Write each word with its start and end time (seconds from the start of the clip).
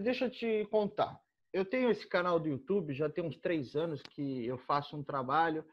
deixa 0.00 0.26
eu 0.26 0.30
te 0.30 0.66
contar. 0.70 1.18
Eu 1.52 1.64
tenho 1.64 1.90
esse 1.90 2.06
canal 2.06 2.38
do 2.38 2.48
YouTube, 2.48 2.94
já 2.94 3.08
tem 3.08 3.24
uns 3.24 3.36
três 3.38 3.74
anos 3.74 4.00
que 4.02 4.46
eu 4.46 4.58
faço 4.58 4.96
um 4.96 5.02
trabalho, 5.02 5.64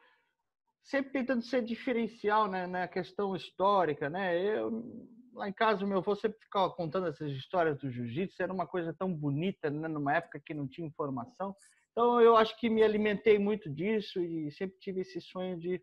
sempre 0.83 1.11
tentando 1.11 1.43
ser 1.43 1.63
diferencial 1.63 2.47
né, 2.47 2.65
na 2.65 2.87
questão 2.87 3.35
histórica. 3.35 4.09
Né? 4.09 4.41
Eu, 4.41 5.07
lá 5.33 5.47
em 5.47 5.53
casa, 5.53 5.85
meu 5.85 5.99
avô 5.99 6.15
sempre 6.15 6.39
ficava 6.39 6.71
contando 6.71 7.07
essas 7.07 7.31
histórias 7.31 7.77
do 7.77 7.91
jiu-jitsu, 7.91 8.41
era 8.41 8.53
uma 8.53 8.65
coisa 8.65 8.93
tão 8.93 9.13
bonita, 9.13 9.69
né, 9.69 9.87
numa 9.87 10.15
época 10.15 10.41
que 10.43 10.53
não 10.53 10.67
tinha 10.67 10.87
informação. 10.87 11.55
Então, 11.91 12.21
eu 12.21 12.35
acho 12.35 12.57
que 12.59 12.69
me 12.69 12.83
alimentei 12.83 13.39
muito 13.39 13.69
disso 13.69 14.19
e 14.19 14.51
sempre 14.51 14.77
tive 14.79 15.01
esse 15.01 15.19
sonho 15.19 15.57
de, 15.59 15.81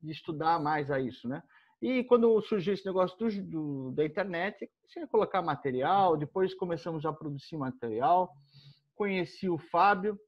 de 0.00 0.12
estudar 0.12 0.60
mais 0.60 0.90
a 0.90 1.00
isso, 1.00 1.26
né? 1.26 1.42
E 1.84 2.02
quando 2.02 2.40
surgiu 2.40 2.72
esse 2.72 2.86
negócio 2.86 3.14
do, 3.18 3.42
do, 3.42 3.90
da 3.90 4.06
internet, 4.06 4.66
comecei 4.80 5.02
a 5.02 5.06
colocar 5.06 5.42
material, 5.42 6.16
depois 6.16 6.54
começamos 6.54 7.04
a 7.04 7.12
produzir 7.12 7.58
material. 7.58 8.32
Conheci 8.94 9.50
o 9.50 9.58
Fábio 9.58 10.18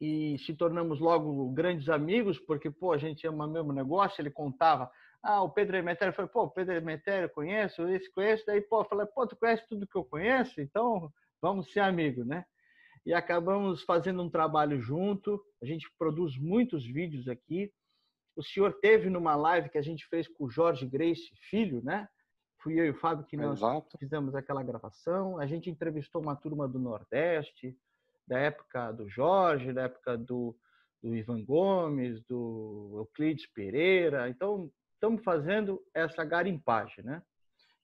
e 0.00 0.38
se 0.38 0.54
tornamos 0.54 1.00
logo 1.00 1.50
grandes 1.50 1.90
amigos, 1.90 2.38
porque 2.38 2.70
pô, 2.70 2.94
a 2.94 2.96
gente 2.96 3.26
ama 3.26 3.46
mesmo 3.46 3.74
negócio. 3.74 4.22
Ele 4.22 4.30
contava, 4.30 4.90
ah, 5.22 5.42
o 5.42 5.50
Pedro 5.50 5.76
Emetério. 5.76 6.14
Falei, 6.14 6.30
pô, 6.30 6.44
o 6.44 6.50
Pedro 6.50 6.72
Emetério 6.72 7.28
conheço, 7.28 7.86
esse 7.88 8.10
conheço. 8.10 8.46
Daí, 8.46 8.62
pô, 8.62 8.80
eu 8.80 8.86
falei, 8.86 9.04
pô, 9.04 9.26
tu 9.26 9.36
conhece 9.36 9.68
tudo 9.68 9.86
que 9.86 9.98
eu 9.98 10.04
conheço? 10.06 10.62
Então 10.62 11.12
vamos 11.42 11.70
ser 11.74 11.80
amigos, 11.80 12.26
né? 12.26 12.42
E 13.04 13.12
acabamos 13.12 13.82
fazendo 13.82 14.22
um 14.22 14.30
trabalho 14.30 14.80
junto. 14.80 15.38
A 15.62 15.66
gente 15.66 15.92
produz 15.98 16.38
muitos 16.38 16.86
vídeos 16.86 17.28
aqui 17.28 17.70
o 18.36 18.42
senhor 18.42 18.72
teve 18.80 19.08
numa 19.08 19.36
live 19.36 19.68
que 19.68 19.78
a 19.78 19.82
gente 19.82 20.06
fez 20.06 20.26
com 20.28 20.44
o 20.44 20.50
Jorge 20.50 20.86
Grace, 20.86 21.30
filho, 21.48 21.82
né? 21.82 22.08
Fui 22.58 22.80
eu 22.80 22.86
e 22.86 22.90
o 22.90 22.94
Fábio 22.94 23.26
que 23.26 23.36
nós 23.36 23.58
Exato. 23.58 23.98
fizemos 23.98 24.34
aquela 24.34 24.62
gravação. 24.62 25.38
A 25.38 25.46
gente 25.46 25.70
entrevistou 25.70 26.22
uma 26.22 26.34
turma 26.34 26.66
do 26.66 26.78
Nordeste, 26.78 27.76
da 28.26 28.38
época 28.38 28.90
do 28.92 29.08
Jorge, 29.08 29.72
da 29.72 29.82
época 29.82 30.16
do, 30.16 30.56
do 31.02 31.14
Ivan 31.14 31.44
Gomes, 31.44 32.22
do 32.24 32.94
Euclides 32.96 33.46
Pereira. 33.46 34.28
Então, 34.28 34.70
estamos 34.94 35.22
fazendo 35.22 35.82
essa 35.92 36.24
garimpagem, 36.24 37.04
né? 37.04 37.22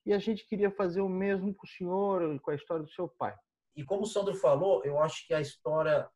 E 0.03 0.13
a 0.13 0.17
gente 0.17 0.47
queria 0.47 0.71
fazer 0.71 1.01
o 1.01 1.09
mesmo 1.09 1.53
com 1.53 1.65
o 1.65 1.69
senhor, 1.69 2.39
com 2.39 2.51
a 2.51 2.55
história 2.55 2.83
do 2.83 2.89
seu 2.89 3.07
pai. 3.07 3.35
E 3.75 3.83
como 3.83 4.01
o 4.01 4.07
Sandro 4.07 4.33
falou, 4.33 4.83
eu 4.83 4.99
acho 4.99 5.27
que 5.27 5.33
a 5.33 5.39
história 5.39 6.09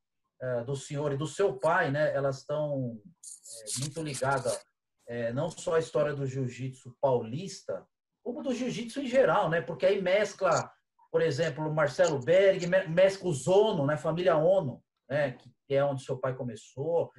do 0.66 0.76
senhor 0.76 1.12
e 1.14 1.18
do 1.18 1.28
seu 1.28 1.58
pai, 1.58 1.92
né, 1.92 2.14
elas 2.14 2.40
estão 2.40 2.98
é, 2.98 3.80
muito 3.82 4.02
ligadas 4.02 4.60
é, 5.08 5.32
não 5.32 5.50
só 5.50 5.76
à 5.76 5.80
história 5.80 6.14
do 6.14 6.26
jiu-jitsu 6.26 6.96
paulista, 7.00 7.86
como 8.24 8.42
do 8.42 8.54
jiu-jitsu 8.54 9.02
em 9.02 9.08
geral, 9.08 9.50
né? 9.50 9.62
Porque 9.62 9.86
aí 9.86 10.02
mescla, 10.02 10.72
por 11.12 11.22
exemplo, 11.22 11.72
Marcelo 11.74 12.20
Berg, 12.20 12.66
mescla 12.90 13.30
o 13.30 13.34
Zono, 13.34 13.86
né? 13.86 13.98
Família 13.98 14.36
Ono, 14.36 14.84
né? 15.08 15.38
Que 15.68 15.76
é 15.76 15.84
onde 15.84 16.04
seu 16.04 16.18
pai 16.18 16.36
começou. 16.36 17.12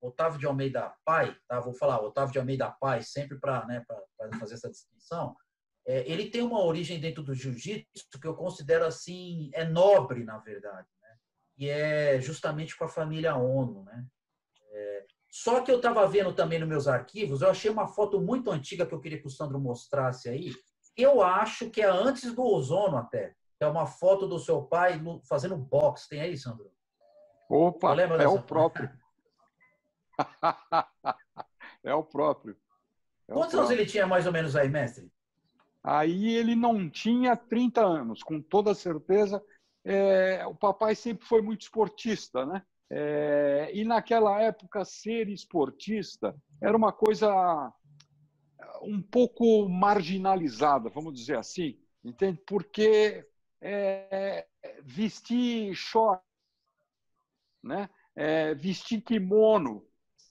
O 0.00 0.08
Otávio 0.08 0.40
de 0.40 0.46
Almeida 0.46 0.92
Pai, 1.04 1.36
tá? 1.46 1.60
Vou 1.60 1.74
falar, 1.74 2.02
Otávio 2.02 2.32
de 2.32 2.38
Almeida 2.38 2.68
Pai, 2.80 3.02
sempre 3.02 3.38
para 3.38 3.64
né, 3.66 3.84
fazer 4.40 4.54
essa 4.54 4.70
distinção. 4.70 5.36
É, 5.86 6.10
ele 6.10 6.30
tem 6.30 6.42
uma 6.42 6.64
origem 6.64 6.98
dentro 6.98 7.22
do 7.22 7.34
jiu-jitsu 7.34 8.18
que 8.20 8.26
eu 8.26 8.34
considero 8.34 8.84
assim, 8.84 9.50
é 9.54 9.64
nobre, 9.64 10.24
na 10.24 10.38
verdade 10.38 10.88
que 11.60 11.68
é 11.68 12.18
justamente 12.18 12.74
com 12.74 12.84
a 12.84 12.88
família 12.88 13.36
ONU. 13.36 13.84
Né? 13.84 14.06
É, 14.72 15.04
só 15.30 15.60
que 15.60 15.70
eu 15.70 15.76
estava 15.76 16.08
vendo 16.08 16.32
também 16.32 16.58
nos 16.58 16.66
meus 16.66 16.88
arquivos, 16.88 17.42
eu 17.42 17.50
achei 17.50 17.70
uma 17.70 17.86
foto 17.86 18.18
muito 18.18 18.50
antiga 18.50 18.86
que 18.86 18.94
eu 18.94 19.00
queria 19.00 19.20
que 19.20 19.26
o 19.26 19.30
Sandro 19.30 19.60
mostrasse 19.60 20.30
aí. 20.30 20.54
Eu 20.96 21.20
acho 21.20 21.68
que 21.68 21.82
é 21.82 21.86
antes 21.86 22.34
do 22.34 22.42
ozono 22.42 22.96
até. 22.96 23.34
É 23.60 23.66
uma 23.66 23.84
foto 23.84 24.26
do 24.26 24.38
seu 24.38 24.62
pai 24.62 24.98
fazendo 25.28 25.54
boxe. 25.54 26.08
Tem 26.08 26.22
aí, 26.22 26.34
Sandro? 26.34 26.72
Opa, 27.50 27.92
é 28.18 28.26
o 28.26 28.40
próprio. 28.40 28.90
é 31.84 31.94
o 31.94 32.02
próprio. 32.02 32.56
É 33.28 33.34
Quantos 33.34 33.54
anos 33.54 33.70
ele 33.70 33.84
tinha 33.84 34.06
mais 34.06 34.24
ou 34.24 34.32
menos 34.32 34.56
aí, 34.56 34.70
mestre? 34.70 35.12
Aí 35.84 36.34
ele 36.36 36.56
não 36.56 36.88
tinha 36.88 37.36
30 37.36 37.82
anos, 37.82 38.22
com 38.22 38.40
toda 38.40 38.74
certeza 38.74 39.44
é, 39.84 40.46
o 40.46 40.54
papai 40.54 40.94
sempre 40.94 41.26
foi 41.26 41.42
muito 41.42 41.62
esportista, 41.62 42.44
né? 42.44 42.62
É, 42.92 43.70
e 43.72 43.84
naquela 43.84 44.40
época 44.42 44.84
ser 44.84 45.28
esportista 45.28 46.36
era 46.60 46.76
uma 46.76 46.92
coisa 46.92 47.72
um 48.82 49.00
pouco 49.00 49.68
marginalizada, 49.68 50.90
vamos 50.90 51.14
dizer 51.14 51.38
assim, 51.38 51.78
entende? 52.04 52.40
Porque 52.46 53.24
é, 53.60 54.46
vestir 54.82 55.74
short, 55.74 56.22
né? 57.62 57.88
É, 58.16 58.54
vestir 58.54 59.02
kimono 59.02 59.86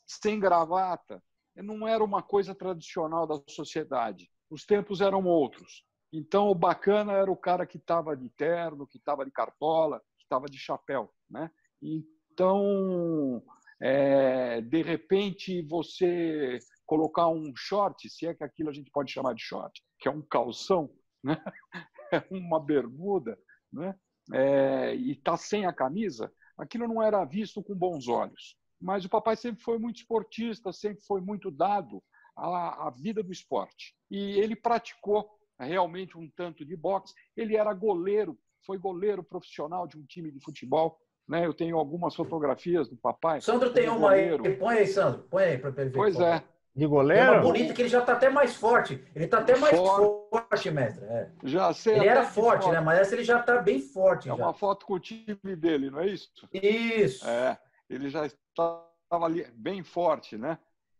sem 0.06 0.40
gravata 0.40 1.24
não 1.56 1.88
era 1.88 2.04
uma 2.04 2.22
coisa 2.22 2.56
tradicional 2.56 3.28
da 3.28 3.42
sociedade. 3.48 4.30
Os 4.50 4.66
tempos 4.66 5.02
eram 5.02 5.26
outros. 5.26 5.86
Então, 6.12 6.48
o 6.48 6.56
bacana 6.56 7.14
era 7.14 7.32
o 7.32 7.38
cara 7.38 7.66
que 7.66 7.78
estava 7.78 8.18
de 8.18 8.30
terno, 8.30 8.88
que 8.88 8.98
estava 8.98 9.24
de 9.24 9.32
cartola, 9.32 10.00
que 10.18 10.24
estava 10.24 10.48
de 10.48 10.58
chapéu. 10.58 11.14
Né? 11.30 11.50
Então, 11.82 13.44
é, 13.82 14.62
de 14.62 14.82
repente, 14.82 15.62
você 15.62 16.60
colocar 16.86 17.28
um 17.28 17.54
short, 17.56 18.10
se 18.10 18.26
é 18.26 18.34
que 18.34 18.44
aquilo 18.44 18.70
a 18.70 18.74
gente 18.74 18.90
pode 18.92 19.12
chamar 19.12 19.36
de 19.36 19.44
short, 19.44 19.82
que 20.00 20.08
é 20.08 20.12
um 20.12 20.24
calção, 20.24 20.90
né? 21.24 21.42
é 22.12 22.26
uma 22.32 22.60
bermuda, 22.60 23.38
né? 23.72 23.96
É, 24.34 24.96
e 24.96 25.12
está 25.12 25.38
sem 25.38 25.66
a 25.66 25.74
camisa, 25.74 26.32
aquilo 26.58 26.88
não 26.88 27.02
era 27.02 27.24
visto 27.26 27.64
com 27.64 27.76
bons 27.76 28.08
olhos. 28.08 28.58
Mas 28.82 29.06
o 29.06 29.10
papai 29.10 29.36
sempre 29.36 29.62
foi 29.62 29.78
muito 29.78 29.98
esportista, 29.98 30.72
sempre 30.72 31.04
foi 31.06 31.22
muito 31.22 31.52
dado 31.52 32.02
à, 32.36 32.88
à 32.88 32.90
vida 32.90 33.22
do 33.22 33.32
esporte. 33.32 33.96
E 34.10 34.40
ele 34.40 34.56
praticou 34.56 35.30
realmente 35.66 36.18
um 36.18 36.30
tanto 36.30 36.66
de 36.66 36.76
boxe. 36.76 37.14
Ele 37.36 37.56
era 37.56 37.74
goleiro, 37.74 38.38
foi 38.66 38.78
goleiro 38.78 39.24
profissional 39.24 39.88
de 39.88 39.98
um 39.98 40.06
time 40.06 40.32
de 40.32 40.40
futebol. 40.40 41.00
Né? 41.28 41.46
Eu 41.46 41.54
tenho 41.54 41.78
algumas 41.78 42.16
fotografias 42.16 42.88
do 42.90 42.98
papai. 42.98 43.42
Sandro 43.42 43.72
tem 43.72 43.88
uma 43.88 44.10
goleiro. 44.10 44.48
aí. 44.48 44.56
Põe 44.56 44.78
aí, 44.78 44.88
Sandro. 44.88 45.24
Põe 45.30 45.44
aí 45.44 45.58
para 45.58 45.70
ele 45.70 45.90
ver. 45.90 45.98
Pois 45.98 46.20
é. 46.20 46.44
De 46.76 46.86
goleiro? 46.88 47.24
É 47.24 47.32
uma 47.32 47.42
bonita 47.42 47.74
que 47.74 47.82
ele 47.82 47.90
já 47.90 48.00
está 48.00 48.14
até 48.14 48.30
mais 48.30 48.56
forte. 48.56 49.04
Ele 49.14 49.26
está 49.26 49.40
até 49.40 49.58
mais 49.58 49.76
forte, 49.76 50.30
forte 50.30 50.72
mestre. 50.72 51.04
É. 51.06 51.30
Já 51.44 51.74
sei. 51.74 51.96
Ele 51.96 52.08
era 52.08 52.24
forte, 52.24 52.64
forte, 52.64 52.74
né? 52.74 52.80
Mas 52.80 53.00
essa 53.00 53.16
ele 53.16 53.24
já 53.24 53.40
está 53.40 53.62
bem 53.62 53.82
forte. 53.82 54.30
É 54.30 54.36
já. 54.36 54.36
uma 54.36 54.54
foto 54.54 54.86
com 54.86 54.94
o 54.94 55.00
time 55.00 55.56
dele, 55.58 55.90
não 55.90 56.00
é 56.00 56.08
isso? 56.08 56.30
Isso. 56.54 57.28
É. 57.28 57.60
Ele 57.90 58.10
já 58.10 58.26
estava 58.26 58.86
ali 59.26 59.46
bem 59.54 59.84
forte, 59.84 60.38
né? 60.38 60.58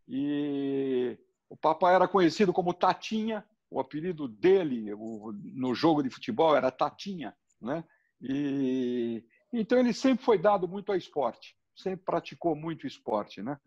E 0.08 1.18
o 1.48 1.56
papai 1.56 1.96
era 1.96 2.08
conhecido 2.08 2.52
como 2.52 2.74
Tatinha, 2.74 3.46
o 3.70 3.80
apelido 3.80 4.28
dele 4.28 4.94
o, 4.94 5.32
no 5.54 5.74
jogo 5.74 6.02
de 6.02 6.10
futebol 6.10 6.56
era 6.56 6.72
Tatinha, 6.72 7.36
né? 7.62 7.84
E 8.22 9.24
então 9.52 9.80
ele 9.80 9.94
sempre 9.94 10.24
foi 10.24 10.38
dado 10.38 10.68
muito 10.68 10.92
ao 10.92 10.98
esporte, 10.98 11.56
sempre 11.76 12.04
praticou 12.06 12.56
muito 12.56 12.86
esporte, 12.86 13.42
né? 13.42 13.58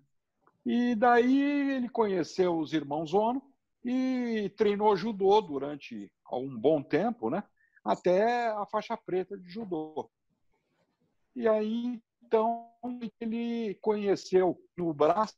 E 0.64 0.94
daí 0.94 1.40
ele 1.72 1.88
conheceu 1.88 2.56
os 2.56 2.72
irmãos 2.72 3.12
Ono 3.14 3.42
e 3.84 4.52
treinou 4.56 4.96
judô 4.96 5.40
durante 5.40 6.10
um 6.32 6.56
bom 6.56 6.82
tempo, 6.82 7.30
né? 7.30 7.42
Até 7.84 8.48
a 8.48 8.64
faixa 8.66 8.96
preta 8.96 9.36
de 9.36 9.48
judô. 9.48 10.08
E 11.34 11.48
aí 11.48 12.00
então 12.22 12.70
ele 13.20 13.74
conheceu 13.82 14.58
no 14.76 14.94
braço, 14.94 15.36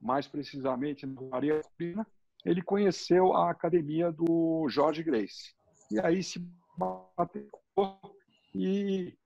mais 0.00 0.26
precisamente 0.26 1.06
na 1.06 1.20
Maria 1.22 1.60
Pina, 1.76 2.06
ele 2.44 2.62
conheceu 2.62 3.32
a 3.34 3.50
academia 3.50 4.10
do 4.10 4.66
Jorge 4.68 5.02
Grace. 5.02 5.54
E 5.90 6.00
aí 6.00 6.22
se 6.22 6.40
bateu 6.76 7.48
e 8.54 9.16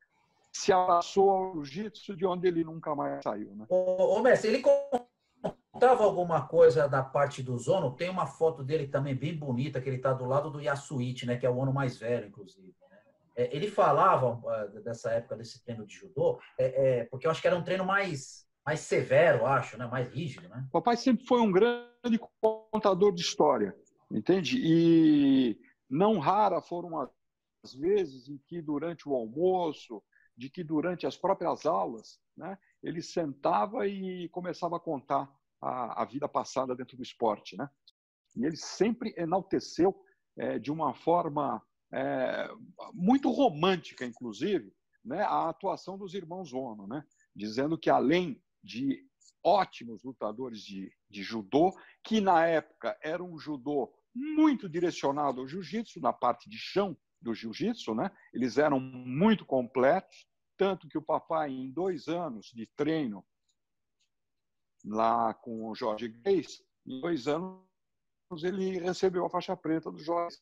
se 0.52 0.72
abraçou 0.72 1.30
ao 1.30 1.64
jiu-jitsu, 1.64 2.16
de 2.16 2.26
onde 2.26 2.48
ele 2.48 2.64
nunca 2.64 2.94
mais 2.94 3.22
saiu. 3.22 3.54
Né? 3.54 3.66
Ô, 3.68 4.16
ô 4.16 4.22
Mestre, 4.22 4.50
ele 4.50 4.62
contava 4.62 6.04
alguma 6.04 6.46
coisa 6.46 6.88
da 6.88 7.02
parte 7.02 7.42
do 7.42 7.58
Zono? 7.58 7.94
Tem 7.94 8.08
uma 8.08 8.26
foto 8.26 8.64
dele 8.64 8.86
também 8.86 9.14
bem 9.14 9.36
bonita, 9.36 9.80
que 9.80 9.88
ele 9.88 9.96
está 9.96 10.12
do 10.12 10.24
lado 10.24 10.50
do 10.50 10.60
Yasuichi, 10.60 11.26
né, 11.26 11.36
que 11.36 11.46
é 11.46 11.50
o 11.50 11.62
ano 11.62 11.72
mais 11.72 11.98
velho, 11.98 12.28
inclusive. 12.28 12.74
Né? 12.90 12.98
É, 13.36 13.54
ele 13.54 13.68
falava 13.68 14.40
uh, 14.42 14.80
dessa 14.82 15.10
época, 15.10 15.36
desse 15.36 15.62
treino 15.62 15.86
de 15.86 15.94
judô, 15.94 16.40
é, 16.58 17.00
é, 17.00 17.04
porque 17.04 17.26
eu 17.26 17.30
acho 17.30 17.42
que 17.42 17.46
era 17.46 17.56
um 17.56 17.64
treino 17.64 17.84
mais 17.84 18.45
mais 18.66 18.80
severo, 18.80 19.46
acho, 19.46 19.78
né? 19.78 19.86
mais 19.86 20.08
rígido. 20.08 20.48
Né? 20.48 20.66
Papai 20.72 20.96
sempre 20.96 21.24
foi 21.24 21.40
um 21.40 21.52
grande 21.52 22.18
contador 22.40 23.14
de 23.14 23.22
história, 23.22 23.72
entende? 24.10 24.58
E 24.60 25.56
não 25.88 26.18
rara 26.18 26.60
foram 26.60 27.08
as 27.62 27.72
vezes 27.72 28.28
em 28.28 28.36
que, 28.38 28.60
durante 28.60 29.08
o 29.08 29.14
almoço, 29.14 30.02
de 30.36 30.50
que 30.50 30.64
durante 30.64 31.06
as 31.06 31.16
próprias 31.16 31.64
aulas, 31.64 32.18
né, 32.36 32.58
ele 32.82 33.00
sentava 33.00 33.86
e 33.86 34.28
começava 34.30 34.76
a 34.76 34.80
contar 34.80 35.32
a, 35.62 36.02
a 36.02 36.04
vida 36.04 36.28
passada 36.28 36.74
dentro 36.74 36.96
do 36.96 37.02
esporte. 37.04 37.56
Né? 37.56 37.70
E 38.36 38.44
ele 38.44 38.56
sempre 38.56 39.14
enalteceu 39.16 39.96
é, 40.36 40.58
de 40.58 40.72
uma 40.72 40.92
forma 40.92 41.62
é, 41.94 42.48
muito 42.92 43.30
romântica, 43.30 44.04
inclusive, 44.04 44.74
né, 45.04 45.22
a 45.22 45.48
atuação 45.48 45.96
dos 45.96 46.14
irmãos 46.14 46.52
Ono, 46.52 46.86
né, 46.88 47.04
dizendo 47.34 47.78
que 47.78 47.88
além 47.88 48.42
de 48.66 49.02
ótimos 49.42 50.02
lutadores 50.02 50.60
de, 50.60 50.92
de 51.08 51.22
judô, 51.22 51.72
que 52.02 52.20
na 52.20 52.44
época 52.46 52.98
era 53.00 53.22
um 53.22 53.38
judô 53.38 53.94
muito 54.12 54.68
direcionado 54.68 55.40
ao 55.40 55.48
jiu-jitsu, 55.48 56.00
na 56.00 56.12
parte 56.12 56.50
de 56.50 56.58
chão 56.58 56.96
do 57.20 57.32
jiu-jitsu, 57.32 57.94
né? 57.94 58.10
eles 58.32 58.58
eram 58.58 58.80
muito 58.80 59.46
completos, 59.46 60.26
tanto 60.56 60.88
que 60.88 60.98
o 60.98 61.02
papai, 61.02 61.50
em 61.50 61.70
dois 61.70 62.08
anos 62.08 62.46
de 62.46 62.66
treino 62.66 63.24
lá 64.84 65.32
com 65.34 65.68
o 65.68 65.74
Jorge 65.74 66.08
Grace, 66.08 66.64
em 66.86 67.00
dois 67.00 67.28
anos 67.28 67.62
ele 68.42 68.78
recebeu 68.78 69.24
a 69.24 69.30
faixa 69.30 69.56
preta 69.56 69.90
do 69.90 69.98
Jorge. 69.98 70.36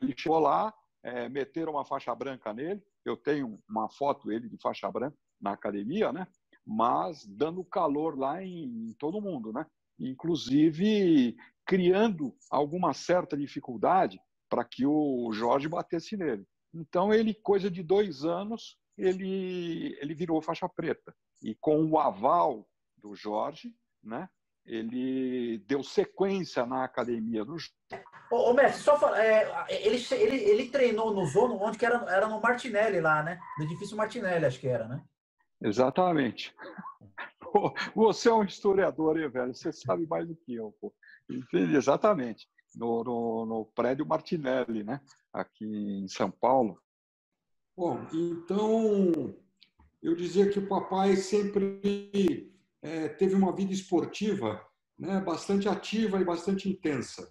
Ele 0.00 0.14
chegou 0.16 0.38
lá, 0.38 0.74
é, 1.02 1.28
meteram 1.28 1.72
uma 1.72 1.84
faixa 1.84 2.14
branca 2.14 2.52
nele, 2.52 2.82
eu 3.04 3.16
tenho 3.16 3.62
uma 3.68 3.88
foto 3.88 4.28
dele 4.28 4.48
de 4.48 4.58
faixa 4.58 4.90
branca 4.90 5.16
na 5.40 5.52
academia, 5.52 6.12
né? 6.12 6.26
Mas 6.66 7.26
dando 7.26 7.64
calor 7.64 8.18
lá 8.18 8.42
em, 8.42 8.88
em 8.88 8.94
todo 8.94 9.20
mundo, 9.20 9.52
né? 9.52 9.66
inclusive 10.00 11.36
criando 11.66 12.34
alguma 12.50 12.94
certa 12.94 13.36
dificuldade 13.36 14.20
para 14.48 14.64
que 14.64 14.86
o 14.86 15.30
Jorge 15.32 15.68
batesse 15.68 16.16
nele. 16.16 16.44
Então 16.74 17.12
ele, 17.12 17.34
coisa 17.34 17.70
de 17.70 17.82
dois 17.82 18.24
anos, 18.24 18.76
ele 18.96 19.96
ele 20.00 20.14
virou 20.14 20.42
faixa 20.42 20.68
preta 20.68 21.14
e 21.42 21.54
com 21.54 21.84
o 21.84 21.98
aval 21.98 22.66
do 22.96 23.14
Jorge, 23.14 23.74
né? 24.02 24.28
Ele 24.66 25.58
deu 25.66 25.82
sequência 25.82 26.66
na 26.66 26.84
academia 26.84 27.44
do 27.44 27.56
Ô, 28.30 28.52
ô 28.52 28.68
só 28.72 28.98
fala, 28.98 29.22
é, 29.22 29.66
ele, 29.70 29.96
ele, 30.12 30.36
ele 30.36 30.68
treinou 30.68 31.14
no 31.14 31.24
Zono, 31.24 31.60
onde 31.60 31.78
que 31.78 31.86
era, 31.86 31.96
era 32.10 32.28
no 32.28 32.40
Martinelli 32.40 33.00
lá, 33.00 33.22
né? 33.22 33.40
No 33.58 33.64
edifício 33.64 33.96
Martinelli, 33.96 34.44
acho 34.44 34.60
que 34.60 34.68
era, 34.68 34.86
né? 34.86 35.02
Exatamente. 35.62 36.54
Você 37.94 38.28
é 38.28 38.34
um 38.34 38.44
historiador, 38.44 39.20
hein, 39.20 39.28
velho? 39.28 39.54
Você 39.54 39.72
sabe 39.72 40.06
mais 40.06 40.26
do 40.26 40.36
que 40.36 40.54
eu, 40.54 40.74
pô. 40.80 40.92
Entendi, 41.28 41.76
exatamente. 41.76 42.48
No, 42.76 43.02
no, 43.02 43.46
no, 43.46 43.64
prédio 43.74 44.06
Martinelli, 44.06 44.84
né? 44.84 45.00
Aqui 45.32 45.64
em 45.64 46.08
São 46.08 46.30
Paulo. 46.30 46.80
Bom, 47.76 48.06
então 48.12 49.34
eu 50.02 50.14
dizia 50.14 50.48
que 50.48 50.58
o 50.58 50.68
papai 50.68 51.16
sempre 51.16 52.52
é, 52.82 53.08
teve 53.08 53.34
uma 53.34 53.54
vida 53.54 53.72
esportiva 53.72 54.64
né, 54.98 55.20
bastante 55.20 55.68
ativa 55.68 56.20
e 56.20 56.24
bastante 56.24 56.68
intensa. 56.68 57.28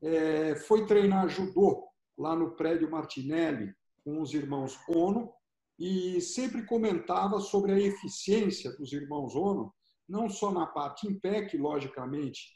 É, 0.00 0.56
foi 0.56 0.86
treinar 0.86 1.28
judô 1.28 1.86
lá 2.18 2.34
no 2.34 2.52
prédio 2.52 2.90
Martinelli 2.90 3.72
com 4.04 4.20
os 4.20 4.34
irmãos 4.34 4.78
Ono, 4.88 5.32
e 5.78 6.20
sempre 6.20 6.64
comentava 6.64 7.40
sobre 7.40 7.72
a 7.72 7.78
eficiência 7.78 8.70
dos 8.76 8.92
irmãos 8.92 9.34
Ono, 9.34 9.72
não 10.08 10.28
só 10.28 10.52
na 10.52 10.66
parte 10.66 11.06
em 11.06 11.18
pé, 11.18 11.44
que 11.46 11.56
logicamente 11.56 12.50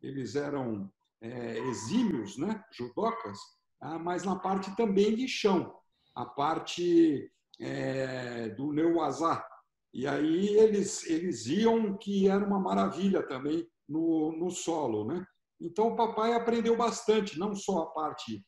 eles 0.00 0.34
eram 0.34 0.90
é, 1.20 1.58
exímios, 1.58 2.36
né, 2.36 2.62
judocas, 2.72 3.38
ah, 3.80 3.98
mas 3.98 4.24
na 4.24 4.36
parte 4.36 4.74
também 4.76 5.14
de 5.14 5.28
chão, 5.28 5.74
a 6.14 6.24
parte 6.24 7.30
é, 7.60 8.48
do 8.50 8.72
neuazá. 8.72 9.46
E 9.92 10.06
aí 10.06 10.48
eles, 10.58 11.06
eles 11.06 11.46
iam 11.46 11.96
que 11.96 12.28
era 12.28 12.44
uma 12.44 12.60
maravilha 12.60 13.26
também 13.26 13.66
no, 13.88 14.32
no 14.38 14.50
solo. 14.50 15.06
Né? 15.06 15.24
Então 15.60 15.88
o 15.88 15.96
papai 15.96 16.34
aprendeu 16.34 16.76
bastante, 16.76 17.38
não 17.38 17.54
só 17.54 17.82
a 17.82 17.90
parte 17.90 18.44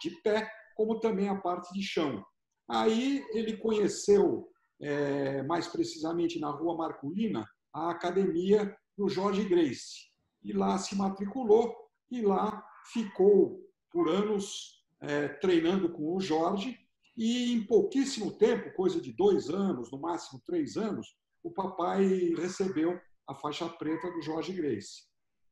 de 0.00 0.10
pé, 0.22 0.50
como 0.76 1.00
também 1.00 1.28
a 1.28 1.36
parte 1.36 1.72
de 1.72 1.82
chão. 1.82 2.24
Aí 2.70 3.26
ele 3.32 3.56
conheceu, 3.56 4.48
é, 4.80 5.42
mais 5.42 5.66
precisamente 5.66 6.38
na 6.38 6.50
Rua 6.50 6.76
Marculina, 6.76 7.44
a 7.72 7.90
academia 7.90 8.72
do 8.96 9.08
Jorge 9.08 9.44
Grace. 9.44 10.08
E 10.44 10.52
lá 10.52 10.78
se 10.78 10.94
matriculou 10.94 11.74
e 12.08 12.22
lá 12.22 12.64
ficou 12.92 13.60
por 13.90 14.08
anos 14.08 14.84
é, 15.00 15.26
treinando 15.26 15.90
com 15.90 16.14
o 16.14 16.20
Jorge. 16.20 16.78
E 17.16 17.52
em 17.52 17.66
pouquíssimo 17.66 18.38
tempo, 18.38 18.72
coisa 18.74 19.00
de 19.00 19.12
dois 19.12 19.50
anos, 19.50 19.90
no 19.90 19.98
máximo 19.98 20.40
três 20.46 20.76
anos, 20.76 21.16
o 21.42 21.50
papai 21.50 22.04
recebeu 22.36 23.00
a 23.26 23.34
faixa 23.34 23.68
preta 23.68 24.08
do 24.12 24.22
Jorge 24.22 24.52
Grace. 24.52 25.08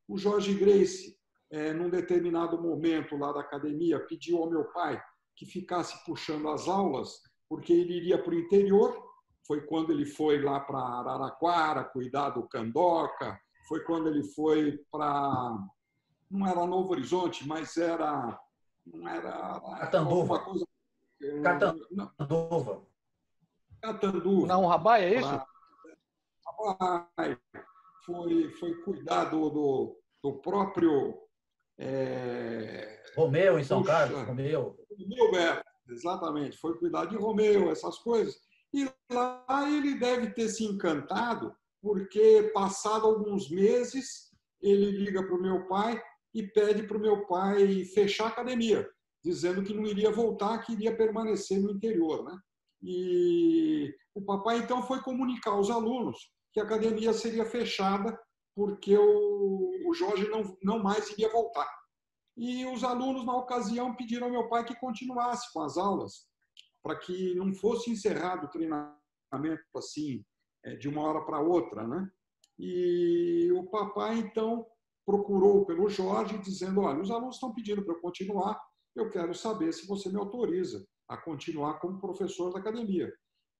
O 0.06 0.17
Jorge 0.17 0.55
Grace, 0.55 1.19
é, 1.50 1.73
num 1.73 1.91
determinado 1.91 2.62
momento 2.62 3.17
lá 3.17 3.32
da 3.32 3.41
academia, 3.41 3.99
pediu 4.06 4.38
ao 4.38 4.49
meu 4.49 4.65
pai 4.67 5.03
que 5.38 5.46
ficasse 5.46 6.05
puxando 6.05 6.49
as 6.49 6.67
aulas, 6.67 7.23
porque 7.49 7.73
ele 7.73 7.94
iria 7.94 8.20
para 8.20 8.35
o 8.35 8.38
interior. 8.38 9.06
Foi 9.46 9.61
quando 9.62 9.93
ele 9.93 10.05
foi 10.05 10.43
lá 10.43 10.58
para 10.58 10.79
Araraquara 10.79 11.85
cuidar 11.85 12.31
do 12.31 12.43
Candoca, 12.43 13.40
foi 13.69 13.81
quando 13.85 14.08
ele 14.08 14.25
foi 14.25 14.79
para. 14.90 15.56
Não 16.29 16.46
era 16.46 16.67
Novo 16.67 16.90
Horizonte, 16.90 17.46
mas 17.46 17.76
era. 17.76 18.38
Não 18.85 19.08
era. 19.08 19.61
Catanduva. 19.79 20.40
Coisa, 20.40 20.67
Catanduva. 21.43 22.82
Catanduva. 23.81 24.46
Não, 24.46 24.67
Rabai 24.67 25.05
é 25.05 25.19
isso? 25.20 25.43
Rabai. 26.44 27.38
Foi, 28.05 28.50
foi 28.55 28.75
cuidar 28.82 29.26
do, 29.26 29.49
do, 29.49 30.00
do 30.23 30.32
próprio. 30.41 31.17
É... 31.79 32.99
Romeu 33.17 33.59
em 33.59 33.65
São 33.65 33.81
Puxa, 33.81 33.93
Carlos, 33.93 34.23
Romeu. 34.23 34.77
Gilberto, 34.97 35.65
exatamente, 35.89 36.59
foi 36.59 36.77
cuidar 36.79 37.07
de 37.07 37.17
Romeu, 37.17 37.71
essas 37.71 37.99
coisas. 37.99 38.37
E 38.73 38.89
lá 39.11 39.71
ele 39.71 39.95
deve 39.95 40.31
ter 40.31 40.49
se 40.49 40.65
encantado, 40.65 41.55
porque 41.81 42.51
passado 42.53 43.07
alguns 43.07 43.51
meses, 43.51 44.31
ele 44.61 44.91
liga 44.91 45.23
para 45.23 45.35
o 45.35 45.41
meu 45.41 45.67
pai 45.67 46.01
e 46.35 46.43
pede 46.43 46.83
para 46.83 46.99
o 46.99 47.01
meu 47.01 47.27
pai 47.27 47.85
fechar 47.85 48.27
a 48.27 48.29
academia, 48.29 48.89
dizendo 49.25 49.63
que 49.63 49.75
não 49.75 49.87
iria 49.87 50.11
voltar, 50.11 50.59
que 50.59 50.73
iria 50.73 50.97
permanecer 50.97 51.61
no 51.61 51.71
interior. 51.71 52.25
Né? 52.25 52.39
E 52.83 53.95
o 54.15 54.23
papai 54.23 54.59
então 54.59 54.83
foi 54.83 55.01
comunicar 55.01 55.53
aos 55.53 55.71
alunos 55.71 56.19
que 56.53 56.61
a 56.61 56.65
academia 56.65 57.13
seria 57.13 57.45
fechada 57.45 58.19
porque 58.58 58.99
o, 58.99 59.94
Jorge 59.94 60.29
não, 60.29 60.58
não 60.65 60.82
mais 60.82 61.08
iria 61.10 61.31
voltar. 61.31 61.72
E 62.36 62.67
os 62.67 62.82
alunos, 62.82 63.24
na 63.24 63.36
ocasião, 63.36 63.94
pediram 63.94 64.27
ao 64.27 64.32
meu 64.32 64.48
pai 64.48 64.65
que 64.65 64.74
continuasse 64.81 65.53
com 65.53 65.62
as 65.62 65.77
aulas, 65.77 66.27
para 66.82 66.98
que 66.98 67.36
não 67.36 67.55
fosse 67.55 67.88
encerrado 67.88 68.46
o 68.46 68.50
treinamento 68.50 69.62
assim, 69.77 70.24
é, 70.65 70.74
de 70.74 70.88
uma 70.88 71.03
hora 71.03 71.24
para 71.24 71.38
outra. 71.38 71.86
Né? 71.86 72.10
E 72.58 73.48
o 73.53 73.62
papai, 73.70 74.19
então, 74.19 74.67
procurou 75.06 75.65
pelo 75.65 75.88
Jorge, 75.88 76.36
dizendo: 76.38 76.81
Olha, 76.81 77.00
os 77.00 77.12
alunos 77.12 77.36
estão 77.36 77.55
pedindo 77.55 77.84
para 77.84 77.94
eu 77.94 78.00
continuar, 78.00 78.60
eu 78.96 79.08
quero 79.08 79.32
saber 79.36 79.72
se 79.72 79.86
você 79.86 80.08
me 80.08 80.19
autoriza 80.19 80.84
a 81.08 81.17
continuar 81.17 81.79
como 81.79 82.00
professor 82.00 82.53
da 82.53 82.58
academia. 82.58 83.08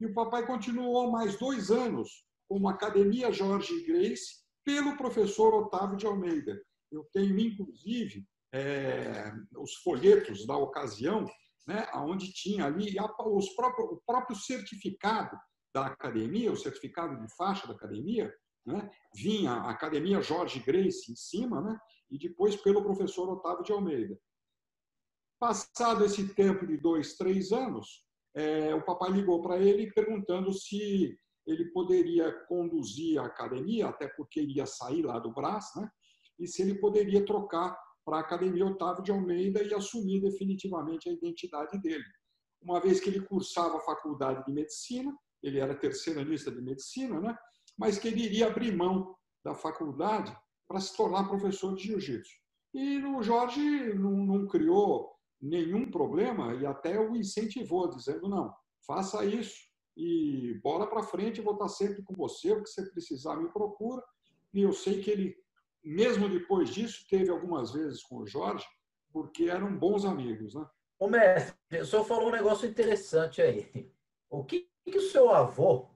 E 0.01 0.07
o 0.07 0.13
papai 0.13 0.45
continuou 0.45 1.09
mais 1.13 1.39
dois 1.39 1.71
anos 1.71 2.27
como 2.49 2.69
Academia 2.69 3.31
Jorge 3.31 3.85
Grace, 3.87 4.48
pelo 4.69 4.99
professor 4.99 5.55
Otávio 5.55 5.97
de 5.97 6.07
Almeida. 6.07 6.63
Eu 6.93 7.03
tenho, 7.11 7.39
inclusive, 7.39 8.29
é, 8.53 9.33
os 9.57 9.77
folhetos 9.77 10.47
da 10.47 10.59
ocasião, 10.59 11.25
né, 11.67 11.89
onde 11.95 12.31
tinha 12.35 12.67
ali 12.67 12.95
os 13.19 13.49
próprios, 13.55 13.93
o 13.93 14.03
próprio 14.07 14.37
certificado 14.37 15.39
da 15.75 15.87
academia, 15.87 16.53
o 16.53 16.57
certificado 16.57 17.19
de 17.19 17.35
faixa 17.35 17.67
da 17.67 17.73
academia, 17.73 18.31
né, 18.67 18.91
vinha 19.15 19.53
a 19.53 19.71
Academia 19.71 20.21
Jorge 20.21 20.61
Grace 20.61 21.11
em 21.11 21.17
cima, 21.17 21.63
né, 21.63 21.79
e 22.11 22.19
depois 22.19 22.55
pelo 22.55 22.83
professor 22.83 23.27
Otávio 23.31 23.65
de 23.65 23.73
Almeida. 23.73 24.21
Passado 25.41 26.05
esse 26.05 26.35
tempo 26.35 26.67
de 26.67 26.77
dois, 26.77 27.15
três 27.15 27.53
anos, 27.53 28.05
é, 28.35 28.75
o 28.75 28.85
papai 28.85 29.13
ligou 29.13 29.41
para 29.41 29.57
ele 29.57 29.91
perguntando 29.93 30.53
se 30.53 31.19
ele 31.49 31.65
poderia 31.71 32.31
conduzir 32.47 33.19
a 33.19 33.27
academia, 33.27 33.89
até 33.89 34.07
porque 34.07 34.41
iria 34.41 34.67
sair 34.67 35.03
lá 35.03 35.19
do 35.19 35.33
Brás, 35.33 35.65
né, 35.75 35.91
e 36.39 36.47
se 36.47 36.63
ele 36.63 36.75
poderia 36.75 37.25
trocar 37.25 37.77
para 38.05 38.19
a 38.19 38.21
Academia 38.21 38.67
Otávio 38.67 39.03
de 39.03 39.11
Almeida 39.11 39.63
e 39.63 39.75
assumir 39.75 40.21
definitivamente 40.21 41.09
a 41.09 41.13
identidade 41.13 41.79
dele. 41.81 42.05
Uma 42.63 42.81
vez 42.81 43.01
que 43.01 43.09
ele 43.11 43.21
cursava 43.21 43.79
a 43.79 43.81
faculdade 43.81 44.45
de 44.45 44.53
medicina, 44.53 45.15
ele 45.43 45.59
era 45.59 45.75
terceiranista 45.75 46.51
de 46.51 46.61
medicina, 46.61 47.21
né? 47.21 47.37
mas 47.79 47.99
que 47.99 48.09
ele 48.09 48.23
iria 48.23 48.47
abrir 48.47 48.75
mão 48.75 49.15
da 49.45 49.55
faculdade 49.55 50.37
para 50.67 50.81
se 50.81 50.97
tornar 50.97 51.29
professor 51.29 51.75
de 51.75 51.85
jiu-jitsu. 51.85 52.33
E 52.75 52.99
o 53.05 53.23
Jorge 53.23 53.95
não, 53.95 54.13
não 54.13 54.47
criou 54.47 55.11
nenhum 55.41 55.91
problema 55.91 56.55
e 56.55 56.67
até 56.67 56.99
o 56.99 57.17
incentivou, 57.17 57.89
dizendo: 57.89 58.29
não, 58.29 58.53
faça 58.87 59.25
isso 59.25 59.68
e 59.99 60.55
bola 60.63 60.87
para 60.87 61.03
frente, 61.03 61.41
vou 61.41 61.55
estar 61.55 61.69
sempre 61.69 62.03
com 62.03 62.15
você, 62.15 62.53
o 62.53 62.63
que 62.63 62.71
você 62.71 62.89
precisar 62.91 63.37
me 63.37 63.51
procura. 63.51 64.03
E 64.55 64.63
eu 64.63 64.73
sei 64.73 65.03
que 65.03 65.11
ele 65.11 65.37
mesmo 65.85 66.29
depois 66.29 66.71
disso, 66.71 67.07
teve 67.09 67.31
algumas 67.31 67.73
vezes 67.73 68.03
com 68.03 68.19
o 68.19 68.27
Jorge, 68.27 68.67
porque 69.13 69.45
eram 69.45 69.77
bons 69.77 70.05
amigos. 70.05 70.55
Né? 70.55 70.67
Ô, 70.99 71.09
mestre, 71.09 71.57
o 71.81 71.85
senhor 71.85 72.05
falou 72.05 72.29
um 72.29 72.33
negócio 72.33 72.69
interessante 72.69 73.41
aí. 73.41 73.91
O 74.29 74.45
que, 74.45 74.69
que 74.85 74.99
o 74.99 75.11
seu 75.11 75.31
avô 75.31 75.89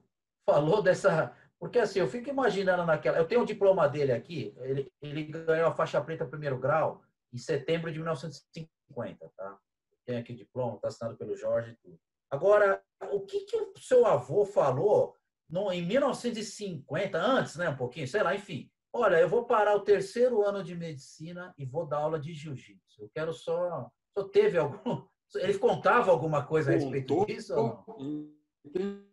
falou 0.46 0.82
dessa. 0.82 1.36
Porque 1.58 1.78
assim, 1.78 1.98
eu 2.00 2.08
fico 2.08 2.30
imaginando 2.30 2.84
naquela. 2.84 3.18
Eu 3.18 3.26
tenho 3.26 3.42
o 3.42 3.46
diploma 3.46 3.88
dele 3.88 4.12
aqui, 4.12 4.54
ele, 4.60 4.90
ele 5.00 5.24
ganhou 5.24 5.68
a 5.68 5.74
faixa 5.74 6.00
preta 6.00 6.26
primeiro 6.26 6.58
grau 6.58 7.02
em 7.32 7.38
setembro 7.38 7.90
de 7.90 7.98
1950, 7.98 9.30
tá? 9.36 9.58
Tem 10.04 10.16
aqui 10.16 10.32
o 10.32 10.36
diploma, 10.36 10.76
está 10.76 10.88
assinado 10.88 11.16
pelo 11.16 11.36
Jorge 11.36 11.70
e 11.70 11.76
tudo. 11.76 11.98
Agora, 12.30 12.82
o 13.12 13.20
que, 13.26 13.40
que 13.40 13.56
o 13.56 13.72
seu 13.78 14.06
avô 14.06 14.44
falou 14.44 15.16
no, 15.48 15.70
em 15.70 15.84
1950, 15.84 17.18
antes, 17.18 17.56
né, 17.56 17.68
um 17.68 17.76
pouquinho, 17.76 18.08
sei 18.08 18.22
lá, 18.22 18.34
enfim. 18.34 18.70
Olha, 18.92 19.16
eu 19.16 19.28
vou 19.28 19.44
parar 19.44 19.74
o 19.74 19.84
terceiro 19.84 20.42
ano 20.42 20.62
de 20.62 20.74
medicina 20.74 21.54
e 21.56 21.64
vou 21.64 21.86
dar 21.86 21.98
aula 21.98 22.18
de 22.18 22.34
jiu-jitsu. 22.34 23.02
Eu 23.02 23.10
quero 23.14 23.32
só. 23.32 23.90
Só 24.16 24.24
teve 24.28 24.58
algum. 24.58 25.02
Ele 25.36 25.58
contava 25.58 26.10
alguma 26.10 26.44
coisa 26.44 26.70
a 26.70 26.74
respeito 26.74 27.14
Contou, 27.14 27.26
disso? 27.26 27.54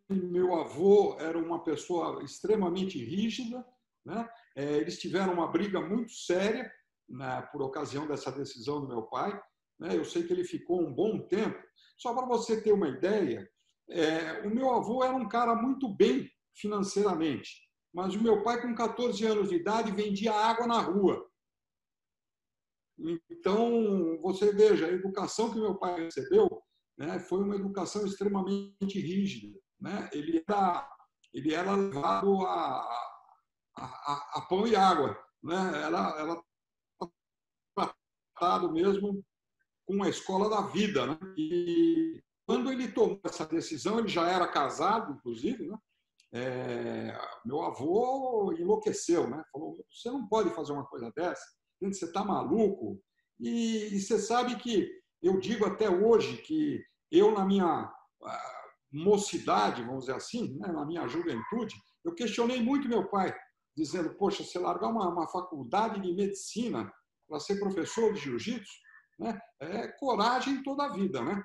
Meu 0.10 0.54
avô 0.56 1.18
era 1.18 1.38
uma 1.38 1.64
pessoa 1.64 2.22
extremamente 2.24 2.98
rígida, 2.98 3.66
né? 4.06 4.28
É, 4.54 4.64
eles 4.64 5.00
tiveram 5.00 5.34
uma 5.34 5.48
briga 5.48 5.80
muito 5.80 6.12
séria 6.12 6.70
né, 7.08 7.48
por 7.52 7.62
ocasião 7.62 8.06
dessa 8.06 8.32
decisão 8.32 8.82
do 8.82 8.88
meu 8.88 9.04
pai. 9.04 9.40
Né? 9.80 9.96
Eu 9.96 10.04
sei 10.04 10.24
que 10.24 10.34
ele 10.34 10.44
ficou 10.44 10.82
um 10.82 10.94
bom 10.94 11.20
tempo. 11.20 11.58
Só 11.98 12.14
para 12.14 12.26
você 12.26 12.62
ter 12.62 12.74
uma 12.74 12.90
ideia, 12.90 13.50
é, 13.90 14.48
o 14.48 14.50
meu 14.50 14.74
avô 14.74 15.04
era 15.04 15.16
um 15.16 15.28
cara 15.28 15.56
muito 15.56 15.90
bem 15.90 16.30
financeiramente, 16.56 17.68
mas 17.94 18.16
o 18.16 18.22
meu 18.22 18.44
pai, 18.44 18.62
com 18.62 18.74
14 18.76 19.26
anos 19.26 19.50
de 19.50 19.56
idade, 19.56 19.92
vendia 19.92 20.34
água 20.34 20.68
na 20.68 20.80
rua. 20.80 21.28
Então, 23.30 24.20
você 24.22 24.54
veja, 24.54 24.86
a 24.86 24.92
educação 24.92 25.52
que 25.52 25.60
meu 25.60 25.76
pai 25.76 26.04
recebeu 26.04 26.62
né, 26.98 27.18
foi 27.20 27.42
uma 27.42 27.56
educação 27.56 28.06
extremamente 28.06 29.00
rígida. 29.00 29.58
Né? 29.80 30.10
Ele, 30.12 30.44
era, 30.48 30.98
ele 31.34 31.54
era 31.54 31.74
levado 31.74 32.46
a, 32.46 32.82
a, 33.78 33.86
a, 33.86 34.32
a 34.36 34.42
pão 34.50 34.68
e 34.68 34.76
água. 34.76 35.18
Né? 35.42 35.56
Ela, 35.82 36.20
ela 36.20 36.44
tratado 38.40 38.72
mesmo 38.72 39.24
com 39.86 40.04
a 40.04 40.10
escola 40.10 40.50
da 40.50 40.62
vida. 40.68 41.08
Né? 41.08 41.18
E 41.38 42.22
quando 42.50 42.72
ele 42.72 42.92
tomou 42.92 43.22
essa 43.24 43.46
decisão, 43.46 44.00
ele 44.00 44.08
já 44.08 44.28
era 44.28 44.48
casado, 44.48 45.14
inclusive, 45.14 45.68
né? 45.68 45.78
É, 46.34 47.16
meu 47.46 47.62
avô 47.62 48.52
enlouqueceu, 48.58 49.30
né? 49.30 49.44
Falou: 49.52 49.78
você 49.88 50.10
não 50.10 50.28
pode 50.28 50.50
fazer 50.56 50.72
uma 50.72 50.88
coisa 50.88 51.12
dessa, 51.16 51.44
você 51.80 52.06
está 52.06 52.26
maluco. 52.26 53.00
E, 53.40 53.94
e, 53.94 54.02
você 54.02 54.18
sabe 54.18 54.56
que 54.56 54.90
eu 55.22 55.40
digo 55.40 55.64
até 55.64 55.92
hoje 55.92 56.38
que 56.38 56.84
eu, 57.12 57.32
na 57.32 57.46
minha 57.46 57.94
ah, 58.24 58.54
mocidade, 58.92 59.84
vamos 59.84 60.06
dizer 60.06 60.16
assim, 60.16 60.58
né? 60.58 60.70
na 60.70 60.84
minha 60.88 61.08
juventude, 61.08 61.76
eu 62.04 62.16
questionei 62.16 62.64
muito 62.64 62.90
meu 62.90 63.08
pai, 63.10 63.32
dizendo: 63.78 64.16
Poxa, 64.16 64.44
você 64.44 64.58
largar 64.58 64.88
uma, 64.88 65.08
uma 65.08 65.28
faculdade 65.28 66.02
de 66.02 66.12
medicina 66.16 66.92
para 67.28 67.40
ser 67.40 67.60
professor 67.60 68.12
de 68.12 68.22
jiu-jitsu, 68.22 68.74
né? 69.20 69.40
é 69.60 69.88
coragem 70.00 70.64
toda 70.64 70.86
a 70.86 70.92
vida, 70.92 71.22
né? 71.22 71.44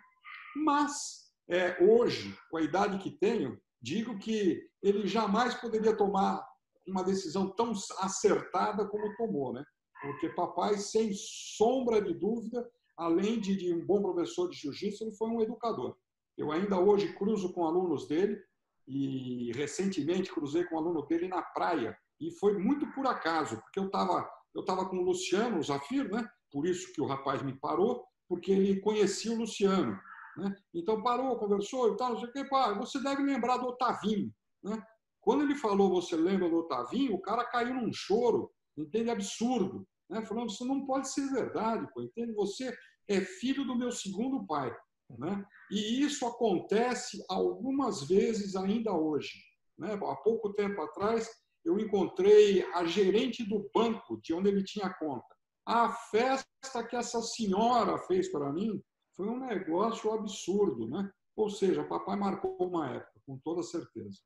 Mas, 0.57 1.33
é, 1.49 1.83
hoje, 1.83 2.37
com 2.51 2.57
a 2.57 2.63
idade 2.63 2.99
que 2.99 3.11
tenho, 3.11 3.61
digo 3.81 4.19
que 4.19 4.61
ele 4.83 5.07
jamais 5.07 5.55
poderia 5.55 5.97
tomar 5.97 6.45
uma 6.87 7.03
decisão 7.03 7.51
tão 7.51 7.73
acertada 7.99 8.87
como 8.87 9.17
tomou, 9.17 9.53
né? 9.53 9.65
Porque 10.01 10.29
papai, 10.31 10.77
sem 10.77 11.13
sombra 11.15 12.01
de 12.01 12.13
dúvida, 12.15 12.69
além 12.97 13.41
de, 13.41 13.57
de 13.57 13.75
um 13.75 13.85
bom 13.85 14.03
professor 14.03 14.49
de 14.49 14.57
jiu-jitsu, 14.57 15.05
ele 15.05 15.17
foi 15.17 15.29
um 15.29 15.41
educador. 15.41 15.97
Eu 16.37 16.53
ainda 16.53 16.79
hoje 16.79 17.15
cruzo 17.15 17.53
com 17.53 17.65
alunos 17.65 18.07
dele 18.07 18.39
e 18.87 19.51
recentemente 19.55 20.33
cruzei 20.33 20.65
com 20.65 20.77
um 20.77 20.79
aluno 20.79 21.07
dele 21.07 21.27
na 21.27 21.41
praia 21.41 21.97
e 22.21 22.31
foi 22.33 22.59
muito 22.59 22.87
por 22.93 23.07
acaso, 23.07 23.61
porque 23.63 23.79
eu 23.79 23.87
estava 23.87 24.29
eu 24.55 24.65
tava 24.65 24.89
com 24.89 24.99
o 24.99 25.03
Luciano, 25.03 25.59
o 25.59 25.63
Zafir, 25.63 26.09
né? 26.09 26.25
Por 26.53 26.65
isso 26.65 26.93
que 26.93 27.01
o 27.01 27.07
rapaz 27.07 27.43
me 27.43 27.59
parou, 27.59 28.05
porque 28.29 28.53
ele 28.53 28.81
conhecia 28.81 29.33
o 29.33 29.39
Luciano. 29.39 29.99
Né? 30.37 30.55
Então 30.75 31.03
parou, 31.03 31.37
conversou 31.39 31.93
e 31.93 31.97
tal, 31.97 32.13
não 32.13 32.19
sei 32.19 32.29
o 32.29 32.33
que, 32.33 32.45
pá, 32.45 32.73
você 32.75 33.01
deve 33.03 33.23
lembrar 33.23 33.59
do 33.59 33.67
Otavinho. 33.67 34.33
Né? 34.63 34.83
Quando 35.21 35.45
ele 35.45 35.55
falou, 35.55 35.91
você 35.91 36.17
lembra 36.17 36.49
do 36.49 36.59
Otavinho, 36.59 37.15
o 37.15 37.21
cara 37.21 37.45
caiu 37.45 37.75
num 37.75 37.93
choro, 37.93 38.51
entende? 38.77 39.11
Absurdo. 39.11 39.87
Né? 40.09 40.25
Falando, 40.25 40.51
isso 40.51 40.65
não 40.65 40.85
pode 40.85 41.09
ser 41.11 41.29
verdade, 41.31 41.87
pô, 41.95 42.03
entende? 42.03 42.33
Você 42.35 42.77
é 43.09 43.21
filho 43.21 43.65
do 43.65 43.77
meu 43.77 43.91
segundo 43.91 44.47
pai. 44.47 44.75
Né? 45.19 45.45
E 45.71 46.03
isso 46.03 46.27
acontece 46.27 47.25
algumas 47.29 48.03
vezes 48.03 48.57
ainda 48.57 48.93
hoje. 48.93 49.33
Né? 49.79 49.95
Há 49.95 50.17
pouco 50.17 50.53
tempo 50.53 50.81
atrás, 50.83 51.29
eu 51.65 51.79
encontrei 51.79 52.63
a 52.75 52.85
gerente 52.85 53.45
do 53.49 53.71
banco 53.75 54.21
de 54.23 54.35
onde 54.35 54.49
ele 54.49 54.65
tinha 54.65 54.93
conta. 54.95 55.35
A 55.67 55.91
festa 55.91 56.87
que 56.89 56.97
essa 56.97 57.23
senhora 57.23 57.99
fez 58.07 58.31
para 58.31 58.53
mim 58.53 58.83
foi 59.17 59.29
um 59.29 59.47
negócio 59.47 60.13
absurdo, 60.13 60.89
né? 60.89 61.11
Ou 61.37 61.51
seja, 61.51 61.85
papai 61.85 62.17
marcou 62.17 62.57
uma 62.61 62.91
época, 62.91 63.21
com 63.27 63.37
toda 63.39 63.63
certeza. 63.63 64.19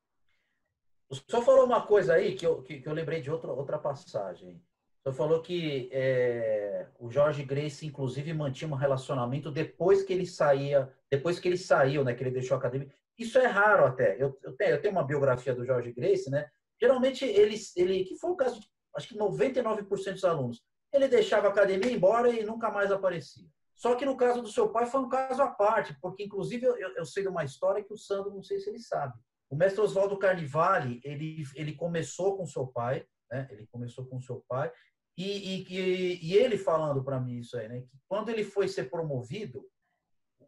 O 1.09 1.15
senhor 1.15 1.43
falou 1.43 1.65
uma 1.65 1.87
coisa 1.87 2.15
aí 2.15 2.35
que 2.35 2.47
eu, 2.47 2.63
que, 2.63 2.81
que 2.81 2.89
eu 2.89 2.93
lembrei 2.93 3.21
de 3.21 3.31
outra, 3.31 3.51
outra 3.51 3.79
passagem. 3.79 4.51
O 4.51 5.03
senhor 5.03 5.15
falou 5.15 5.41
que 5.41 5.89
é, 5.91 6.89
o 6.99 7.11
Jorge 7.11 7.43
Grace, 7.45 7.87
inclusive, 7.87 8.35
mantinha 8.35 8.71
um 8.71 8.77
relacionamento 8.77 9.51
depois 9.51 10.03
que 10.03 10.13
ele 10.13 10.27
saía, 10.27 10.93
depois 11.11 11.41
que 11.41 11.49
ele 11.49 11.57
saiu, 11.57 12.05
né? 12.05 12.15
Que 12.15 12.23
ele 12.23 12.31
deixou 12.31 12.57
a 12.57 12.59
academia. 12.59 12.93
Isso 13.17 13.39
é 13.39 13.47
raro 13.47 13.87
até. 13.87 14.23
Eu, 14.23 14.39
eu, 14.43 14.55
tenho, 14.55 14.71
eu 14.73 14.81
tenho 14.81 14.93
uma 14.93 15.05
biografia 15.05 15.55
do 15.55 15.65
Jorge 15.65 15.93
Grace, 15.93 16.31
né? 16.31 16.51
Geralmente 16.81 17.25
ele, 17.25 17.57
ele 17.75 18.05
que 18.05 18.17
foi 18.17 18.31
o 18.31 18.37
caso 18.37 18.61
de 18.61 18.69
acho 18.99 19.09
que 19.09 19.17
99% 19.17 20.13
dos 20.13 20.25
alunos, 20.25 20.63
ele 20.93 21.09
deixava 21.09 21.47
a 21.47 21.51
academia 21.51 21.93
embora 21.93 22.29
e 22.31 22.45
nunca 22.45 22.71
mais 22.71 22.91
aparecia. 22.91 23.47
Só 23.79 23.95
que 23.95 24.05
no 24.05 24.17
caso 24.17 24.43
do 24.43 24.49
seu 24.49 24.71
pai 24.71 24.87
foi 24.87 25.01
um 25.01 25.09
caso 25.09 25.41
à 25.41 25.47
parte, 25.47 25.97
porque 26.03 26.25
inclusive 26.25 26.67
eu, 26.67 26.77
eu 26.97 27.05
sei 27.05 27.23
de 27.23 27.29
uma 27.29 27.45
história 27.45 27.83
que 27.83 27.93
o 27.93 27.97
Sandro 27.97 28.35
não 28.35 28.43
sei 28.43 28.59
se 28.59 28.69
ele 28.69 28.81
sabe. 28.81 29.15
O 29.49 29.55
mestre 29.55 29.81
Oswaldo 29.81 30.19
Carnivale, 30.19 31.01
ele, 31.05 31.45
ele 31.55 31.75
começou 31.75 32.37
com 32.37 32.45
seu 32.45 32.67
pai, 32.67 33.07
né? 33.31 33.47
Ele 33.53 33.69
começou 33.69 34.05
com 34.05 34.21
seu 34.21 34.45
pai 34.49 34.73
e, 35.17 35.63
e, 35.63 36.27
e 36.27 36.37
ele 36.37 36.59
falando 36.59 37.05
para 37.05 37.21
mim 37.21 37.39
isso 37.39 37.57
aí, 37.57 37.69
né? 37.69 37.81
Que 37.83 37.97
quando 38.09 38.31
ele 38.31 38.43
foi 38.43 38.67
ser 38.67 38.91
promovido, 38.91 39.65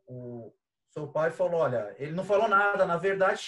o 0.08 0.52
seu 0.88 1.06
pai 1.06 1.30
falou, 1.30 1.60
olha, 1.60 1.94
ele 2.00 2.12
não 2.12 2.24
falou 2.24 2.48
nada, 2.48 2.84
na 2.84 2.96
verdade, 2.96 3.40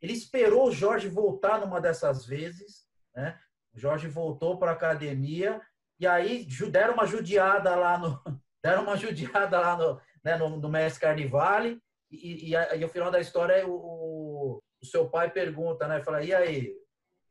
ele 0.00 0.12
esperou 0.12 0.68
o 0.68 0.72
Jorge 0.72 1.08
voltar 1.08 1.60
numa 1.60 1.80
dessas 1.80 2.24
vezes, 2.24 2.86
né? 3.12 3.36
O 3.74 3.78
Jorge 3.80 4.06
voltou 4.06 4.60
para 4.60 4.70
a 4.70 4.74
academia 4.74 5.60
e 5.98 6.06
aí 6.06 6.46
deram 6.70 6.94
uma 6.94 7.06
judiada 7.06 7.74
lá 7.74 7.98
no, 7.98 8.22
deram 8.64 8.84
uma 8.84 8.96
judiada 8.96 9.60
lá 9.60 9.76
no, 9.76 10.00
né, 10.24 10.38
no, 10.38 10.56
no 10.56 10.68
Mestre 10.70 11.02
Carnivale, 11.02 11.78
e, 12.10 12.50
e, 12.50 12.54
e, 12.54 12.84
o 12.84 12.88
final 12.88 13.10
da 13.10 13.20
história 13.20 13.66
o, 13.68 14.62
o 14.80 14.86
seu 14.86 15.08
pai 15.10 15.30
pergunta, 15.30 15.86
né? 15.86 16.02
Fala, 16.02 16.22
e 16.22 16.32
aí, 16.32 16.74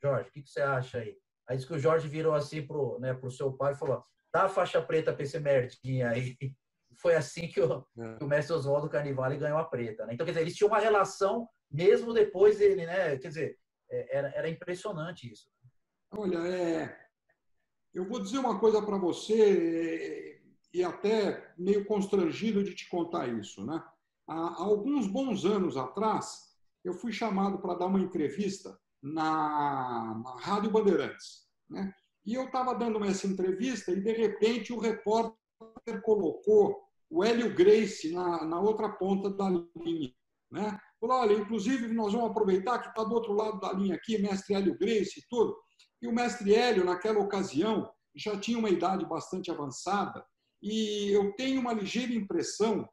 Jorge, 0.01 0.29
o 0.29 0.31
que, 0.31 0.43
que, 0.43 0.49
você 0.49 0.61
acha 0.61 0.99
aí? 0.99 1.17
Aí 1.47 1.57
diz 1.57 1.65
que 1.65 1.73
o 1.73 1.79
Jorge 1.79 2.07
virou 2.07 2.35
assim 2.35 2.61
pro, 2.61 2.99
né, 2.99 3.13
pro 3.13 3.31
seu 3.31 3.51
pai 3.51 3.73
e 3.73 3.77
falou, 3.77 4.03
dá 4.31 4.43
a 4.43 4.49
faixa 4.49 4.81
preta 4.81 5.11
para 5.11 5.23
esse 5.23 5.39
merdinha 5.39 6.09
aí. 6.09 6.35
Foi 7.01 7.15
assim 7.15 7.47
que 7.47 7.59
o, 7.59 7.85
é. 7.97 8.15
que 8.17 8.23
o 8.23 8.27
mestre 8.27 8.53
Oswaldo 8.53 8.87
Carnivale 8.87 9.37
ganhou 9.37 9.57
a 9.57 9.65
preta. 9.65 10.05
Né? 10.05 10.13
Então, 10.13 10.25
quer 10.25 10.33
dizer, 10.33 10.41
eles 10.41 10.55
tinham 10.55 10.69
uma 10.69 10.79
relação 10.79 11.49
mesmo 11.69 12.13
depois 12.13 12.59
dele, 12.59 12.85
né? 12.85 13.17
Quer 13.17 13.27
dizer, 13.29 13.57
é, 13.89 14.17
era, 14.17 14.27
era 14.35 14.49
impressionante 14.49 15.31
isso. 15.31 15.47
Olha, 16.11 16.37
é, 16.47 16.97
eu 17.93 18.05
vou 18.05 18.21
dizer 18.21 18.37
uma 18.37 18.59
coisa 18.59 18.81
para 18.81 18.97
você 18.97 20.32
e 20.73 20.83
até 20.83 21.53
meio 21.57 21.85
constrangido 21.85 22.63
de 22.63 22.73
te 22.73 22.89
contar 22.89 23.27
isso. 23.27 23.63
Né? 23.65 23.81
Há 24.27 24.63
alguns 24.63 25.05
bons 25.05 25.45
anos 25.45 25.77
atrás, 25.77 26.51
eu 26.83 26.93
fui 26.93 27.13
chamado 27.13 27.59
para 27.59 27.75
dar 27.75 27.85
uma 27.85 27.99
entrevista 27.99 28.77
na, 29.01 30.21
na 30.23 30.35
Rádio 30.39 30.71
Bandeirantes. 30.71 31.47
Né? 31.69 31.93
E 32.25 32.33
eu 32.33 32.45
estava 32.45 32.73
dando 32.73 33.03
essa 33.05 33.27
entrevista 33.27 33.91
e, 33.91 34.01
de 34.01 34.11
repente, 34.13 34.73
o 34.73 34.79
repórter 34.79 35.37
colocou 36.03 36.81
o 37.09 37.23
Hélio 37.23 37.53
Grace 37.53 38.11
na, 38.11 38.43
na 38.43 38.59
outra 38.59 38.89
ponta 38.89 39.29
da 39.29 39.49
linha. 39.75 40.11
Né? 40.49 40.79
Falou, 40.99 41.17
olha, 41.17 41.33
inclusive 41.33 41.87
nós 41.89 42.13
vamos 42.13 42.31
aproveitar 42.31 42.79
que 42.79 42.89
está 42.89 43.03
do 43.03 43.13
outro 43.13 43.33
lado 43.33 43.59
da 43.59 43.71
linha 43.73 43.95
aqui, 43.95 44.17
mestre 44.17 44.55
Hélio 44.55 44.77
Grace 44.77 45.19
e 45.19 45.23
tudo. 45.29 45.55
E 46.01 46.07
o 46.07 46.13
mestre 46.13 46.55
Hélio, 46.55 46.83
naquela 46.83 47.19
ocasião, 47.19 47.89
já 48.15 48.39
tinha 48.39 48.57
uma 48.57 48.69
idade 48.69 49.05
bastante 49.05 49.51
avançada 49.51 50.25
e 50.63 51.11
eu 51.11 51.33
tenho 51.33 51.59
uma 51.59 51.73
ligeira 51.73 52.13
impressão 52.13 52.87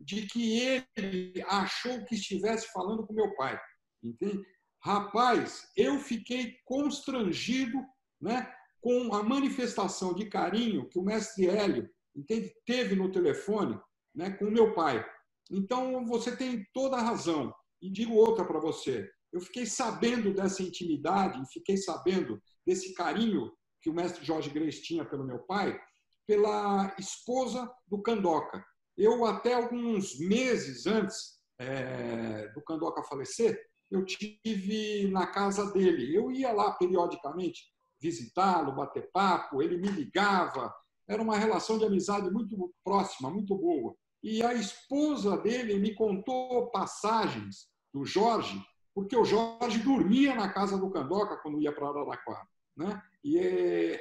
de 0.00 0.26
que 0.26 0.58
ele 0.96 1.40
achou 1.46 2.04
que 2.04 2.16
estivesse 2.16 2.66
falando 2.72 3.06
com 3.06 3.14
meu 3.14 3.32
pai. 3.36 3.58
Entende? 4.02 4.44
Rapaz, 4.82 5.70
eu 5.76 6.00
fiquei 6.00 6.56
constrangido 6.64 7.78
né, 8.20 8.52
com 8.80 9.14
a 9.14 9.22
manifestação 9.22 10.12
de 10.12 10.28
carinho 10.28 10.88
que 10.88 10.98
o 10.98 11.04
mestre 11.04 11.46
Hélio 11.46 11.88
entende, 12.14 12.52
teve 12.66 12.96
no 12.96 13.10
telefone 13.10 13.78
né, 14.12 14.30
com 14.32 14.50
meu 14.50 14.74
pai. 14.74 15.06
Então, 15.50 16.04
você 16.04 16.36
tem 16.36 16.66
toda 16.74 16.96
a 16.96 17.02
razão. 17.02 17.54
E 17.80 17.88
digo 17.88 18.14
outra 18.14 18.44
para 18.44 18.58
você. 18.58 19.08
Eu 19.32 19.40
fiquei 19.40 19.64
sabendo 19.64 20.34
dessa 20.34 20.62
intimidade, 20.62 21.40
fiquei 21.52 21.76
sabendo 21.76 22.42
desse 22.66 22.94
carinho 22.94 23.52
que 23.80 23.90
o 23.90 23.94
mestre 23.94 24.24
Jorge 24.24 24.50
Grace 24.50 24.82
tinha 24.82 25.04
pelo 25.04 25.24
meu 25.24 25.38
pai, 25.40 25.78
pela 26.26 26.94
esposa 26.98 27.70
do 27.86 28.00
Candoca. 28.02 28.64
Eu, 28.96 29.24
até 29.24 29.54
alguns 29.54 30.18
meses 30.18 30.86
antes 30.86 31.38
é, 31.58 32.48
do 32.48 32.62
Candoca 32.62 33.02
falecer, 33.02 33.60
eu 33.90 34.04
tive 34.04 35.08
na 35.10 35.26
casa 35.26 35.72
dele. 35.72 36.14
Eu 36.14 36.30
ia 36.30 36.52
lá 36.52 36.72
periodicamente 36.72 37.62
visitá-lo, 38.00 38.74
bater 38.74 39.10
papo, 39.12 39.62
ele 39.62 39.78
me 39.78 39.88
ligava. 39.88 40.74
Era 41.08 41.22
uma 41.22 41.36
relação 41.36 41.78
de 41.78 41.84
amizade 41.84 42.30
muito 42.30 42.72
próxima, 42.84 43.30
muito 43.30 43.56
boa. 43.56 43.94
E 44.22 44.42
a 44.42 44.54
esposa 44.54 45.36
dele 45.36 45.78
me 45.78 45.94
contou 45.94 46.70
passagens 46.70 47.68
do 47.92 48.04
Jorge, 48.04 48.58
porque 48.94 49.16
o 49.16 49.24
Jorge 49.24 49.78
dormia 49.80 50.34
na 50.34 50.52
casa 50.52 50.78
do 50.78 50.90
Candoca 50.90 51.36
quando 51.42 51.60
ia 51.60 51.72
para 51.72 51.88
Araraquara. 51.88 52.46
Né? 52.76 53.02
E 53.22 53.98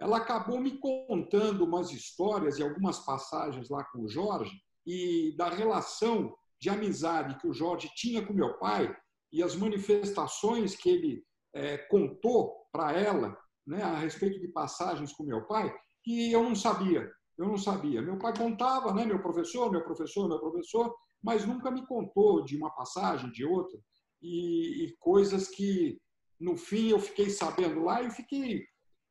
ela 0.00 0.18
acabou 0.18 0.60
me 0.60 0.78
contando 0.78 1.64
umas 1.64 1.90
histórias 1.90 2.58
e 2.58 2.62
algumas 2.62 3.00
passagens 3.00 3.68
lá 3.68 3.84
com 3.84 4.02
o 4.02 4.08
Jorge 4.08 4.52
e 4.86 5.34
da 5.36 5.48
relação 5.48 6.34
de 6.60 6.70
amizade 6.70 7.38
que 7.38 7.48
o 7.48 7.52
Jorge 7.52 7.90
tinha 7.94 8.24
com 8.24 8.32
meu 8.32 8.58
pai 8.58 8.94
e 9.32 9.42
as 9.42 9.54
manifestações 9.56 10.76
que 10.76 10.88
ele 10.88 11.24
é, 11.54 11.78
contou 11.78 12.54
para 12.72 12.92
ela 12.92 13.36
né, 13.66 13.82
a 13.82 13.96
respeito 13.96 14.40
de 14.40 14.48
passagens 14.48 15.12
com 15.12 15.24
meu 15.24 15.46
pai 15.46 15.74
que 16.02 16.32
eu 16.32 16.42
não 16.42 16.54
sabia. 16.54 17.10
Eu 17.36 17.46
não 17.46 17.58
sabia. 17.58 18.02
Meu 18.02 18.18
pai 18.18 18.36
contava, 18.36 18.92
né, 18.92 19.04
meu 19.04 19.20
professor, 19.20 19.70
meu 19.70 19.84
professor, 19.84 20.28
meu 20.28 20.40
professor, 20.40 20.94
mas 21.22 21.44
nunca 21.44 21.70
me 21.70 21.86
contou 21.86 22.44
de 22.44 22.56
uma 22.56 22.70
passagem, 22.70 23.30
de 23.30 23.44
outra, 23.44 23.78
e, 24.22 24.84
e 24.84 24.96
coisas 24.98 25.48
que, 25.48 26.00
no 26.40 26.56
fim, 26.56 26.88
eu 26.88 26.98
fiquei 26.98 27.30
sabendo 27.30 27.84
lá 27.84 28.02
e 28.02 28.10
fiquei, 28.10 28.64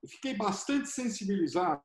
fiquei 0.08 0.36
bastante 0.36 0.90
sensibilizado 0.90 1.82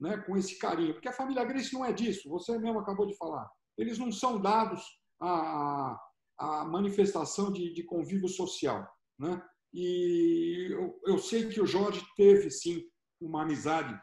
né, 0.00 0.18
com 0.18 0.36
esse 0.36 0.58
carinho, 0.58 0.94
porque 0.94 1.08
a 1.08 1.12
família 1.12 1.44
Grace 1.44 1.72
não 1.72 1.84
é 1.84 1.92
disso, 1.92 2.28
você 2.28 2.58
mesmo 2.58 2.78
acabou 2.78 3.06
de 3.06 3.16
falar. 3.16 3.48
Eles 3.76 3.98
não 3.98 4.10
são 4.12 4.40
dados 4.40 4.82
a, 5.20 5.98
a 6.38 6.64
manifestação 6.64 7.52
de, 7.52 7.72
de 7.72 7.82
convívio 7.82 8.28
social. 8.28 8.86
Né? 9.18 9.42
E 9.72 10.68
eu, 10.70 11.00
eu 11.04 11.18
sei 11.18 11.48
que 11.48 11.60
o 11.60 11.66
Jorge 11.66 12.04
teve, 12.16 12.50
sim, 12.50 12.82
uma 13.20 13.42
amizade 13.42 13.98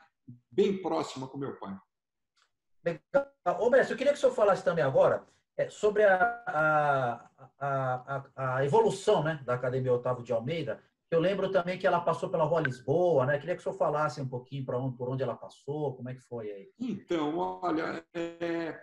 bem 0.51 0.81
próxima 0.81 1.27
com 1.27 1.37
meu 1.37 1.57
pai. 1.59 1.75
Legal. 2.83 3.31
Ô, 3.59 3.73
eu 3.75 3.97
queria 3.97 4.11
que 4.11 4.17
o 4.17 4.21
senhor 4.21 4.33
falasse 4.33 4.63
também 4.63 4.83
agora 4.83 5.25
é, 5.57 5.69
sobre 5.69 6.03
a, 6.03 6.43
a, 6.47 7.29
a, 7.59 8.23
a, 8.35 8.65
evolução 8.65 9.23
né, 9.23 9.41
da 9.45 9.53
Academia 9.53 9.93
Otávio 9.93 10.23
de 10.23 10.33
Almeida. 10.33 10.83
Eu 11.13 11.19
lembro 11.19 11.51
também 11.51 11.77
que 11.77 11.85
ela 11.85 12.01
passou 12.01 12.27
pela 12.29 12.43
Rua 12.43 12.61
Lisboa, 12.61 13.25
né? 13.27 13.37
Queria 13.37 13.55
que 13.55 13.61
o 13.61 13.63
senhor 13.63 13.77
falasse 13.77 14.19
um 14.19 14.27
pouquinho 14.27 14.65
para 14.65 14.79
onde, 14.79 14.97
por 14.97 15.09
onde 15.09 15.21
ela 15.21 15.35
passou, 15.35 15.95
como 15.95 16.09
é 16.09 16.15
que 16.15 16.21
foi 16.21 16.49
aí. 16.49 16.71
Então, 16.79 17.37
olha, 17.37 18.03
é, 18.13 18.81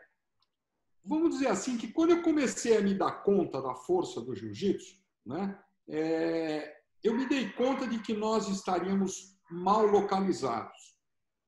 vamos 1.05 1.31
dizer 1.31 1.49
assim 1.49 1.77
que 1.77 1.93
quando 1.93 2.11
eu 2.11 2.23
comecei 2.23 2.77
a 2.77 2.81
me 2.81 2.95
dar 2.95 3.25
conta 3.25 3.61
da 3.61 3.75
força 3.75 4.21
do 4.21 4.35
jiu-jitsu, 4.35 4.97
né, 5.27 5.59
é, 5.89 6.73
eu 7.03 7.17
me 7.17 7.29
dei 7.29 7.51
conta 7.51 7.87
de 7.87 7.99
que 7.99 8.15
nós 8.15 8.49
estaríamos 8.49 9.37
mal 9.51 9.85
localizados. 9.85 10.97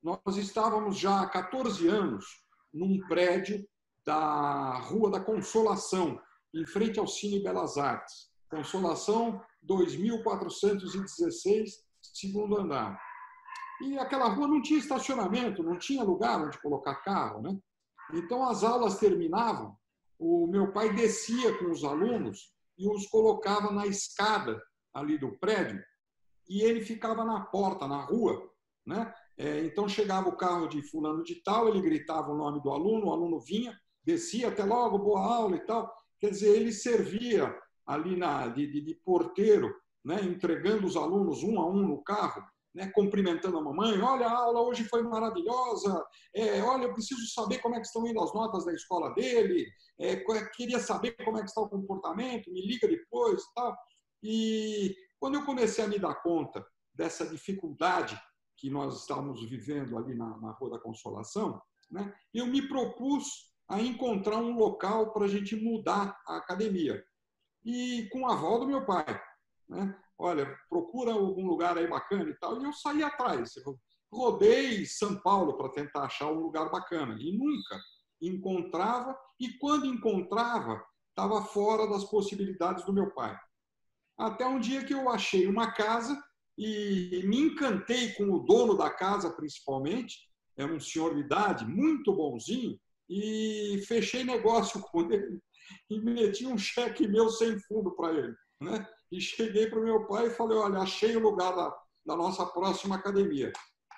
Nós 0.02 0.36
estávamos 0.36 0.98
já 0.98 1.22
há 1.22 1.28
14 1.28 1.86
anos 1.86 2.24
num 2.74 2.98
prédio 3.06 3.64
da 4.04 4.78
Rua 4.78 5.12
da 5.12 5.20
Consolação, 5.20 6.20
em 6.52 6.66
frente 6.66 6.98
ao 6.98 7.06
Cine 7.06 7.40
Belas 7.40 7.78
Artes. 7.78 8.32
Consolação 8.50 9.40
2416, 9.62 11.84
segundo 12.00 12.58
andar. 12.58 12.98
E 13.82 13.98
aquela 13.98 14.28
rua 14.28 14.46
não 14.46 14.62
tinha 14.62 14.78
estacionamento, 14.78 15.62
não 15.62 15.78
tinha 15.78 16.04
lugar 16.04 16.40
onde 16.40 16.60
colocar 16.60 16.96
carro, 16.96 17.42
né? 17.42 17.58
Então 18.14 18.48
as 18.48 18.62
aulas 18.62 18.98
terminavam, 18.98 19.76
o 20.18 20.46
meu 20.46 20.72
pai 20.72 20.94
descia 20.94 21.56
com 21.58 21.70
os 21.70 21.84
alunos 21.84 22.52
e 22.78 22.88
os 22.88 23.06
colocava 23.06 23.72
na 23.72 23.86
escada 23.86 24.62
ali 24.94 25.18
do 25.18 25.36
prédio 25.38 25.82
e 26.48 26.62
ele 26.62 26.80
ficava 26.80 27.24
na 27.24 27.40
porta, 27.40 27.86
na 27.86 28.04
rua, 28.04 28.50
né? 28.86 29.12
É, 29.38 29.64
então 29.64 29.88
chegava 29.88 30.28
o 30.28 30.36
carro 30.36 30.68
de 30.68 30.82
fulano 30.82 31.24
de 31.24 31.42
tal, 31.42 31.68
ele 31.68 31.80
gritava 31.80 32.30
o 32.30 32.36
nome 32.36 32.62
do 32.62 32.70
aluno, 32.70 33.06
o 33.06 33.12
aluno 33.12 33.40
vinha, 33.40 33.76
descia 34.04 34.48
até 34.48 34.64
logo, 34.64 34.98
boa 34.98 35.20
aula 35.20 35.56
e 35.56 35.60
tal. 35.60 35.92
Quer 36.20 36.30
dizer, 36.30 36.54
ele 36.54 36.72
servia 36.72 37.52
ali 37.86 38.16
na, 38.16 38.48
de, 38.48 38.66
de, 38.66 38.80
de 38.80 38.94
porteiro, 38.94 39.74
né, 40.04 40.22
entregando 40.22 40.86
os 40.86 40.96
alunos 40.96 41.42
um 41.42 41.60
a 41.60 41.66
um 41.66 41.86
no 41.86 42.02
carro, 42.02 42.42
né, 42.74 42.90
cumprimentando 42.94 43.58
a 43.58 43.62
mamãe. 43.62 44.00
Olha, 44.00 44.26
a 44.26 44.38
aula 44.38 44.60
hoje 44.62 44.84
foi 44.84 45.02
maravilhosa. 45.02 46.04
É, 46.34 46.62
olha, 46.62 46.84
eu 46.84 46.92
preciso 46.92 47.26
saber 47.32 47.58
como 47.58 47.76
é 47.76 47.80
que 47.80 47.86
estão 47.86 48.06
indo 48.06 48.20
as 48.22 48.32
notas 48.32 48.64
da 48.64 48.72
escola 48.72 49.12
dele. 49.14 49.66
É, 50.00 50.16
queria 50.54 50.78
saber 50.78 51.12
como 51.24 51.36
é 51.38 51.42
que 51.42 51.48
está 51.48 51.60
o 51.60 51.68
comportamento. 51.68 52.50
Me 52.50 52.66
liga 52.66 52.88
depois, 52.88 53.42
tal. 53.54 53.76
E 54.22 54.94
quando 55.20 55.34
eu 55.34 55.44
comecei 55.44 55.84
a 55.84 55.88
me 55.88 55.98
dar 55.98 56.14
conta 56.22 56.64
dessa 56.94 57.26
dificuldade 57.26 58.18
que 58.56 58.70
nós 58.70 59.00
estávamos 59.00 59.48
vivendo 59.48 59.98
ali 59.98 60.14
na, 60.14 60.38
na 60.38 60.52
Rua 60.52 60.70
da 60.70 60.78
Consolação, 60.78 61.60
né, 61.90 62.14
eu 62.32 62.46
me 62.46 62.66
propus 62.68 63.52
a 63.68 63.80
encontrar 63.80 64.38
um 64.38 64.56
local 64.56 65.12
para 65.12 65.24
a 65.24 65.28
gente 65.28 65.56
mudar 65.56 66.16
a 66.26 66.36
academia. 66.36 67.02
E 67.64 68.08
com 68.10 68.26
a 68.26 68.32
avó 68.32 68.58
do 68.58 68.66
meu 68.66 68.84
pai. 68.84 69.04
Né? 69.68 69.96
Olha, 70.18 70.56
procura 70.68 71.12
algum 71.12 71.46
lugar 71.46 71.76
aí 71.78 71.86
bacana 71.86 72.28
e 72.28 72.34
tal. 72.38 72.60
E 72.60 72.64
eu 72.64 72.72
saí 72.72 73.02
atrás. 73.02 73.54
rodei 74.12 74.84
São 74.86 75.20
Paulo 75.20 75.56
para 75.56 75.70
tentar 75.70 76.04
achar 76.04 76.30
um 76.30 76.40
lugar 76.40 76.70
bacana. 76.70 77.16
E 77.20 77.36
nunca 77.36 77.80
encontrava. 78.20 79.16
E 79.38 79.58
quando 79.58 79.86
encontrava, 79.86 80.82
estava 81.10 81.42
fora 81.44 81.88
das 81.88 82.04
possibilidades 82.04 82.84
do 82.84 82.92
meu 82.92 83.10
pai. 83.12 83.36
Até 84.18 84.46
um 84.46 84.60
dia 84.60 84.84
que 84.84 84.94
eu 84.94 85.08
achei 85.08 85.46
uma 85.46 85.72
casa 85.72 86.20
e 86.56 87.22
me 87.26 87.38
encantei 87.38 88.12
com 88.12 88.30
o 88.30 88.40
dono 88.40 88.76
da 88.76 88.90
casa, 88.90 89.30
principalmente. 89.30 90.30
Era 90.56 90.72
um 90.72 90.80
senhor 90.80 91.14
de 91.14 91.20
idade, 91.20 91.66
muito 91.66 92.12
bonzinho, 92.12 92.78
e 93.08 93.82
fechei 93.88 94.22
negócio 94.22 94.80
com 94.92 95.10
ele 95.10 95.40
e 95.90 96.00
meti 96.00 96.46
um 96.46 96.58
cheque 96.58 97.06
meu 97.06 97.28
sem 97.28 97.58
fundo 97.60 97.90
para 97.92 98.12
ele. 98.12 98.34
Né? 98.60 98.86
E 99.10 99.20
cheguei 99.20 99.68
para 99.68 99.80
o 99.80 99.84
meu 99.84 100.06
pai 100.06 100.26
e 100.26 100.30
falei: 100.30 100.56
Olha, 100.56 100.80
achei 100.80 101.16
o 101.16 101.20
lugar 101.20 101.54
da, 101.54 101.76
da 102.06 102.16
nossa 102.16 102.46
próxima 102.46 102.96
academia. 102.96 103.52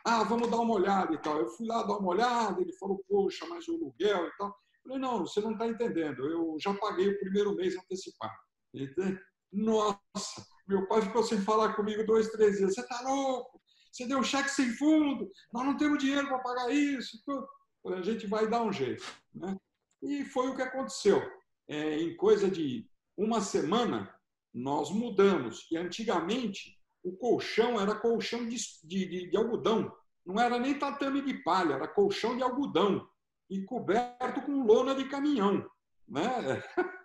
Ah, 0.07 0.23
vamos 0.23 0.51
dar 0.51 0.59
uma 0.59 0.75
olhada 0.75 1.15
e 1.15 1.19
tal. 1.19 1.39
Eu 1.39 1.49
fui 1.49 1.67
lá 1.67 1.83
dar 1.83 1.99
uma 1.99 2.09
olhada, 2.09 2.61
ele 2.61 2.73
falou: 2.75 3.03
Poxa, 3.09 3.47
mas 3.49 3.67
o 3.69 3.75
aluguel 3.75 4.27
e 4.27 4.37
tal. 4.37 4.49
Eu 4.49 4.55
falei: 4.83 4.99
Não, 4.99 5.21
você 5.21 5.41
não 5.41 5.53
está 5.53 5.67
entendendo. 5.67 6.27
Eu 6.27 6.57
já 6.61 6.75
paguei 6.75 7.09
o 7.09 7.19
primeiro 7.21 7.55
mês 7.55 7.77
antecipado. 7.77 8.33
Ele, 8.73 9.19
Nossa, 9.53 10.45
meu 10.67 10.87
pai 10.89 11.03
ficou 11.03 11.23
sem 11.23 11.41
falar 11.41 11.75
comigo 11.75 12.05
dois, 12.05 12.31
três 12.31 12.57
dias. 12.59 12.75
Você 12.75 12.81
está 12.81 13.01
louco? 13.03 13.61
Você 13.93 14.07
deu 14.07 14.19
um 14.19 14.25
cheque 14.25 14.51
sem 14.51 14.71
fundo? 14.73 15.31
Nós 15.53 15.65
não 15.65 15.77
temos 15.77 15.99
dinheiro 15.99 16.27
para 16.27 16.41
pagar 16.41 16.71
isso. 16.71 17.17
Tudo 17.25 17.47
a 17.93 18.03
gente 18.03 18.27
vai 18.27 18.49
dar 18.49 18.63
um 18.63 18.73
jeito. 18.73 19.05
Né? 19.35 19.57
E 20.03 20.25
foi 20.25 20.49
o 20.49 20.57
que 20.57 20.63
aconteceu. 20.63 21.23
É, 21.69 21.99
em 21.99 22.17
coisa 22.17 22.51
de 22.51 22.89
uma 23.17 23.41
semana, 23.41 24.15
nós 24.53 24.91
mudamos. 24.91 25.67
E 25.71 25.77
antigamente, 25.77 26.79
o 27.03 27.17
colchão 27.17 27.81
era 27.81 27.95
colchão 27.95 28.47
de, 28.49 28.57
de, 28.85 29.31
de 29.31 29.37
algodão. 29.37 29.93
Não 30.25 30.41
era 30.41 30.59
nem 30.59 30.79
tatame 30.79 31.23
de 31.23 31.43
palha, 31.43 31.75
era 31.75 31.89
colchão 31.89 32.37
de 32.37 32.43
algodão. 32.43 33.09
E 33.51 33.63
coberto 33.65 34.41
com 34.43 34.65
lona 34.65 34.95
de 34.95 35.09
caminhão. 35.09 35.69
Né? 36.09 36.63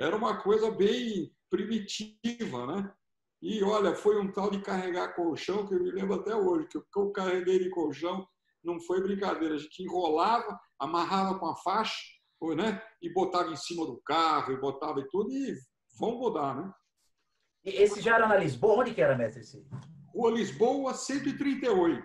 Era 0.00 0.16
uma 0.16 0.40
coisa 0.40 0.70
bem 0.70 1.34
primitiva, 1.50 2.66
né? 2.66 2.94
E 3.40 3.62
olha, 3.64 3.94
foi 3.94 4.20
um 4.20 4.30
tal 4.30 4.50
de 4.50 4.60
carregar 4.60 5.16
colchão 5.16 5.66
que 5.66 5.74
eu 5.74 5.82
me 5.82 5.90
lembro 5.90 6.14
até 6.14 6.34
hoje, 6.34 6.68
que 6.68 6.78
eu 6.98 7.10
carreguei 7.10 7.58
de 7.58 7.70
colchão 7.70 8.26
não 8.62 8.80
foi 8.80 9.02
brincadeira. 9.02 9.54
A 9.54 9.58
gente 9.58 9.82
enrolava, 9.82 10.58
amarrava 10.78 11.38
com 11.38 11.46
a 11.46 11.56
faixa, 11.56 12.00
né? 12.56 12.82
E 13.00 13.12
botava 13.12 13.50
em 13.50 13.56
cima 13.56 13.86
do 13.86 14.00
carro, 14.02 14.52
e 14.52 14.60
botava 14.60 15.00
e 15.00 15.08
tudo, 15.08 15.32
e 15.32 15.56
vamos 15.98 16.18
mudar, 16.18 16.54
né? 16.56 16.72
Esse 17.64 18.00
já 18.00 18.16
era 18.16 18.26
na 18.26 18.36
Lisboa? 18.36 18.80
Onde 18.80 18.92
que 18.92 19.00
era, 19.00 19.16
mestre? 19.16 19.42
Esse? 19.42 19.64
Rua 20.12 20.32
Lisboa, 20.32 20.94
138. 20.94 22.04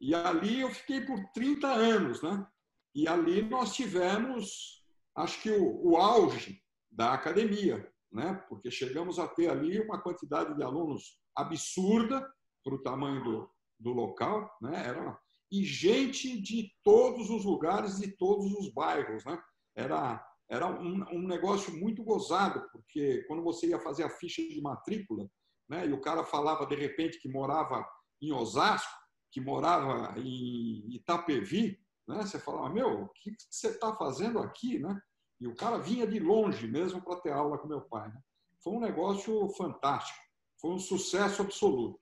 E 0.00 0.14
ali 0.14 0.60
eu 0.60 0.70
fiquei 0.70 1.00
por 1.00 1.18
30 1.32 1.68
anos, 1.68 2.22
né? 2.22 2.46
E 2.94 3.06
ali 3.06 3.42
nós 3.42 3.74
tivemos, 3.74 4.84
acho 5.16 5.40
que 5.40 5.50
o, 5.50 5.90
o 5.90 5.96
auge 5.96 6.60
da 6.90 7.14
academia, 7.14 7.88
né? 8.12 8.34
Porque 8.48 8.70
chegamos 8.70 9.18
a 9.18 9.28
ter 9.28 9.48
ali 9.48 9.80
uma 9.80 10.02
quantidade 10.02 10.54
de 10.56 10.62
alunos 10.62 11.18
absurda 11.36 12.28
para 12.64 12.74
o 12.74 12.82
tamanho 12.82 13.22
do, 13.22 13.50
do 13.78 13.90
local, 13.92 14.50
né? 14.60 14.86
Era 14.86 15.18
e 15.50 15.64
gente 15.64 16.40
de 16.40 16.70
todos 16.84 17.30
os 17.30 17.44
lugares, 17.44 17.98
de 17.98 18.10
todos 18.16 18.52
os 18.52 18.72
bairros. 18.72 19.24
Né? 19.24 19.40
Era, 19.78 20.26
era 20.50 20.66
um, 20.66 21.04
um 21.12 21.22
negócio 21.22 21.72
muito 21.78 22.02
gozado, 22.02 22.68
porque 22.72 23.22
quando 23.28 23.44
você 23.44 23.68
ia 23.68 23.78
fazer 23.78 24.02
a 24.02 24.10
ficha 24.10 24.42
de 24.42 24.60
matrícula, 24.60 25.30
né, 25.68 25.86
e 25.86 25.92
o 25.92 26.00
cara 26.00 26.24
falava 26.24 26.66
de 26.66 26.74
repente 26.74 27.20
que 27.20 27.28
morava 27.28 27.88
em 28.20 28.32
Osasco, 28.32 28.92
que 29.30 29.40
morava 29.40 30.18
em 30.18 30.84
Itapevi, 30.92 31.78
né, 32.08 32.22
você 32.22 32.40
falava, 32.40 32.70
meu, 32.70 33.02
o 33.02 33.08
que 33.10 33.32
você 33.48 33.68
está 33.68 33.94
fazendo 33.94 34.40
aqui? 34.40 34.80
Né? 34.80 35.00
E 35.40 35.46
o 35.46 35.54
cara 35.54 35.78
vinha 35.78 36.08
de 36.08 36.18
longe 36.18 36.66
mesmo 36.66 37.00
para 37.00 37.20
ter 37.20 37.30
aula 37.30 37.56
com 37.56 37.68
meu 37.68 37.82
pai. 37.82 38.08
Né? 38.08 38.20
Foi 38.64 38.72
um 38.72 38.80
negócio 38.80 39.48
fantástico, 39.50 40.18
foi 40.60 40.72
um 40.72 40.78
sucesso 40.78 41.42
absoluto. 41.42 42.00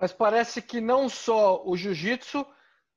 Mas 0.00 0.10
parece 0.10 0.62
que 0.62 0.80
não 0.80 1.06
só 1.06 1.62
o 1.66 1.76
jiu-jitsu, 1.76 2.46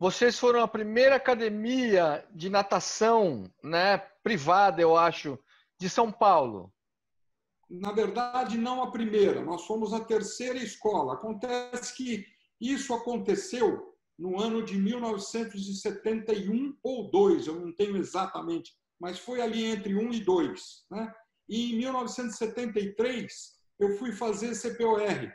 vocês 0.01 0.37
foram 0.39 0.63
a 0.63 0.67
primeira 0.67 1.17
academia 1.17 2.27
de 2.31 2.49
natação, 2.49 3.47
né, 3.63 3.99
privada, 4.23 4.81
eu 4.81 4.97
acho, 4.97 5.37
de 5.79 5.87
São 5.87 6.11
Paulo. 6.11 6.73
Na 7.69 7.91
verdade, 7.91 8.57
não 8.57 8.81
a 8.81 8.89
primeira, 8.89 9.45
nós 9.45 9.67
fomos 9.67 9.93
a 9.93 9.99
terceira 9.99 10.57
escola. 10.57 11.13
Acontece 11.13 11.95
que 11.95 12.25
isso 12.59 12.95
aconteceu 12.95 13.95
no 14.17 14.41
ano 14.41 14.65
de 14.65 14.75
1971 14.75 16.75
ou 16.81 17.11
2, 17.11 17.45
eu 17.45 17.59
não 17.59 17.71
tenho 17.71 17.95
exatamente, 17.95 18.73
mas 18.99 19.19
foi 19.19 19.39
ali 19.39 19.65
entre 19.65 19.93
1 19.93 20.13
e 20.13 20.19
2. 20.21 20.85
Né? 20.89 21.13
E 21.47 21.73
em 21.73 21.77
1973 21.77 23.31
eu 23.77 23.95
fui 23.99 24.13
fazer 24.13 24.55
CPOR, 24.55 25.31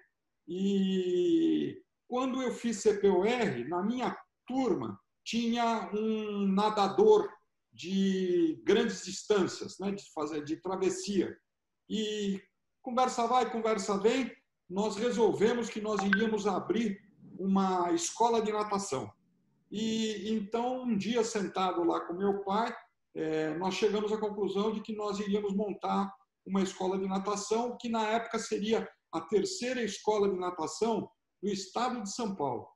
e 0.49 1.81
quando 2.09 2.43
eu 2.43 2.53
fiz 2.53 2.83
CPOR, 2.83 3.69
na 3.69 3.81
minha 3.85 4.26
turma 4.47 4.99
tinha 5.25 5.91
um 5.93 6.47
nadador 6.47 7.29
de 7.73 8.63
grandes 8.65 9.05
distâncias, 9.05 9.79
né, 9.79 9.93
de 9.93 10.11
fazer 10.13 10.45
de 10.45 10.57
travessia. 10.57 11.37
E 11.89 12.41
conversa 12.83 13.27
vai, 13.27 13.51
conversa 13.51 13.99
vem, 13.99 14.33
nós 14.69 14.97
resolvemos 14.97 15.69
que 15.69 15.81
nós 15.81 16.03
iríamos 16.03 16.47
abrir 16.47 16.99
uma 17.39 17.93
escola 17.93 18.41
de 18.41 18.51
natação. 18.51 19.11
E 19.71 20.31
então, 20.31 20.85
um 20.85 20.97
dia 20.97 21.23
sentado 21.23 21.85
lá 21.85 22.01
com 22.01 22.15
meu 22.15 22.43
pai, 22.45 22.75
é, 23.15 23.55
nós 23.59 23.75
chegamos 23.75 24.13
à 24.13 24.19
conclusão 24.19 24.73
de 24.73 24.81
que 24.81 24.95
nós 24.95 25.19
iríamos 25.19 25.55
montar 25.55 26.13
uma 26.47 26.63
escola 26.63 26.99
de 26.99 27.07
natação, 27.07 27.77
que 27.79 27.89
na 27.89 28.09
época 28.09 28.39
seria 28.39 28.89
a 29.13 29.21
terceira 29.21 29.83
escola 29.83 30.31
de 30.31 30.39
natação 30.39 31.11
do 31.43 31.49
estado 31.49 32.03
de 32.03 32.13
São 32.13 32.35
Paulo. 32.35 32.69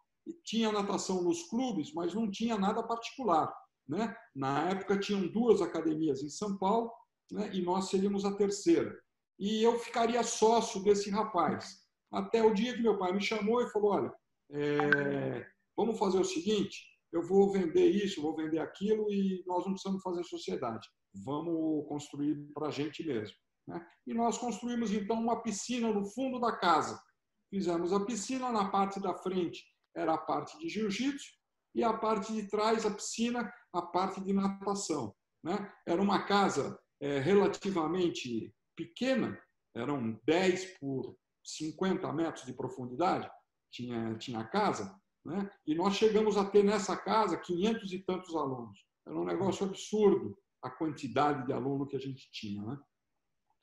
Tinha 0.45 0.73
natação 0.73 1.23
nos 1.23 1.49
clubes, 1.49 1.93
mas 1.93 2.15
não 2.15 2.31
tinha 2.31 2.59
nada 2.59 2.83
particular. 2.83 3.53
Né? 3.89 4.15
Na 4.35 4.71
época 4.71 4.99
tinham 4.99 5.27
duas 5.27 5.61
academias 5.61 6.23
em 6.23 6.29
São 6.29 6.57
Paulo 6.57 6.93
né? 7.33 7.51
e 7.53 7.63
nós 7.63 7.89
seríamos 7.89 8.25
a 8.25 8.37
terceira. 8.37 8.97
E 9.39 9.63
eu 9.63 9.79
ficaria 9.79 10.23
sócio 10.23 10.83
desse 10.83 11.11
rapaz. 11.11 11.81
Até 12.13 12.43
o 12.43 12.55
dia 12.55 12.75
que 12.75 12.83
meu 12.83 12.99
pai 12.99 13.13
me 13.13 13.23
chamou 13.23 13.63
e 13.63 13.71
falou: 13.71 13.93
olha, 13.93 14.13
é, 14.51 15.47
vamos 15.77 15.99
fazer 15.99 16.19
o 16.19 16.25
seguinte, 16.25 16.85
eu 17.13 17.23
vou 17.23 17.51
vender 17.51 17.89
isso, 17.89 18.23
vou 18.23 18.37
vender 18.37 18.59
aquilo 18.59 19.11
e 19.11 19.43
nós 19.47 19.65
não 19.65 19.73
precisamos 19.73 20.03
fazer 20.03 20.23
sociedade. 20.25 20.87
Vamos 21.25 21.89
construir 21.89 22.37
para 22.55 22.69
a 22.69 22.71
gente 22.71 23.05
mesmo. 23.05 23.35
Né? 23.67 23.85
E 24.07 24.15
nós 24.15 24.39
construímos 24.39 24.93
então 24.93 25.21
uma 25.21 25.43
piscina 25.43 25.93
no 25.93 26.05
fundo 26.05 26.39
da 26.39 26.57
casa. 26.57 27.01
Fizemos 27.49 27.93
a 27.93 28.05
piscina, 28.05 28.53
na 28.53 28.71
parte 28.71 29.01
da 29.01 29.15
frente 29.15 29.65
era 29.95 30.15
a 30.15 30.19
parte 30.19 30.59
de 30.59 30.69
jiu-jitsu 30.69 31.33
e 31.75 31.85
a 31.85 31.93
parte 31.93 32.33
de 32.33 32.49
trás, 32.49 32.85
a 32.85 32.91
piscina, 32.91 33.53
a 33.73 33.83
parte 33.83 34.21
de 34.21 34.33
natação. 34.33 35.15
Né? 35.43 35.73
Era 35.87 36.01
uma 36.01 36.25
casa 36.25 36.79
é, 37.01 37.19
relativamente 37.19 38.55
pequena, 38.77 39.41
eram 39.75 40.21
10 40.25 40.79
por 40.79 41.17
50 41.45 42.13
metros 42.13 42.45
de 42.45 42.53
profundidade, 42.53 43.31
tinha, 43.71 44.17
tinha 44.17 44.41
a 44.41 44.45
casa, 44.45 44.95
né? 45.25 45.51
e 45.67 45.75
nós 45.75 45.95
chegamos 45.95 46.37
a 46.37 46.45
ter 46.45 46.65
nessa 46.65 46.97
casa 46.97 47.39
500 47.39 47.93
e 47.93 47.99
tantos 48.01 48.35
alunos. 48.35 48.85
Era 49.07 49.19
um 49.19 49.25
negócio 49.25 49.67
absurdo 49.67 50.37
a 50.63 50.71
quantidade 50.71 51.47
de 51.47 51.53
aluno 51.53 51.87
que 51.87 51.97
a 51.97 52.01
gente 52.01 52.31
tinha. 52.31 52.63
Né? 52.63 52.79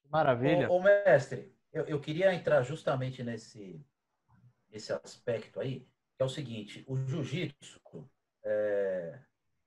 Maravilha. 0.09 0.69
Ô, 0.69 0.77
ô 0.77 0.83
mestre, 0.83 1.53
eu, 1.71 1.85
eu, 1.85 1.99
queria 1.99 2.33
entrar 2.33 2.63
justamente 2.63 3.23
nesse, 3.23 3.85
nesse 4.69 4.91
aspecto 4.93 5.59
aí, 5.59 5.87
que 6.17 6.23
é 6.23 6.25
o 6.25 6.29
seguinte: 6.29 6.83
o 6.87 6.97
jiu-jitsu, 6.97 8.09
é, 8.43 9.19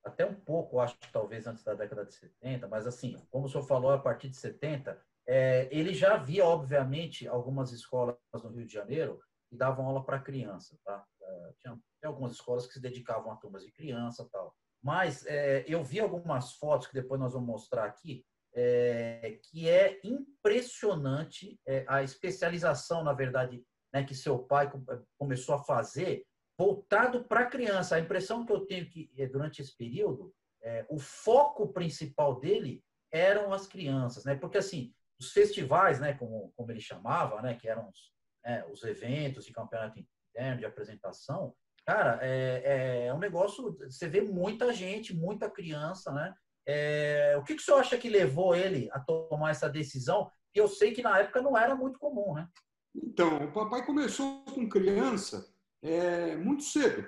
até 0.03 0.25
um 0.25 0.35
pouco, 0.35 0.79
acho 0.79 0.97
que 0.99 1.11
talvez 1.11 1.47
antes 1.47 1.63
da 1.63 1.73
década 1.73 2.05
de 2.05 2.13
70, 2.13 2.67
mas 2.67 2.85
assim, 2.85 3.17
como 3.29 3.45
o 3.45 3.49
senhor 3.49 3.63
falou, 3.63 3.91
a 3.91 3.99
partir 3.99 4.29
de 4.29 4.37
70, 4.37 5.01
é, 5.27 5.69
ele 5.71 5.93
já 5.93 6.15
havia, 6.15 6.45
obviamente, 6.45 7.27
algumas 7.27 7.71
escolas 7.71 8.17
no 8.33 8.49
Rio 8.49 8.65
de 8.65 8.73
Janeiro 8.73 9.19
que 9.49 9.55
davam 9.55 9.85
aula 9.85 10.03
para 10.03 10.19
criança, 10.19 10.77
tá? 10.83 11.05
É, 11.21 11.53
tinha, 11.59 11.79
algumas 12.03 12.33
escolas 12.33 12.65
que 12.65 12.73
se 12.73 12.81
dedicavam 12.81 13.31
a 13.31 13.35
turmas 13.35 13.63
de 13.63 13.71
criança 13.71 14.27
tal. 14.31 14.55
Mas 14.81 15.25
é, 15.27 15.63
eu 15.67 15.83
vi 15.83 15.99
algumas 15.99 16.53
fotos 16.53 16.87
que 16.87 16.93
depois 16.93 17.19
nós 17.19 17.33
vamos 17.33 17.47
mostrar 17.47 17.85
aqui, 17.85 18.25
é, 18.53 19.39
que 19.43 19.69
é 19.69 19.99
impressionante 20.03 21.59
é, 21.67 21.85
a 21.87 22.01
especialização, 22.01 23.03
na 23.03 23.13
verdade, 23.13 23.63
né, 23.93 24.03
que 24.03 24.15
seu 24.15 24.39
pai 24.39 24.71
começou 25.17 25.55
a 25.55 25.63
fazer, 25.63 26.25
voltado 26.61 27.23
para 27.23 27.41
a 27.41 27.45
criança. 27.45 27.95
A 27.95 27.99
impressão 27.99 28.45
que 28.45 28.53
eu 28.53 28.61
tenho 28.67 28.87
que 28.87 29.11
é, 29.17 29.25
durante 29.25 29.61
esse 29.61 29.75
período, 29.75 30.31
é, 30.61 30.85
o 30.89 30.99
foco 30.99 31.73
principal 31.73 32.39
dele 32.39 32.83
eram 33.11 33.51
as 33.51 33.65
crianças, 33.65 34.23
né? 34.25 34.35
Porque 34.35 34.59
assim, 34.59 34.93
os 35.19 35.31
festivais, 35.31 35.99
né, 35.99 36.13
como, 36.13 36.53
como 36.55 36.71
ele 36.71 36.79
chamava, 36.79 37.41
né, 37.41 37.55
que 37.55 37.67
eram 37.67 37.89
os, 37.89 37.99
né, 38.45 38.63
os 38.71 38.83
eventos 38.83 39.45
de 39.45 39.51
campeonato 39.51 39.99
interno, 39.99 40.59
de 40.59 40.65
apresentação, 40.65 41.53
cara, 41.83 42.19
é, 42.21 43.07
é 43.07 43.13
um 43.13 43.19
negócio. 43.19 43.75
Você 43.89 44.07
vê 44.07 44.21
muita 44.21 44.71
gente, 44.71 45.15
muita 45.15 45.49
criança, 45.49 46.11
né? 46.11 46.33
É, 46.67 47.35
o 47.39 47.43
que, 47.43 47.55
que 47.55 47.61
o 47.61 47.65
senhor 47.65 47.79
acha 47.79 47.97
que 47.97 48.07
levou 48.07 48.55
ele 48.55 48.87
a 48.91 48.99
tomar 48.99 49.49
essa 49.49 49.67
decisão? 49.67 50.29
E 50.53 50.59
eu 50.59 50.67
sei 50.67 50.91
que 50.91 51.01
na 51.01 51.17
época 51.17 51.41
não 51.41 51.57
era 51.57 51.75
muito 51.75 51.97
comum, 51.97 52.35
né? 52.35 52.47
Então, 52.93 53.45
o 53.45 53.51
papai 53.51 53.83
começou 53.83 54.43
com 54.45 54.69
criança 54.69 55.51
é, 55.81 56.35
muito 56.35 56.63
cedo. 56.63 57.07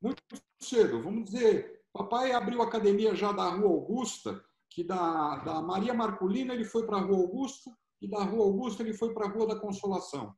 Muito 0.00 0.22
cedo. 0.60 1.02
Vamos 1.02 1.30
dizer, 1.30 1.82
papai 1.92 2.32
abriu 2.32 2.62
a 2.62 2.66
academia 2.66 3.14
já 3.14 3.32
da 3.32 3.48
Rua 3.48 3.68
Augusta, 3.68 4.44
que 4.70 4.84
da, 4.84 5.36
da 5.36 5.62
Maria 5.62 5.94
Marculina 5.94 6.54
ele 6.54 6.64
foi 6.64 6.86
para 6.86 6.98
a 6.98 7.00
Rua 7.00 7.18
Augusta, 7.18 7.70
e 8.00 8.08
da 8.08 8.22
Rua 8.22 8.44
Augusta 8.44 8.82
ele 8.82 8.94
foi 8.94 9.12
para 9.12 9.26
a 9.26 9.28
Rua 9.28 9.46
da 9.46 9.56
Consolação. 9.58 10.34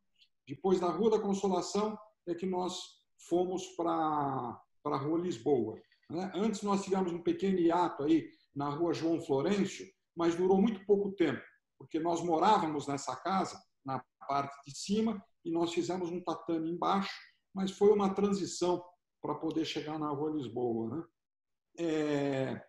Depois 0.47 0.81
da 0.81 0.89
Rua 0.89 1.11
da 1.11 1.21
Consolação 1.21 1.99
é 2.27 2.35
que 2.35 2.47
nós 2.47 3.01
fomos 3.29 3.67
para 3.77 4.61
a 4.87 4.97
Rua 4.97 5.19
Lisboa. 5.19 5.81
Né? 6.09 6.33
Antes 6.35 6.63
nós 6.63 6.83
tivemos 6.83 7.13
um 7.13 7.23
pequeno 7.23 7.59
hiato 7.59 8.03
aí 8.03 8.29
na 8.55 8.69
rua 8.69 8.93
João 8.93 9.21
Florencio, 9.21 9.87
mas 10.17 10.35
durou 10.35 10.61
muito 10.61 10.85
pouco 10.85 11.13
tempo, 11.13 11.41
porque 11.79 12.01
nós 12.01 12.21
morávamos 12.23 12.87
nessa 12.87 13.15
casa, 13.17 13.63
na 13.85 14.03
parte 14.27 14.57
de 14.67 14.77
cima, 14.77 15.25
e 15.45 15.53
nós 15.53 15.73
fizemos 15.73 16.11
um 16.11 16.21
tatame 16.21 16.71
embaixo, 16.71 17.13
mas 17.55 17.71
foi 17.71 17.91
uma 17.93 18.15
transição 18.15 18.85
para 19.21 19.35
poder 19.35 19.65
chegar 19.65 19.99
na 19.99 20.09
rua 20.09 20.31
Lisboa. 20.31 20.97
Né? 20.97 21.05
É... 21.79 22.67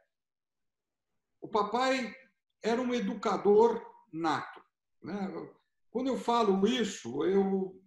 O 1.40 1.48
papai 1.48 2.14
era 2.64 2.82
um 2.82 2.94
educador 2.94 3.84
nato. 4.12 4.62
Né? 5.02 5.50
Quando 5.90 6.08
eu 6.08 6.18
falo 6.18 6.66
isso, 6.68 7.24
eu, 7.24 7.80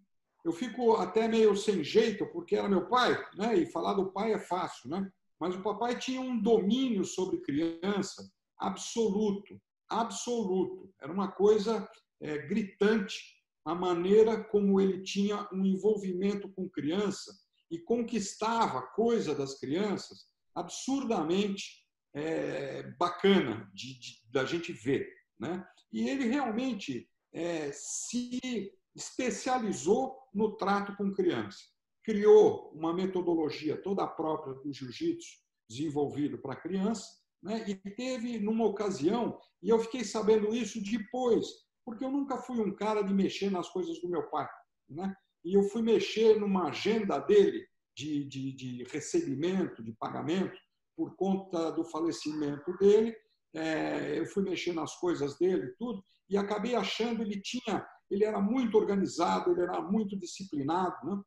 eu 0.44 0.52
fico 0.52 0.96
até 0.96 1.28
meio 1.28 1.57
sem 1.57 1.85
jeito, 1.85 2.26
porque 2.26 2.57
era 2.57 2.68
meu 2.68 2.88
pai, 2.88 3.16
né? 3.37 3.57
e 3.57 3.70
falar 3.70 3.94
do 3.94 4.12
pai 4.12 4.33
é 4.33 4.38
fácil. 4.38 4.90
Né? 4.90 5.11
Mas 5.38 5.54
o 5.54 5.62
papai 5.62 5.98
tinha 5.98 6.20
um 6.20 6.40
domínio 6.40 7.04
sobre 7.04 7.40
criança 7.40 8.28
absoluto, 8.59 9.61
absoluto. 9.88 10.92
Era 11.00 11.12
uma 11.12 11.30
coisa 11.30 11.88
é, 12.20 12.38
gritante 12.38 13.33
a 13.64 13.74
maneira 13.74 14.42
como 14.44 14.81
ele 14.81 15.03
tinha 15.03 15.48
um 15.53 15.64
envolvimento 15.64 16.48
com 16.53 16.68
criança 16.68 17.33
e 17.70 17.79
conquistava 17.79 18.83
coisa 18.83 19.35
das 19.35 19.59
crianças 19.59 20.27
absurdamente 20.55 21.85
é, 22.14 22.83
bacana 22.98 23.70
de, 23.74 23.98
de, 23.98 24.31
da 24.31 24.44
gente 24.44 24.72
ver. 24.72 25.09
Né? 25.38 25.66
E 25.92 26.09
ele 26.09 26.29
realmente 26.29 27.09
é, 27.33 27.70
se 27.72 28.72
especializou 28.94 30.16
no 30.33 30.57
trato 30.57 30.94
com 30.96 31.12
criança 31.12 31.74
criou 32.05 32.70
uma 32.74 32.92
metodologia 32.92 33.81
toda 33.81 34.07
própria 34.07 34.55
do 34.55 34.72
jiu-jitsu, 34.72 35.38
desenvolvido 35.68 36.38
para 36.38 36.55
criança, 36.55 37.09
né? 37.42 37.64
e 37.66 37.74
teve 37.74 38.38
numa 38.38 38.66
ocasião, 38.66 39.38
e 39.62 39.70
eu 39.70 39.79
fiquei 39.79 40.05
sabendo 40.05 40.55
isso 40.55 40.83
depois, 40.83 41.46
porque 41.84 42.04
eu 42.04 42.10
nunca 42.10 42.38
fui 42.38 42.60
um 42.60 42.74
cara 42.74 43.02
de 43.02 43.12
mexer 43.12 43.50
nas 43.50 43.68
coisas 43.68 44.00
do 44.00 44.08
meu 44.08 44.28
pai. 44.30 44.48
Né? 44.88 45.14
E 45.44 45.54
eu 45.54 45.62
fui 45.64 45.82
mexer 45.82 46.38
numa 46.38 46.68
agenda 46.68 47.18
dele 47.18 47.66
de, 47.96 48.24
de, 48.24 48.52
de 48.52 48.84
recebimento, 48.84 49.82
de 49.82 49.92
pagamento, 49.92 50.56
por 50.96 51.14
conta 51.16 51.70
do 51.72 51.84
falecimento 51.84 52.76
dele. 52.78 53.14
É, 53.54 54.18
eu 54.18 54.26
fui 54.26 54.42
mexer 54.42 54.72
nas 54.72 54.96
coisas 54.96 55.38
dele 55.38 55.72
tudo, 55.78 56.02
e 56.28 56.36
acabei 56.36 56.74
achando 56.74 57.22
ele 57.22 57.40
tinha, 57.40 57.86
ele 58.10 58.24
era 58.24 58.40
muito 58.40 58.76
organizado, 58.76 59.52
ele 59.52 59.62
era 59.62 59.80
muito 59.80 60.18
disciplinado, 60.18 60.96
né? 61.04 61.22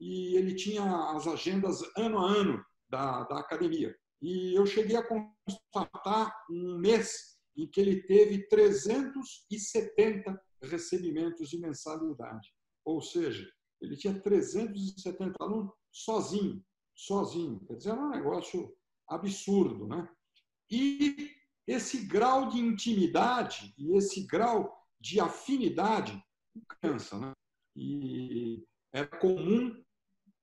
e 0.00 0.36
ele 0.36 0.54
tinha 0.54 1.10
as 1.10 1.26
agendas 1.26 1.80
ano 1.96 2.18
a 2.18 2.30
ano 2.30 2.64
da, 2.88 3.24
da 3.24 3.38
academia. 3.38 3.94
E 4.20 4.58
eu 4.58 4.66
cheguei 4.66 4.96
a 4.96 5.06
constatar 5.06 6.34
um 6.50 6.78
mês 6.78 7.37
em 7.58 7.66
que 7.66 7.80
ele 7.80 8.02
teve 8.02 8.46
370 8.48 10.40
recebimentos 10.62 11.50
de 11.50 11.58
mensalidade. 11.58 12.54
Ou 12.84 13.02
seja, 13.02 13.50
ele 13.80 13.96
tinha 13.96 14.18
370 14.18 15.34
alunos 15.40 15.72
sozinho, 15.90 16.64
sozinho. 16.94 17.58
Quer 17.66 17.74
dizer, 17.74 17.90
era 17.90 18.00
um 18.00 18.10
negócio 18.10 18.72
absurdo. 19.08 19.88
Né? 19.88 20.08
E 20.70 21.32
esse 21.66 22.06
grau 22.06 22.48
de 22.48 22.58
intimidade 22.58 23.74
e 23.76 23.96
esse 23.96 24.24
grau 24.24 24.72
de 25.00 25.18
afinidade 25.18 26.22
cansa. 26.80 27.18
Né? 27.18 27.32
E 27.74 28.64
é 28.92 29.04
comum, 29.04 29.84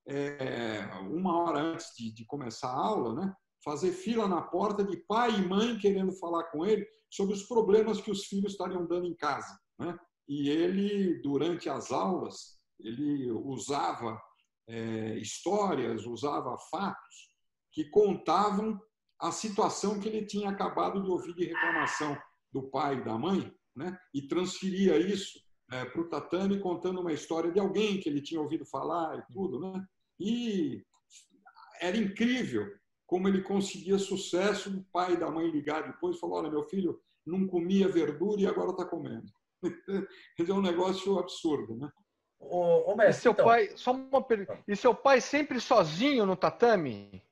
é, 0.07 0.85
uma 1.09 1.37
hora 1.37 1.59
antes 1.59 1.95
de, 1.95 2.11
de 2.11 2.25
começar 2.25 2.67
a 2.67 2.77
aula, 2.77 3.13
né, 3.15 3.33
fazer 3.63 3.91
fila 3.91 4.27
na 4.27 4.41
porta 4.41 4.83
de 4.83 4.97
pai 4.97 5.31
e 5.31 5.47
mãe 5.47 5.79
querendo 5.79 6.11
falar 6.13 6.43
com 6.45 6.63
ele 6.65 6.87
sobre 7.15 7.33
os 7.33 7.43
problemas 7.43 8.01
que 8.01 8.11
os 8.11 8.25
filhos 8.25 8.51
estariam 8.51 8.85
dando 8.85 9.07
em 9.07 9.15
casa. 9.15 9.57
Né? 9.79 9.97
E 10.27 10.49
ele, 10.49 11.21
durante 11.21 11.69
as 11.69 11.91
aulas, 11.91 12.59
ele 12.79 13.31
usava 13.31 14.21
é, 14.67 15.17
histórias, 15.17 16.05
usava 16.05 16.57
fatos 16.69 17.35
que 17.71 17.85
contavam 17.89 18.79
a 19.19 19.31
situação 19.31 19.99
que 19.99 20.09
ele 20.09 20.25
tinha 20.25 20.49
acabado 20.49 21.01
de 21.01 21.09
ouvir 21.09 21.33
de 21.35 21.45
reclamação 21.45 22.17
do 22.51 22.69
pai 22.69 22.97
e 22.97 23.03
da 23.03 23.17
mãe, 23.17 23.53
né? 23.75 23.97
e 24.13 24.27
transferia 24.27 24.97
isso 24.97 25.39
é, 25.71 25.85
para 25.85 26.01
o 26.01 26.09
tatame 26.09 26.59
contando 26.59 26.99
uma 26.99 27.13
história 27.13 27.51
de 27.51 27.59
alguém 27.59 27.99
que 27.99 28.09
ele 28.09 28.21
tinha 28.21 28.41
ouvido 28.41 28.65
falar 28.65 29.17
e 29.17 29.33
tudo. 29.33 29.59
Né? 29.59 29.85
E 30.19 30.85
era 31.79 31.95
incrível 31.95 32.67
como 33.05 33.27
ele 33.27 33.41
conseguia 33.41 33.97
sucesso, 33.99 34.75
o 34.75 34.83
pai 34.91 35.13
e 35.13 35.19
da 35.19 35.29
mãe 35.29 35.49
ligar 35.49 35.85
depois 35.85 36.17
e 36.17 36.19
falar, 36.19 36.37
olha, 36.37 36.49
meu 36.49 36.63
filho 36.63 36.99
não 37.25 37.47
comia 37.47 37.87
verdura 37.87 38.41
e 38.41 38.47
agora 38.47 38.71
está 38.71 38.85
comendo. 38.85 39.31
é 40.39 40.53
um 40.53 40.61
negócio 40.61 41.17
absurdo, 41.17 41.75
né? 41.75 41.89
Ô, 42.39 42.91
ô, 42.91 42.95
mestre, 42.95 43.19
e 43.19 43.21
seu 43.21 43.31
então... 43.31 43.45
pai, 43.45 43.71
só 43.75 43.91
uma 43.91 44.21
pergunta. 44.21 44.63
E 44.67 44.75
seu 44.75 44.93
pai 44.93 45.21
sempre 45.21 45.59
sozinho 45.59 46.25
no 46.25 46.35
tatame? 46.35 47.23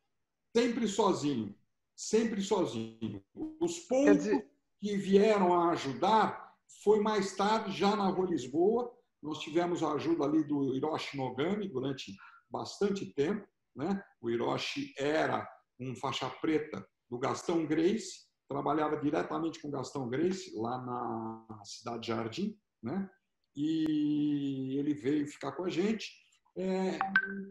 Sempre 0.55 0.87
sozinho, 0.87 1.55
sempre 1.95 2.41
sozinho. 2.41 3.23
Os 3.59 3.79
poucos 3.79 4.17
dizer... 4.17 4.49
que 4.79 4.97
vieram 4.97 5.53
a 5.53 5.71
ajudar 5.71 6.53
foi 6.83 6.99
mais 6.99 7.35
tarde, 7.35 7.77
já 7.77 7.95
na 7.95 8.07
Rua 8.07 8.29
Lisboa. 8.29 8.91
Nós 9.21 9.39
tivemos 9.39 9.83
a 9.83 9.93
ajuda 9.93 10.25
ali 10.25 10.43
do 10.43 10.75
Hiroshi 10.75 11.17
Nogami 11.17 11.67
durante 11.69 12.13
bastante 12.49 13.05
tempo. 13.13 13.47
Né? 13.75 14.01
O 14.21 14.29
Hiroshi 14.29 14.93
era 14.97 15.47
um 15.79 15.95
faixa 15.95 16.29
preta 16.29 16.85
do 17.09 17.17
Gastão 17.17 17.65
Grace, 17.65 18.27
trabalhava 18.53 18.97
diretamente 18.97 19.59
com 19.59 19.71
Gastão 19.71 20.07
Grace 20.07 20.55
lá 20.55 20.77
na 20.77 21.63
cidade 21.63 22.07
Jardim, 22.07 22.55
né? 22.83 23.09
E 23.55 24.77
ele 24.77 24.93
veio 24.93 25.27
ficar 25.27 25.53
com 25.53 25.65
a 25.65 25.69
gente 25.69 26.11
é, 26.55 26.99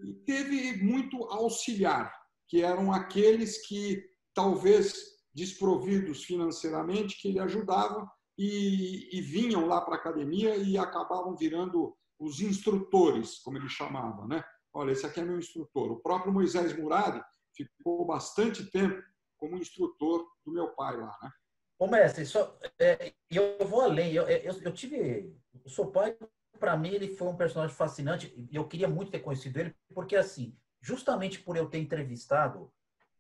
e 0.05 0.15
teve 0.25 0.81
muito 0.81 1.25
auxiliar, 1.25 2.15
que 2.49 2.63
eram 2.63 2.93
aqueles 2.93 3.67
que 3.67 4.01
talvez 4.33 4.95
desprovidos 5.35 6.23
financeiramente, 6.23 7.21
que 7.21 7.29
ele 7.29 7.41
ajudava 7.41 8.09
e, 8.39 9.09
e 9.13 9.21
vinham 9.21 9.67
lá 9.67 9.81
para 9.81 9.95
a 9.95 9.99
academia 9.99 10.57
e 10.57 10.79
acabavam 10.79 11.37
virando 11.37 11.97
os 12.17 12.41
instrutores, 12.41 13.41
como 13.41 13.59
ele 13.59 13.69
chamava, 13.69 14.25
né? 14.29 14.45
Olha, 14.73 14.93
esse 14.93 15.05
aqui 15.05 15.19
é 15.19 15.25
meu 15.25 15.39
instrutor. 15.39 15.91
O 15.91 16.01
próprio 16.01 16.33
Moisés 16.33 16.77
Murad 16.79 17.21
ficou 17.55 18.07
bastante 18.07 18.71
tempo 18.71 19.03
como 19.37 19.59
instrutor 19.59 20.25
do 20.45 20.53
meu 20.53 20.69
pai 20.69 20.97
lá, 20.97 21.17
né? 21.23 21.31
Ô, 21.79 21.87
mestre, 21.87 22.25
só, 22.25 22.57
é, 22.79 23.13
eu 23.31 23.59
vou 23.67 23.81
além. 23.81 24.13
Eu, 24.13 24.29
eu, 24.29 24.63
eu 24.63 24.73
tive. 24.73 25.37
O 25.65 25.69
seu 25.69 25.91
pai, 25.91 26.17
para 26.59 26.77
mim, 26.77 26.91
ele 26.91 27.17
foi 27.17 27.29
um 27.29 27.37
personagem 27.37 27.75
fascinante 27.75 28.49
eu 28.53 28.67
queria 28.69 28.87
muito 28.87 29.11
ter 29.11 29.21
conhecido 29.21 29.59
ele, 29.59 29.75
porque, 29.93 30.15
assim, 30.15 30.57
justamente 30.81 31.41
por 31.41 31.57
eu 31.57 31.69
ter 31.69 31.79
entrevistado 31.79 32.73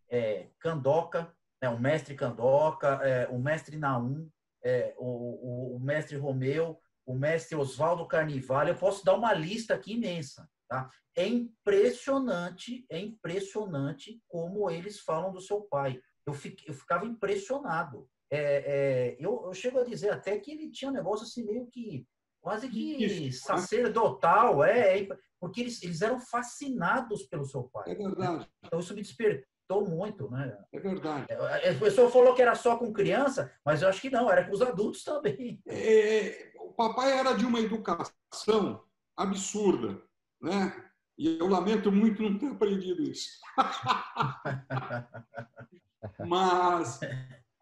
é, 0.09 0.49
Candoca, 0.61 1.35
né, 1.61 1.69
o 1.69 1.79
mestre 1.79 2.15
Candoca, 2.15 3.01
é, 3.03 3.29
o 3.29 3.39
mestre 3.39 3.77
Naum, 3.77 4.29
é, 4.63 4.95
o, 4.97 5.07
o, 5.07 5.77
o, 5.77 5.81
mestre 5.81 6.17
Romeu, 6.17 6.79
o 7.07 7.15
mestre 7.15 7.57
Oswaldo 7.57 8.07
Carnivale, 8.07 8.71
eu 8.71 8.77
posso 8.77 9.05
dar 9.05 9.15
uma 9.15 9.33
lista 9.33 9.75
aqui 9.75 9.95
imensa. 9.95 10.49
Tá? 10.69 10.91
É 11.17 11.27
impressionante, 11.27 12.87
é 12.89 12.99
impressionante 12.99 14.21
como 14.29 14.71
eles 14.71 15.01
falam 15.01 15.33
do 15.33 15.41
seu 15.41 15.63
pai. 15.63 16.01
Eu, 16.27 16.35
eu 16.67 16.75
ficava 16.75 17.07
impressionado. 17.07 18.09
É, 18.31 18.39
é, 18.39 19.17
eu, 19.19 19.43
eu, 19.45 19.53
chego 19.53 19.79
a 19.79 19.85
dizer 19.85 20.11
até 20.11 20.39
que 20.39 20.53
ele 20.53 20.71
tinha 20.71 20.91
um 20.91 20.95
negócio 20.95 21.27
assim 21.27 21.45
meio 21.45 21.67
que 21.67 22.07
quase 22.41 22.69
que 22.69 23.05
Isso. 23.05 23.45
sacerdotal, 23.45 24.65
é, 24.65 25.01
é, 25.01 25.09
porque 25.39 25.61
eles, 25.61 25.83
eles 25.83 26.01
eram 26.01 26.19
fascinados 26.19 27.25
pelo 27.25 27.45
seu 27.45 27.65
pai. 27.65 27.91
É 27.91 27.95
verdade. 27.95 28.49
Então 28.65 28.81
isso 28.81 28.95
me 28.95 29.03
despertou 29.03 29.87
muito, 29.87 30.31
né? 30.31 30.57
É 30.73 30.81
verdade. 30.81 31.27
É, 31.29 31.71
a 31.71 31.79
pessoa 31.79 32.11
falou 32.11 32.35
que 32.35 32.43
era 32.43 32.55
só 32.55 32.77
com 32.77 32.93
criança, 32.93 33.53
mas 33.65 33.83
eu 33.83 33.89
acho 33.89 34.01
que 34.01 34.11
não, 34.11 34.31
era 34.31 34.47
com 34.47 34.53
os 34.53 34.63
adultos 34.63 35.05
também. 35.05 35.61
É, 35.67 36.53
o 36.57 36.73
papai 36.73 37.13
era 37.13 37.35
de 37.35 37.45
uma 37.45 37.61
educação 37.61 38.83
absurda 39.17 40.03
né? 40.43 40.75
E 41.17 41.39
eu 41.39 41.47
lamento 41.47 41.93
muito 41.93 42.23
não 42.23 42.37
ter 42.37 42.49
aprendido 42.49 43.03
isso. 43.03 43.39
Mas 46.27 47.01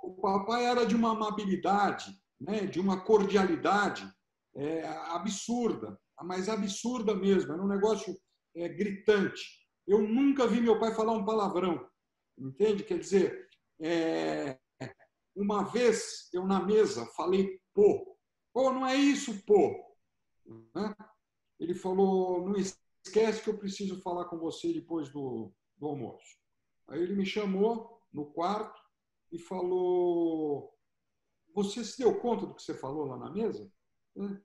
o 0.02 0.14
papai 0.20 0.66
era 0.66 0.86
de 0.86 0.94
uma 0.94 1.12
amabilidade, 1.12 2.12
né? 2.40 2.66
de 2.66 2.80
uma 2.80 3.00
cordialidade 3.00 4.10
é, 4.54 4.86
absurda, 5.08 5.98
mas 6.22 6.48
absurda 6.48 7.14
mesmo. 7.14 7.52
Era 7.52 7.62
um 7.62 7.68
negócio 7.68 8.16
é, 8.54 8.68
gritante. 8.68 9.42
Eu 9.86 10.02
nunca 10.02 10.46
vi 10.46 10.60
meu 10.60 10.78
pai 10.78 10.94
falar 10.94 11.12
um 11.12 11.24
palavrão, 11.24 11.86
entende? 12.38 12.84
Quer 12.84 12.98
dizer, 12.98 13.48
é, 13.80 14.58
uma 15.34 15.64
vez 15.64 16.28
eu 16.32 16.46
na 16.46 16.64
mesa 16.64 17.06
falei 17.16 17.60
pô. 17.74 18.16
Pô, 18.52 18.72
não 18.72 18.86
é 18.86 18.96
isso, 18.96 19.44
pô. 19.44 19.90
Né? 20.74 20.94
ele 21.60 21.74
falou: 21.74 22.48
não 22.48 22.56
esquece 22.56 23.42
que 23.42 23.50
eu 23.50 23.58
preciso 23.58 24.00
falar 24.00 24.24
com 24.24 24.38
você 24.38 24.72
depois 24.72 25.10
do, 25.10 25.52
do 25.76 25.86
almoço. 25.86 26.36
Aí 26.88 27.00
ele 27.00 27.14
me 27.14 27.26
chamou 27.26 27.99
no 28.12 28.26
quarto 28.26 28.80
e 29.32 29.38
falou: 29.38 30.76
Você 31.54 31.84
se 31.84 31.98
deu 31.98 32.18
conta 32.20 32.46
do 32.46 32.54
que 32.54 32.62
você 32.62 32.74
falou 32.74 33.06
lá 33.06 33.16
na 33.16 33.30
mesa? 33.30 33.70
Eu 34.16 34.36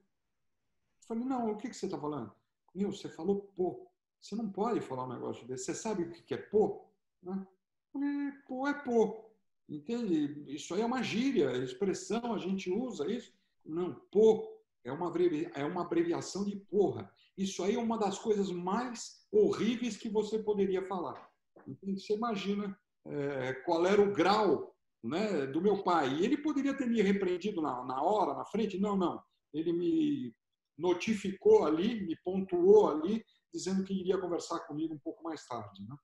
falei: 1.08 1.24
Não, 1.26 1.52
o 1.52 1.58
que, 1.58 1.74
você 1.74 1.86
está 1.86 2.00
falando? 2.00 2.32
Meu, 2.74 2.92
você 2.92 3.10
falou 3.10 3.52
pô. 3.56 3.88
Você 4.22 4.36
não 4.36 4.52
pode 4.52 4.82
falar 4.82 5.06
um 5.06 5.14
negócio 5.14 5.46
desse. 5.48 5.66
Você 5.66 5.76
sabe 5.76 6.04
o 6.04 6.10
que 6.12 6.34
é 6.34 6.38
pô? 6.38 6.86
Eu 7.24 7.46
falei: 7.92 8.32
Pô 8.48 8.68
é 8.68 8.74
pô. 8.74 9.26
Entende? 9.68 10.44
Isso 10.54 10.76
aí 10.76 10.82
é 10.82 10.86
uma 10.86 11.02
gíria, 11.02 11.50
é 11.50 11.58
expressão, 11.58 12.34
a 12.34 12.38
gente 12.38 12.70
usa 12.70 13.12
isso. 13.12 13.34
Não, 13.66 13.96
pô 14.12 14.56
é 14.86 14.92
uma, 14.92 15.12
é 15.56 15.66
uma 15.66 15.82
abreviação 15.82 16.46
de 16.46 16.56
porra. 16.56 17.12
Isso 17.36 17.64
aí 17.64 17.76
é 17.76 17.80
uma 17.80 17.98
das 17.98 18.20
coisas 18.20 18.52
mais 18.52 19.26
horríveis 19.32 19.98
que 19.98 20.08
você 20.08 20.38
poderia 20.38 20.86
falar. 20.86 21.30
Então, 21.68 21.98
você 21.98 22.14
imagina 22.14 22.80
é, 23.08 23.54
qual 23.66 23.86
era 23.86 24.02
o 24.02 24.12
grau 24.12 24.76
né, 25.04 25.46
do 25.46 25.62
meu 25.62 25.84
pai. 25.84 26.10
E 26.10 26.26
ele 26.26 26.38
poderia 26.38 26.76
ter 26.76 26.88
me 26.88 27.02
repreendido 27.02 27.62
na, 27.62 27.84
na 27.84 28.02
hora, 28.02 28.34
na 28.34 28.46
frente. 28.46 28.80
Não, 28.80 28.98
não. 28.98 29.22
Ele 29.54 29.72
me 29.72 30.36
notificou 30.78 31.66
ali, 31.66 32.06
me 32.06 32.18
pontuou 32.24 32.90
ali, 32.90 33.24
dizendo 33.54 33.84
que 33.84 33.94
iria 33.94 34.18
conversar 34.18 34.60
comigo 34.62 34.94
um 34.94 35.00
pouco 35.00 35.24
mais 35.24 35.46
tarde. 35.46 35.82
Né? 35.88 35.96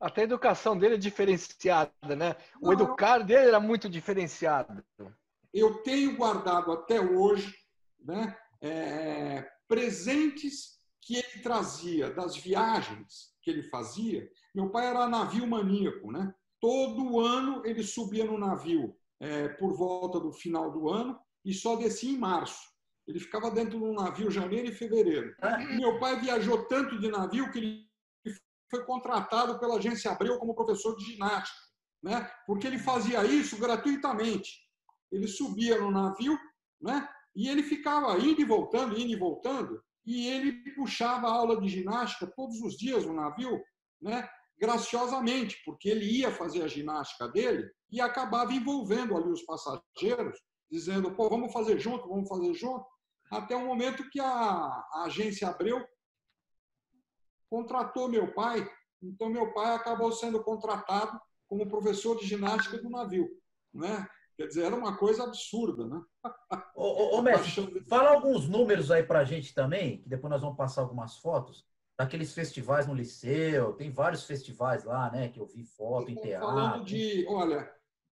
Até 0.00 0.22
a 0.22 0.24
educação 0.24 0.76
dele 0.76 0.94
é 0.94 0.98
diferenciada, 0.98 2.16
né? 2.16 2.36
O 2.60 2.66
não, 2.66 2.72
educar 2.72 3.20
dele 3.20 3.48
era 3.48 3.60
muito 3.60 3.88
diferenciado. 3.88 4.84
Eu 5.52 5.82
tenho 5.82 6.16
guardado 6.16 6.72
até 6.72 7.00
hoje 7.00 7.54
né, 8.00 8.36
é, 8.60 9.48
presentes 9.68 10.80
que 11.00 11.16
ele 11.16 11.42
trazia 11.42 12.10
das 12.10 12.36
viagens 12.36 13.35
que 13.46 13.50
ele 13.52 13.62
fazia. 13.62 14.28
Meu 14.52 14.70
pai 14.70 14.88
era 14.88 15.08
navio 15.08 15.46
maníaco, 15.46 16.10
né? 16.10 16.34
Todo 16.60 17.20
ano 17.20 17.64
ele 17.64 17.84
subia 17.84 18.24
no 18.24 18.36
navio 18.36 18.92
é, 19.20 19.48
por 19.50 19.72
volta 19.72 20.18
do 20.18 20.32
final 20.32 20.72
do 20.72 20.88
ano 20.88 21.16
e 21.44 21.54
só 21.54 21.76
descia 21.76 22.10
em 22.10 22.18
março. 22.18 22.60
Ele 23.06 23.20
ficava 23.20 23.48
dentro 23.52 23.78
do 23.78 23.92
navio 23.92 24.32
janeiro 24.32 24.68
e 24.68 24.74
fevereiro. 24.74 25.32
E 25.70 25.76
meu 25.76 26.00
pai 26.00 26.18
viajou 26.18 26.66
tanto 26.66 26.98
de 26.98 27.08
navio 27.08 27.52
que 27.52 27.58
ele 27.58 27.86
foi 28.68 28.84
contratado 28.84 29.60
pela 29.60 29.76
agência 29.76 30.10
Abreu 30.10 30.40
como 30.40 30.56
professor 30.56 30.96
de 30.96 31.04
ginástica, 31.04 31.56
né? 32.02 32.28
porque 32.48 32.66
ele 32.66 32.80
fazia 32.80 33.24
isso 33.24 33.56
gratuitamente. 33.60 34.60
Ele 35.12 35.28
subia 35.28 35.80
no 35.80 35.92
navio 35.92 36.36
né? 36.82 37.08
e 37.36 37.48
ele 37.48 37.62
ficava 37.62 38.18
indo 38.18 38.40
e 38.40 38.44
voltando, 38.44 38.98
indo 38.98 39.12
e 39.12 39.16
voltando, 39.16 39.80
e 40.06 40.28
ele 40.28 40.52
puxava 40.74 41.26
a 41.26 41.32
aula 41.32 41.60
de 41.60 41.68
ginástica 41.68 42.32
todos 42.36 42.60
os 42.62 42.76
dias 42.76 43.04
no 43.04 43.12
navio, 43.12 43.60
né? 44.00 44.28
graciosamente, 44.58 45.60
porque 45.64 45.88
ele 45.88 46.04
ia 46.04 46.30
fazer 46.30 46.62
a 46.62 46.68
ginástica 46.68 47.28
dele 47.28 47.68
e 47.90 48.00
acabava 48.00 48.52
envolvendo 48.52 49.16
ali 49.16 49.28
os 49.30 49.42
passageiros, 49.42 50.38
dizendo, 50.70 51.14
pô, 51.14 51.28
vamos 51.28 51.52
fazer 51.52 51.78
junto, 51.78 52.08
vamos 52.08 52.28
fazer 52.28 52.54
junto, 52.54 52.86
até 53.30 53.54
o 53.54 53.66
momento 53.66 54.08
que 54.10 54.20
a, 54.20 54.26
a 54.26 55.04
agência 55.06 55.48
Abreu 55.48 55.84
contratou 57.50 58.08
meu 58.08 58.32
pai, 58.32 58.66
então 59.02 59.28
meu 59.28 59.52
pai 59.52 59.74
acabou 59.74 60.10
sendo 60.12 60.42
contratado 60.42 61.20
como 61.48 61.68
professor 61.68 62.16
de 62.16 62.26
ginástica 62.26 62.78
do 62.78 62.90
navio, 62.90 63.28
né? 63.72 64.08
Quer 64.36 64.46
dizer, 64.48 64.64
era 64.64 64.76
uma 64.76 64.96
coisa 64.96 65.24
absurda, 65.24 65.86
né? 65.86 66.02
Ô, 66.74 66.84
ô, 66.84 67.18
ô 67.18 67.22
mestre, 67.22 67.80
fala 67.88 68.10
alguns 68.10 68.46
números 68.48 68.90
aí 68.90 69.02
para 69.02 69.20
a 69.20 69.24
gente 69.24 69.54
também, 69.54 70.02
que 70.02 70.08
depois 70.08 70.30
nós 70.30 70.42
vamos 70.42 70.56
passar 70.56 70.82
algumas 70.82 71.16
fotos, 71.16 71.64
daqueles 71.98 72.34
festivais 72.34 72.86
no 72.86 72.94
Liceu, 72.94 73.72
tem 73.72 73.90
vários 73.90 74.24
festivais 74.24 74.84
lá, 74.84 75.10
né, 75.10 75.30
que 75.30 75.40
eu 75.40 75.46
vi 75.46 75.64
foto 75.64 76.10
em 76.10 76.14
teatro. 76.16 76.46
Falando 76.46 76.84
de, 76.84 77.24
olha, 77.28 77.72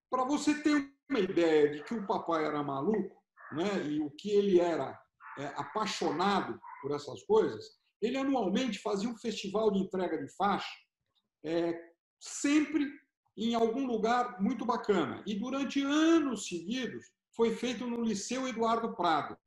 para 0.10 0.24
você 0.24 0.62
ter 0.62 0.90
uma 1.10 1.20
ideia 1.20 1.70
de 1.70 1.84
que 1.84 1.94
o 1.94 2.08
papai 2.08 2.46
era 2.46 2.64
maluco, 2.64 3.22
né, 3.52 3.86
e 3.86 4.00
o 4.00 4.10
que 4.10 4.32
ele 4.32 4.60
era 4.60 4.98
é, 5.38 5.48
apaixonado 5.58 6.58
por 6.82 6.92
essas 6.92 7.22
coisas, 7.24 7.66
ele 8.02 8.18
anualmente 8.18 8.80
fazia 8.80 9.10
um 9.10 9.18
festival 9.18 9.72
de 9.72 9.80
entrega 9.80 10.18
de 10.18 10.34
faixa, 10.36 10.74
é, 11.44 11.78
sempre 12.20 12.90
em 13.36 13.56
algum 13.56 13.86
lugar 13.86 14.42
muito 14.42 14.66
bacana. 14.66 15.24
E 15.26 15.36
durante 15.36 15.82
anos 15.82 16.48
seguidos 16.48 17.12
foi 17.32 17.56
feito 17.56 17.86
no 17.86 18.04
Liceu 18.04 18.48
Eduardo 18.48 18.96
Prado, 18.96 19.38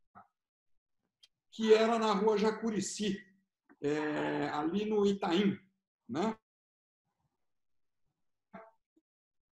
que 1.51 1.73
era 1.73 1.99
na 1.99 2.13
rua 2.13 2.37
Jacurici, 2.37 3.17
é, 3.81 4.49
ali 4.49 4.85
no 4.85 5.07
Itaim. 5.07 5.59
Né? 6.09 6.37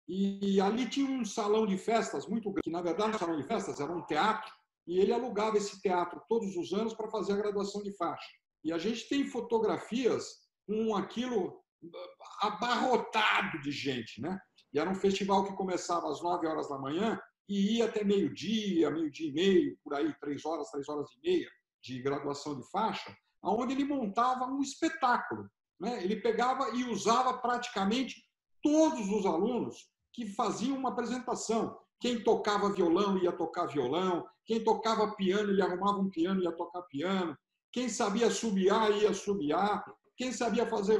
E 0.07 0.61
ali 0.61 0.88
tinha 0.88 1.11
um 1.11 1.25
salão 1.25 1.67
de 1.67 1.77
festas 1.77 2.27
muito 2.27 2.51
grande, 2.51 2.62
que 2.62 2.71
na 2.71 2.81
verdade 2.81 3.17
o 3.17 3.19
salão 3.19 3.37
de 3.37 3.47
festas 3.47 3.79
era 3.79 3.93
um 3.93 4.05
teatro, 4.07 4.51
e 4.87 4.99
ele 4.99 5.12
alugava 5.12 5.59
esse 5.59 5.81
teatro 5.83 6.23
todos 6.27 6.57
os 6.57 6.73
anos 6.73 6.95
para 6.95 7.11
fazer 7.11 7.35
a 7.35 7.37
graduação 7.37 7.83
de 7.83 7.93
faixa. 7.93 8.27
E 8.64 8.73
a 8.73 8.79
gente 8.79 9.07
tem 9.09 9.27
fotografias 9.27 10.49
com 10.67 10.97
aquilo 10.97 11.62
abarrotado 12.41 13.61
de 13.61 13.71
gente, 13.71 14.21
né? 14.21 14.38
E 14.73 14.79
era 14.79 14.91
um 14.91 14.95
festival 14.95 15.45
que 15.45 15.57
começava 15.57 16.11
às 16.11 16.23
9 16.23 16.47
horas 16.47 16.69
da 16.69 16.79
manhã 16.79 17.19
e 17.49 17.79
ia 17.79 17.87
até 17.87 18.05
meio-dia, 18.05 18.91
meio-dia 18.91 19.29
e 19.29 19.33
meio, 19.33 19.79
por 19.83 19.95
aí, 19.95 20.14
três 20.21 20.45
horas, 20.45 20.71
três 20.71 20.88
horas 20.88 21.09
e 21.12 21.27
meia 21.27 21.49
de 21.83 22.03
graduação 22.03 22.59
de 22.59 22.69
faixa, 22.71 23.14
onde 23.43 23.73
ele 23.73 23.85
montava 23.85 24.45
um 24.47 24.61
espetáculo. 24.61 25.49
Né? 25.81 26.03
Ele 26.05 26.17
pegava 26.17 26.71
e 26.77 26.85
usava 26.85 27.38
praticamente 27.38 28.23
todos 28.62 29.09
os 29.11 29.25
alunos 29.25 29.88
que 30.12 30.27
faziam 30.35 30.77
uma 30.77 30.91
apresentação. 30.91 31.79
Quem 32.01 32.23
tocava 32.23 32.73
violão 32.73 33.17
ia 33.19 33.33
tocar 33.33 33.67
violão, 33.67 34.27
quem 34.45 34.62
tocava 34.62 35.14
piano, 35.14 35.51
ele 35.51 35.62
arrumava 35.62 35.99
um 35.99 36.11
piano 36.11 36.41
e 36.41 36.45
ia 36.45 36.53
tocar 36.53 36.83
piano, 36.83 37.37
quem 37.73 37.88
sabia 37.88 38.31
subiar, 38.31 38.91
ia 38.91 39.12
subiar. 39.12 39.85
Quem 40.17 40.33
sabia 40.33 40.67
fazer 40.67 40.99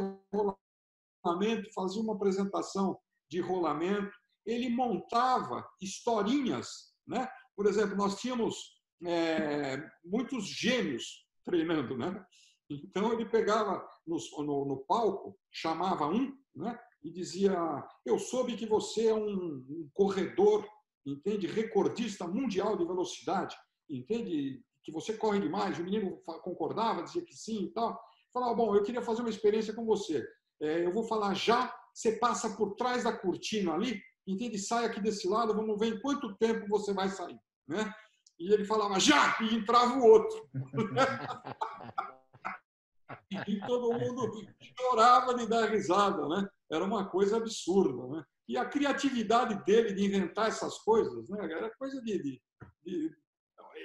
rolamento, 1.25 1.73
fazia 1.73 2.03
uma 2.03 2.15
apresentação 2.15 2.99
de 3.31 3.41
rolamento. 3.41 4.13
Ele 4.47 4.69
montava 4.69 5.69
historinhas. 5.81 6.93
Né? 7.07 7.29
Por 7.57 7.67
exemplo, 7.67 7.97
nós 7.97 8.21
tínhamos 8.21 8.57
é, 9.05 9.79
muitos 10.05 10.47
gêmeos 10.47 11.27
treinando. 11.45 11.97
Né? 11.97 12.25
Então, 12.71 13.13
ele 13.13 13.27
pegava 13.27 13.87
no, 14.07 14.17
no, 14.45 14.65
no 14.67 14.77
palco, 14.85 15.39
chamava 15.51 16.07
um 16.07 16.37
né? 16.55 16.79
e 17.03 17.11
dizia: 17.11 17.57
Eu 18.05 18.19
soube 18.19 18.57
que 18.57 18.67
você 18.67 19.07
é 19.09 19.15
um, 19.15 19.65
um 19.69 19.91
corredor, 19.93 20.67
entende? 21.05 21.47
Recordista 21.47 22.27
mundial 22.27 22.77
de 22.77 22.85
velocidade, 22.85 23.57
entende? 23.89 24.63
que 24.89 24.93
você 24.93 25.13
corre 25.13 25.39
demais, 25.39 25.79
o 25.79 25.85
menino 25.85 26.17
concordava, 26.43 27.03
dizia 27.03 27.23
que 27.23 27.35
sim 27.35 27.65
e 27.65 27.71
tal. 27.73 28.01
Falava, 28.33 28.55
bom, 28.55 28.75
eu 28.75 28.83
queria 28.83 29.03
fazer 29.03 29.21
uma 29.21 29.29
experiência 29.29 29.75
com 29.75 29.85
você. 29.85 30.27
É, 30.61 30.85
eu 30.85 30.93
vou 30.93 31.05
falar 31.05 31.35
já, 31.35 31.73
você 31.95 32.13
passa 32.13 32.57
por 32.57 32.75
trás 32.75 33.05
da 33.05 33.17
cortina 33.17 33.75
ali, 33.75 34.03
entende? 34.27 34.59
Sai 34.59 34.85
aqui 34.85 35.01
desse 35.01 35.29
lado, 35.29 35.55
vamos 35.55 35.79
ver 35.79 35.95
em 35.95 36.01
quanto 36.01 36.37
tempo 36.37 36.67
você 36.69 36.93
vai 36.93 37.09
sair. 37.09 37.39
Né? 37.67 37.93
E 38.39 38.53
ele 38.53 38.65
falava, 38.65 39.01
já! 39.01 39.37
E 39.41 39.55
entrava 39.55 39.95
o 39.95 40.05
outro. 40.05 40.49
e 43.49 43.61
todo 43.67 43.99
mundo 43.99 44.31
chorava 44.79 45.35
de 45.35 45.49
dar 45.49 45.71
risada, 45.71 46.29
né? 46.29 46.49
Era 46.71 46.85
uma 46.85 47.09
coisa 47.09 47.37
absurda, 47.37 48.07
né? 48.09 48.25
E 48.49 48.57
a 48.57 48.65
criatividade 48.65 49.63
dele 49.65 49.93
de 49.93 50.05
inventar 50.05 50.49
essas 50.49 50.79
coisas, 50.79 51.29
né? 51.29 51.45
Era 51.45 51.75
coisa 51.77 52.01
de, 52.03 52.23
de, 52.23 52.43
de 52.85 53.17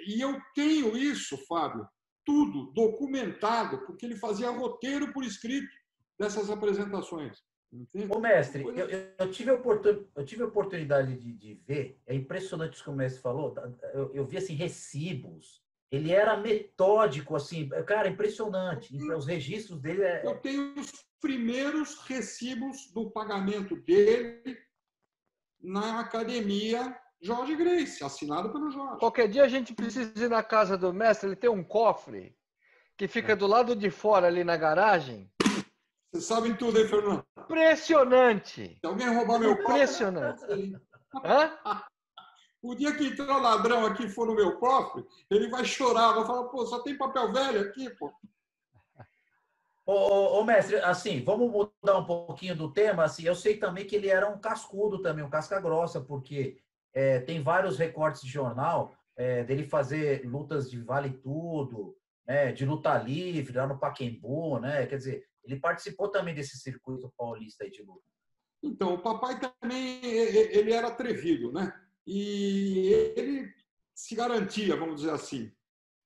e 0.07 0.21
eu 0.21 0.39
tenho 0.53 0.97
isso, 0.97 1.37
Fábio, 1.47 1.87
tudo 2.25 2.71
documentado, 2.73 3.85
porque 3.85 4.05
ele 4.05 4.17
fazia 4.17 4.49
roteiro 4.49 5.13
por 5.13 5.23
escrito 5.23 5.67
dessas 6.19 6.49
apresentações. 6.49 7.43
Entende? 7.71 8.13
Ô, 8.13 8.19
mestre, 8.19 8.63
eu, 8.63 8.87
eu, 9.17 9.31
tive 9.31 9.49
a 9.49 9.53
eu 10.15 10.25
tive 10.25 10.43
a 10.43 10.45
oportunidade 10.45 11.17
de, 11.17 11.33
de, 11.33 11.55
ver, 11.65 11.99
é 12.05 12.13
impressionante 12.13 12.75
isso 12.75 12.83
que 12.83 12.89
o 12.89 12.95
mestre 12.95 13.21
falou, 13.21 13.55
eu, 13.93 14.13
eu, 14.13 14.25
vi 14.25 14.37
assim, 14.37 14.53
recibos, 14.53 15.63
ele 15.91 16.11
era 16.11 16.37
metódico, 16.37 17.35
assim, 17.35 17.67
cara, 17.87 18.07
impressionante, 18.07 18.95
os 18.95 19.25
registros 19.25 19.79
dele... 19.81 20.03
É... 20.03 20.23
Eu 20.23 20.39
tenho 20.39 20.79
os 20.79 20.91
primeiros 21.19 21.99
recibos 22.01 22.91
do 22.91 23.09
pagamento 23.09 23.75
dele 23.75 24.57
na 25.59 26.01
academia 26.01 26.95
Jorge 27.23 27.55
Grace, 27.55 28.03
assinado 28.03 28.51
pelo 28.51 28.69
Jorge. 28.69 28.99
Qualquer 28.99 29.29
dia 29.29 29.45
a 29.45 29.47
gente 29.47 29.73
precisa 29.73 30.25
ir 30.25 30.29
na 30.29 30.43
casa 30.43 30.77
do 30.77 30.93
mestre, 30.93 31.29
ele 31.29 31.35
tem 31.37 31.49
um 31.49 31.63
cofre 31.63 32.35
que 32.97 33.07
fica 33.07 33.31
é. 33.31 33.35
do 33.35 33.47
lado 33.47 33.75
de 33.75 33.89
fora 33.89 34.27
ali 34.27 34.43
na 34.43 34.57
garagem. 34.57 35.31
Vocês 36.13 36.25
sabem 36.25 36.55
tudo, 36.55 36.79
hein, 36.79 36.87
Fernando? 36.87 37.25
Impressionante! 37.39 38.77
Se 38.79 38.85
alguém 38.85 39.07
roubar 39.07 39.39
meu 39.39 39.57
cofre... 39.57 39.71
Impressionante! 39.71 40.75
Hã? 41.25 41.57
O 42.61 42.73
dia 42.73 42.95
que 42.95 43.07
entrar 43.07 43.41
ladrão 43.41 43.85
aqui 43.85 44.07
for 44.07 44.25
no 44.25 44.33
meu 44.33 44.57
cofre, 44.57 45.03
ele 45.29 45.49
vai 45.49 45.65
chorar, 45.65 46.13
vai 46.13 46.25
falar, 46.25 46.45
pô, 46.45 46.65
só 46.65 46.79
tem 46.79 46.97
papel 46.97 47.33
velho 47.33 47.59
aqui, 47.59 47.89
pô. 47.89 48.09
Ô, 49.85 49.91
ô, 49.91 50.39
ô, 50.39 50.43
mestre, 50.45 50.77
assim, 50.77 51.21
vamos 51.25 51.51
mudar 51.51 51.97
um 51.97 52.05
pouquinho 52.05 52.55
do 52.55 52.71
tema. 52.71 53.03
Assim, 53.03 53.23
eu 53.23 53.35
sei 53.35 53.57
também 53.57 53.85
que 53.85 53.97
ele 53.97 54.07
era 54.07 54.29
um 54.29 54.39
cascudo 54.39 55.01
também, 55.01 55.25
um 55.25 55.29
casca 55.29 55.59
grossa, 55.59 55.99
porque 55.99 56.57
é, 56.93 57.19
tem 57.19 57.43
vários 57.43 57.77
recortes 57.77 58.21
de 58.21 58.29
jornal 58.29 58.95
é, 59.17 59.43
dele 59.43 59.67
fazer 59.67 60.25
lutas 60.25 60.71
de 60.71 60.79
vale 60.79 61.09
tudo, 61.09 61.97
né, 62.25 62.53
de 62.53 62.65
luta 62.65 62.97
livre 62.97 63.57
lá 63.57 63.67
no 63.67 63.77
Paquembu, 63.77 64.57
né? 64.57 64.85
Quer 64.85 64.95
dizer, 64.95 65.27
ele 65.43 65.59
participou 65.59 66.09
também 66.09 66.33
desse 66.33 66.57
circuito 66.57 67.13
paulista 67.17 67.69
de 67.69 67.81
luta. 67.83 68.03
Então, 68.61 68.93
o 68.93 69.01
papai 69.01 69.39
também 69.39 69.99
ele 70.03 70.71
era 70.71 70.87
atrevido, 70.87 71.51
né? 71.51 71.73
E 72.07 72.87
ele 73.15 73.53
se 73.93 74.15
garantia, 74.15 74.75
vamos 74.75 75.01
dizer 75.01 75.11
assim. 75.11 75.51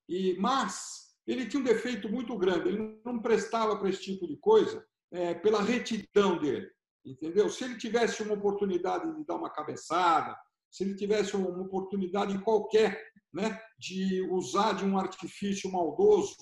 E 0.10 0.36
mas 0.40 1.16
ele 1.28 1.46
tinha 1.46 1.60
um 1.60 1.66
defeito 1.66 2.10
muito 2.10 2.36
grande. 2.38 2.70
Ele 2.70 3.00
não 3.06 3.20
prestava 3.20 3.78
para 3.78 3.90
esse 3.90 4.02
tipo 4.02 4.28
de 4.28 4.38
coisa 4.38 4.86
é, 5.12 5.34
pela 5.34 5.62
retidão 5.62 6.40
dele, 6.40 6.72
entendeu? 7.06 7.50
Se 7.50 7.64
ele 7.64 7.78
tivesse 7.78 8.24
uma 8.24 8.34
oportunidade 8.34 9.14
de 9.16 9.26
dar 9.26 9.36
uma 9.36 9.52
cabeçada, 9.52 10.38
se 10.72 10.84
ele 10.84 10.96
tivesse 10.96 11.36
uma 11.36 11.50
oportunidade 11.62 12.38
qualquer 12.40 13.12
né, 13.34 13.60
de 13.78 14.22
usar 14.32 14.74
de 14.74 14.86
um 14.86 14.98
artifício 14.98 15.72
maldoso 15.72 16.36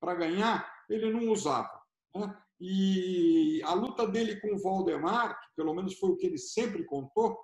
para 0.00 0.14
ganhar, 0.14 0.70
ele 0.88 1.10
não 1.10 1.32
usava. 1.32 1.83
Né? 2.14 2.36
E 2.60 3.62
a 3.64 3.74
luta 3.74 4.06
dele 4.06 4.40
com 4.40 4.54
o 4.54 4.62
Valdemar, 4.62 5.40
que 5.40 5.48
pelo 5.56 5.74
menos 5.74 5.98
foi 5.98 6.10
o 6.10 6.16
que 6.16 6.26
ele 6.26 6.38
sempre 6.38 6.84
contou, 6.84 7.38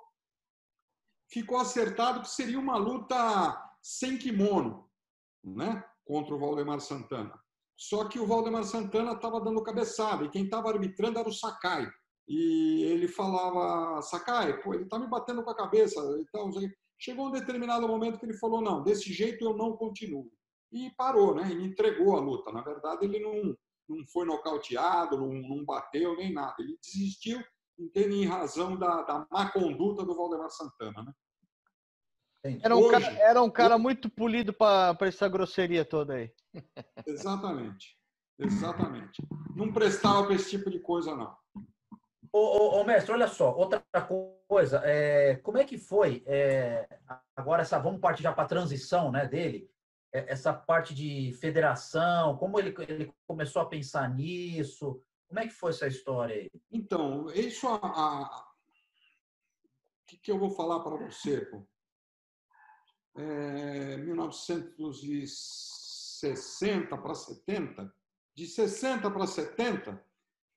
ficou 1.31 1.59
acertado 1.59 2.23
que 2.23 2.31
seria 2.31 2.59
uma 2.59 2.77
luta 2.77 3.71
sem 3.83 4.19
kimono 4.19 4.89
né, 5.45 5.85
contra 6.05 6.35
o 6.35 6.39
Valdemar 6.39 6.81
Santana. 6.81 7.39
Só 7.77 8.09
que 8.09 8.19
o 8.19 8.27
Valdemar 8.27 8.65
Santana 8.65 9.13
estava 9.13 9.41
dando 9.41 9.63
cabeçada 9.63 10.25
e 10.25 10.31
quem 10.31 10.45
estava 10.45 10.69
arbitrando 10.69 11.19
era 11.19 11.29
o 11.29 11.33
Sakai 11.33 11.91
e 12.33 12.85
ele 12.85 13.09
falava, 13.09 14.01
Sakai, 14.03 14.63
pô, 14.63 14.73
ele 14.73 14.85
está 14.85 14.97
me 14.97 15.09
batendo 15.09 15.43
com 15.43 15.51
a 15.51 15.57
cabeça. 15.57 16.01
Então, 16.21 16.49
chegou 16.97 17.27
um 17.27 17.33
determinado 17.33 17.89
momento 17.89 18.21
que 18.21 18.25
ele 18.25 18.39
falou, 18.39 18.63
não, 18.63 18.85
desse 18.85 19.13
jeito 19.13 19.45
eu 19.45 19.57
não 19.57 19.77
continuo. 19.77 20.31
E 20.71 20.91
parou, 20.97 21.35
né? 21.35 21.51
E 21.51 21.65
entregou 21.65 22.17
a 22.17 22.21
luta. 22.21 22.53
Na 22.53 22.63
verdade, 22.63 23.05
ele 23.05 23.19
não, 23.19 23.57
não 23.97 24.07
foi 24.07 24.25
nocauteado, 24.25 25.19
não, 25.19 25.29
não 25.29 25.65
bateu 25.65 26.17
nem 26.17 26.33
nada. 26.33 26.55
Ele 26.59 26.79
desistiu 26.83 27.43
entende 27.81 28.15
em 28.15 28.27
razão 28.27 28.77
da, 28.77 29.03
da 29.03 29.27
má 29.31 29.51
conduta 29.51 30.05
do 30.05 30.15
Valdemar 30.15 30.51
Santana. 30.51 31.03
Né? 31.03 32.59
Era 32.63 32.77
um, 32.77 32.81
Hoje, 32.81 33.05
cara, 33.05 33.19
era 33.19 33.43
um 33.43 33.51
cara 33.51 33.79
muito 33.79 34.09
polido 34.11 34.53
para 34.53 34.97
essa 35.03 35.29
grosseria 35.29 35.85
toda 35.85 36.15
aí. 36.15 36.33
Exatamente. 37.07 37.99
Exatamente. 38.39 39.23
Não 39.55 39.73
prestava 39.73 40.25
para 40.25 40.35
esse 40.35 40.51
tipo 40.51 40.71
de 40.71 40.81
coisa, 40.81 41.15
não. 41.15 41.37
Ô, 42.33 42.39
ô, 42.39 42.81
ô, 42.81 42.85
mestre, 42.85 43.13
olha 43.13 43.27
só, 43.27 43.55
outra 43.55 43.83
coisa, 44.49 44.81
é, 44.85 45.37
como 45.37 45.59
é 45.59 45.65
que 45.65 45.77
foi, 45.77 46.23
é, 46.27 46.89
agora 47.35 47.63
essa, 47.63 47.79
vamos 47.79 48.01
partir 48.01 48.23
já 48.23 48.33
para 48.33 48.45
a 48.45 48.49
transição 48.49 49.11
né, 49.11 49.27
dele, 49.27 49.69
essa 50.13 50.53
parte 50.53 50.95
de 50.95 51.33
federação, 51.41 52.37
como 52.37 52.59
ele, 52.59 52.75
ele 52.89 53.15
começou 53.27 53.63
a 53.63 53.67
pensar 53.67 54.09
nisso, 54.09 55.03
como 55.29 55.41
é 55.41 55.47
que 55.47 55.55
foi 55.55 55.71
essa 55.71 55.87
história 55.87 56.35
aí? 56.35 56.51
Então, 56.73 57.31
isso 57.33 57.69
a, 57.69 57.77
a... 57.77 58.43
o 58.43 58.47
que, 60.07 60.17
que 60.17 60.33
eu 60.33 60.39
vou 60.39 60.51
falar 60.51 60.81
para 60.81 60.97
você? 60.97 61.43
Pô? 61.43 61.65
É, 63.17 63.97
1960 63.99 66.99
para 66.99 67.15
70, 67.15 67.95
de 68.35 68.47
60 68.47 69.11
para 69.11 69.27
70, 69.27 70.05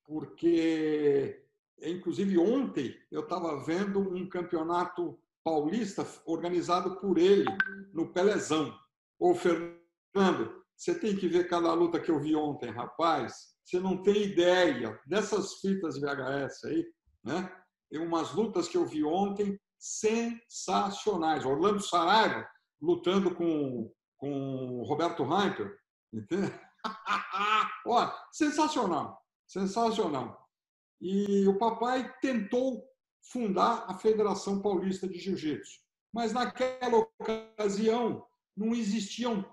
porque, 0.06 1.46
inclusive 1.82 2.38
ontem, 2.38 2.96
eu 3.12 3.22
estava 3.22 3.64
vendo 3.64 4.00
um 4.00 4.28
campeonato 4.28 5.18
paulista 5.44 6.06
organizado 6.26 6.98
por 6.98 7.18
ele 7.18 7.50
no 7.94 8.12
Pelezão. 8.12 8.78
Ô, 9.20 9.34
Fernando, 9.36 10.64
você 10.76 10.98
tem 10.98 11.16
que 11.16 11.28
ver 11.28 11.48
cada 11.48 11.74
luta 11.74 12.00
que 12.00 12.12
eu 12.12 12.20
vi 12.20 12.36
ontem, 12.36 12.72
rapaz 12.72 13.54
você 13.66 13.80
não 13.80 14.02
tem 14.04 14.24
ideia 14.24 15.00
dessas 15.08 15.56
fitas 15.56 16.00
VHS 16.00 16.66
aí, 16.66 16.86
né? 17.24 17.52
Tem 17.90 18.02
umas 18.02 18.34
lutas 18.34 18.68
que 18.68 18.78
eu 18.78 18.86
vi 18.86 19.04
ontem 19.04 19.60
sensacionais. 19.80 21.46
Orlando 21.46 21.82
Saraiva 21.82 22.48
lutando 22.82 23.34
com 23.34 23.92
com 24.18 24.84
Roberto 24.84 25.24
Reiter, 25.26 25.76
entende? 26.14 26.54
Olha, 27.86 28.14
sensacional, 28.32 29.22
sensacional. 29.46 30.48
E 31.02 31.46
o 31.46 31.58
papai 31.58 32.10
tentou 32.22 32.88
fundar 33.22 33.84
a 33.86 33.98
Federação 33.98 34.62
Paulista 34.62 35.10
de 35.10 35.20
Jiu-Jitsu, 35.20 35.82
mas 36.14 36.32
naquela 36.32 37.06
ocasião 37.20 38.26
não 38.56 38.74
existiam 38.74 39.46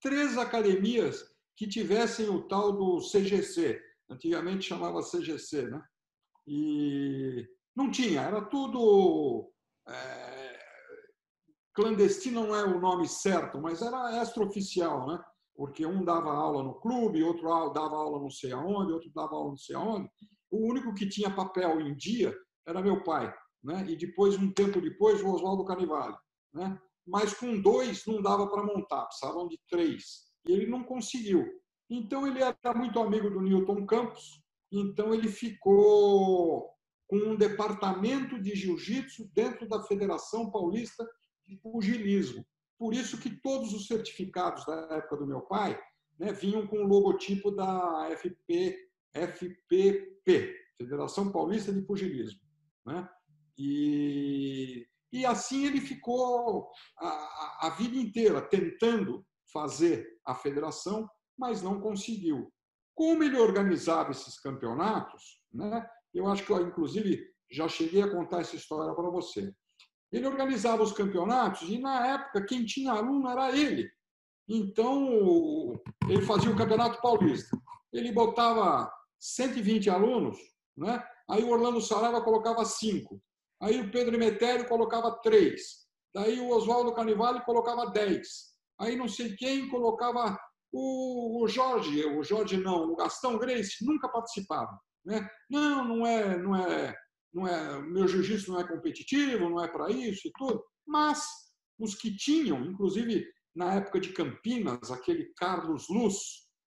três 0.00 0.36
academias 0.38 1.24
que 1.56 1.68
tivessem 1.68 2.28
o 2.28 2.46
tal 2.48 2.72
do 2.72 3.00
CGC. 3.00 3.80
Antigamente 4.08 4.66
chamava 4.66 5.02
CGC, 5.02 5.68
né? 5.68 5.82
E 6.46 7.46
não 7.76 7.90
tinha, 7.90 8.22
era 8.22 8.40
tudo. 8.42 9.52
É, 9.86 10.58
clandestino 11.74 12.46
não 12.46 12.54
é 12.54 12.64
o 12.64 12.80
nome 12.80 13.08
certo, 13.08 13.60
mas 13.60 13.82
era 13.82 14.22
extraoficial, 14.22 15.06
né? 15.06 15.22
Porque 15.54 15.84
um 15.84 16.04
dava 16.04 16.32
aula 16.32 16.62
no 16.62 16.74
clube, 16.80 17.22
outro 17.22 17.48
dava 17.72 17.96
aula 17.96 18.18
não 18.18 18.30
sei 18.30 18.52
aonde, 18.52 18.92
outro 18.92 19.10
dava 19.14 19.34
aula 19.34 19.50
não 19.50 19.56
sei 19.56 19.76
aonde. 19.76 20.08
O 20.50 20.68
único 20.68 20.94
que 20.94 21.08
tinha 21.08 21.34
papel 21.34 21.80
em 21.80 21.94
dia 21.94 22.34
era 22.66 22.82
meu 22.82 23.02
pai, 23.02 23.32
né? 23.62 23.84
E 23.88 23.96
depois, 23.96 24.36
um 24.36 24.52
tempo 24.52 24.80
depois, 24.80 25.22
o 25.22 25.28
Oswaldo 25.28 25.64
Canivale, 25.64 26.16
né? 26.52 26.80
Mas 27.10 27.34
com 27.34 27.60
dois 27.60 28.06
não 28.06 28.22
dava 28.22 28.48
para 28.48 28.62
montar, 28.62 29.06
precisavam 29.06 29.48
de 29.48 29.58
três 29.68 30.30
e 30.46 30.52
ele 30.52 30.66
não 30.66 30.84
conseguiu. 30.84 31.44
Então, 31.88 32.26
ele 32.26 32.40
era 32.40 32.74
muito 32.74 33.00
amigo 33.00 33.28
do 33.28 33.40
Newton 33.40 33.84
Campos, 33.84 34.40
então 34.70 35.12
ele 35.12 35.28
ficou 35.28 36.70
com 37.08 37.16
um 37.16 37.36
departamento 37.36 38.40
de 38.40 38.54
jiu-jitsu 38.54 39.28
dentro 39.34 39.68
da 39.68 39.82
Federação 39.82 40.50
Paulista 40.50 41.04
de 41.46 41.56
Pugilismo. 41.56 42.46
Por 42.78 42.94
isso 42.94 43.18
que 43.18 43.40
todos 43.42 43.74
os 43.74 43.88
certificados 43.88 44.64
da 44.64 44.86
época 44.92 45.16
do 45.16 45.26
meu 45.26 45.40
pai 45.40 45.78
né, 46.16 46.32
vinham 46.32 46.66
com 46.68 46.84
o 46.84 46.86
logotipo 46.86 47.50
da 47.50 48.08
FP, 48.16 48.76
FPP, 49.12 50.56
Federação 50.78 51.32
Paulista 51.32 51.72
de 51.72 51.82
Pugilismo. 51.82 52.40
Né? 52.86 53.08
E, 53.58 54.86
e 55.12 55.26
assim 55.26 55.66
ele 55.66 55.80
ficou 55.80 56.70
a, 56.98 57.66
a 57.66 57.70
vida 57.70 57.96
inteira 57.96 58.40
tentando 58.40 59.24
fazer 59.52 60.06
a 60.24 60.34
federação, 60.34 61.08
mas 61.38 61.62
não 61.62 61.80
conseguiu. 61.80 62.52
Como 62.94 63.22
ele 63.22 63.38
organizava 63.38 64.10
esses 64.10 64.38
campeonatos, 64.40 65.40
né, 65.52 65.86
eu 66.14 66.26
acho 66.28 66.44
que, 66.44 66.52
eu, 66.52 66.66
inclusive, 66.66 67.24
já 67.50 67.68
cheguei 67.68 68.02
a 68.02 68.10
contar 68.10 68.40
essa 68.40 68.56
história 68.56 68.94
para 68.94 69.10
você. 69.10 69.52
Ele 70.12 70.26
organizava 70.26 70.82
os 70.82 70.92
campeonatos 70.92 71.68
e, 71.68 71.78
na 71.78 72.06
época, 72.06 72.44
quem 72.44 72.64
tinha 72.64 72.92
aluno 72.92 73.28
era 73.28 73.56
ele. 73.56 73.90
Então, 74.48 75.80
ele 76.08 76.22
fazia 76.22 76.50
o 76.50 76.56
Campeonato 76.56 77.00
Paulista. 77.00 77.56
Ele 77.92 78.10
botava 78.10 78.92
120 79.20 79.88
alunos, 79.88 80.36
né? 80.76 81.02
aí 81.28 81.44
o 81.44 81.50
Orlando 81.50 81.80
Saraiva 81.80 82.22
colocava 82.22 82.64
cinco. 82.64 83.22
Aí 83.62 83.80
o 83.80 83.90
Pedro 83.90 84.14
Emetério 84.14 84.66
colocava 84.68 85.20
três. 85.22 85.86
Daí 86.14 86.40
o 86.40 86.48
Oswaldo 86.50 86.94
Canivale 86.94 87.44
colocava 87.44 87.90
dez 87.90 88.50
aí 88.80 88.96
não 88.96 89.06
sei 89.06 89.36
quem 89.36 89.68
colocava 89.68 90.38
o, 90.72 91.46
Jorge, 91.48 92.04
o 92.06 92.22
Jorge 92.22 92.56
não, 92.56 92.90
o 92.90 92.96
Gastão 92.96 93.38
Grace 93.38 93.84
nunca 93.84 94.08
participava. 94.08 94.80
Né? 95.04 95.28
Não, 95.50 95.84
não 95.84 96.06
é, 96.06 96.38
não 96.38 96.56
é, 96.56 96.94
não 97.32 97.46
é, 97.46 97.82
meu 97.82 98.08
jiu-jitsu 98.08 98.52
não 98.52 98.60
é 98.60 98.66
competitivo, 98.66 99.50
não 99.50 99.62
é 99.62 99.68
para 99.68 99.90
isso 99.90 100.26
e 100.26 100.32
tudo. 100.38 100.64
Mas 100.86 101.26
os 101.78 101.94
que 101.94 102.16
tinham, 102.16 102.64
inclusive 102.64 103.26
na 103.54 103.74
época 103.74 104.00
de 104.00 104.12
Campinas, 104.12 104.90
aquele 104.90 105.32
Carlos 105.36 105.88
Luz, 105.88 106.16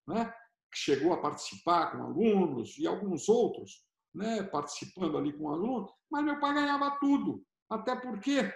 né, 0.08 0.32
que 0.72 0.80
chegou 0.80 1.14
a 1.14 1.22
participar 1.22 1.92
com 1.92 2.04
alunos 2.04 2.78
e 2.78 2.86
alguns 2.86 3.30
outros, 3.30 3.84
né, 4.14 4.44
participando 4.44 5.18
ali 5.18 5.34
com 5.34 5.50
alunos, 5.50 5.92
mas 6.12 6.24
meu 6.24 6.40
pai 6.40 6.54
ganhava 6.54 6.98
tudo, 7.00 7.44
até 7.70 7.96
porque 7.96 8.54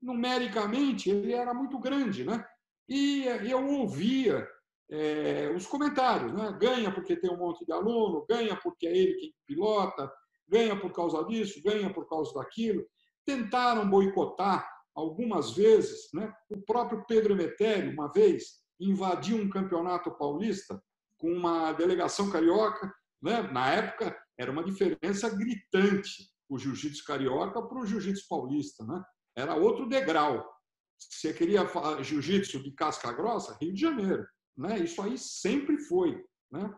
numericamente 0.00 1.10
ele 1.10 1.32
era 1.32 1.52
muito 1.52 1.78
grande, 1.78 2.24
né? 2.24 2.44
E 2.88 3.24
eu 3.24 3.66
ouvia 3.68 4.48
é, 4.90 5.52
os 5.54 5.66
comentários, 5.66 6.32
né? 6.32 6.56
ganha 6.60 6.92
porque 6.92 7.16
tem 7.16 7.30
um 7.30 7.36
monte 7.36 7.64
de 7.64 7.72
aluno, 7.72 8.26
ganha 8.28 8.56
porque 8.56 8.86
é 8.86 8.96
ele 8.96 9.14
quem 9.14 9.34
pilota, 9.46 10.10
ganha 10.48 10.78
por 10.78 10.92
causa 10.92 11.24
disso, 11.24 11.62
ganha 11.62 11.92
por 11.92 12.08
causa 12.08 12.34
daquilo. 12.34 12.84
Tentaram 13.24 13.88
boicotar 13.88 14.68
algumas 14.94 15.52
vezes, 15.52 16.08
né? 16.12 16.32
o 16.48 16.60
próprio 16.60 17.04
Pedro 17.06 17.34
Emetério, 17.34 17.92
uma 17.92 18.08
vez, 18.08 18.60
invadiu 18.80 19.36
um 19.36 19.48
campeonato 19.48 20.10
paulista 20.10 20.82
com 21.16 21.32
uma 21.32 21.72
delegação 21.72 22.30
carioca. 22.30 22.92
Né? 23.22 23.42
Na 23.42 23.70
época, 23.70 24.16
era 24.40 24.50
uma 24.50 24.64
diferença 24.64 25.28
gritante 25.28 26.32
o 26.48 26.58
jiu-jitsu 26.58 27.04
carioca 27.04 27.62
para 27.62 27.78
o 27.78 27.86
jiu-jitsu 27.86 28.26
paulista. 28.26 28.82
Né? 28.84 29.04
Era 29.36 29.54
outro 29.54 29.86
degrau. 29.86 30.50
Você 30.98 31.34
queria 31.34 31.68
jiu-jitsu 32.02 32.62
de 32.62 32.72
casca 32.72 33.12
grossa? 33.12 33.56
Rio 33.60 33.74
de 33.74 33.80
Janeiro. 33.80 34.26
Né? 34.56 34.78
Isso 34.78 35.00
aí 35.02 35.18
sempre 35.18 35.78
foi. 35.78 36.24
Né? 36.50 36.74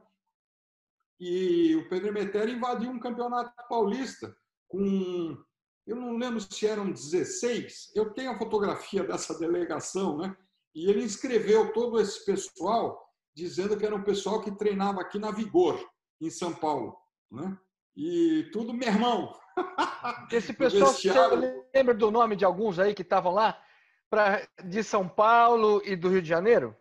E 1.21 1.77
o 1.77 1.89
Pedro 1.89 2.09
Emetério 2.09 2.53
invadiu 2.53 2.91
um 2.91 2.99
campeonato 2.99 3.55
paulista 3.69 4.35
com, 4.69 5.41
eu 5.87 5.95
não 5.95 6.17
lembro 6.17 6.41
se 6.41 6.67
eram 6.67 6.91
16, 6.91 7.93
eu 7.95 8.13
tenho 8.13 8.33
a 8.33 8.39
fotografia 8.39 9.05
dessa 9.07 9.39
delegação, 9.39 10.19
né? 10.19 10.37
e 10.75 10.91
ele 10.91 11.05
inscreveu 11.05 11.73
todo 11.73 12.01
esse 12.01 12.25
pessoal, 12.25 13.01
dizendo 13.37 13.77
que 13.77 13.87
era 13.87 13.95
um 13.95 14.03
pessoal 14.03 14.41
que 14.41 14.51
treinava 14.51 15.01
aqui 15.01 15.19
na 15.19 15.31
Vigor, 15.31 15.81
em 16.21 16.29
São 16.29 16.53
Paulo. 16.53 17.02
Né? 17.33 17.59
E 17.97 18.49
tudo 18.53 18.73
meu 18.73 18.89
irmão. 18.89 19.37
Esse 20.31 20.53
pessoal, 20.53 20.95
lembra 21.75 21.95
do 21.95 22.11
nome 22.13 22.37
de 22.37 22.45
alguns 22.45 22.79
aí 22.79 22.95
que 22.95 23.03
estavam 23.03 23.33
lá? 23.33 23.59
pra, 24.13 24.47
de 24.63 24.85
São 24.85 25.09
Paulo 25.09 25.81
e 25.87 25.97
do 25.97 26.11
Rio 26.11 26.21
de 26.21 26.29
Janeiro? 26.29 26.77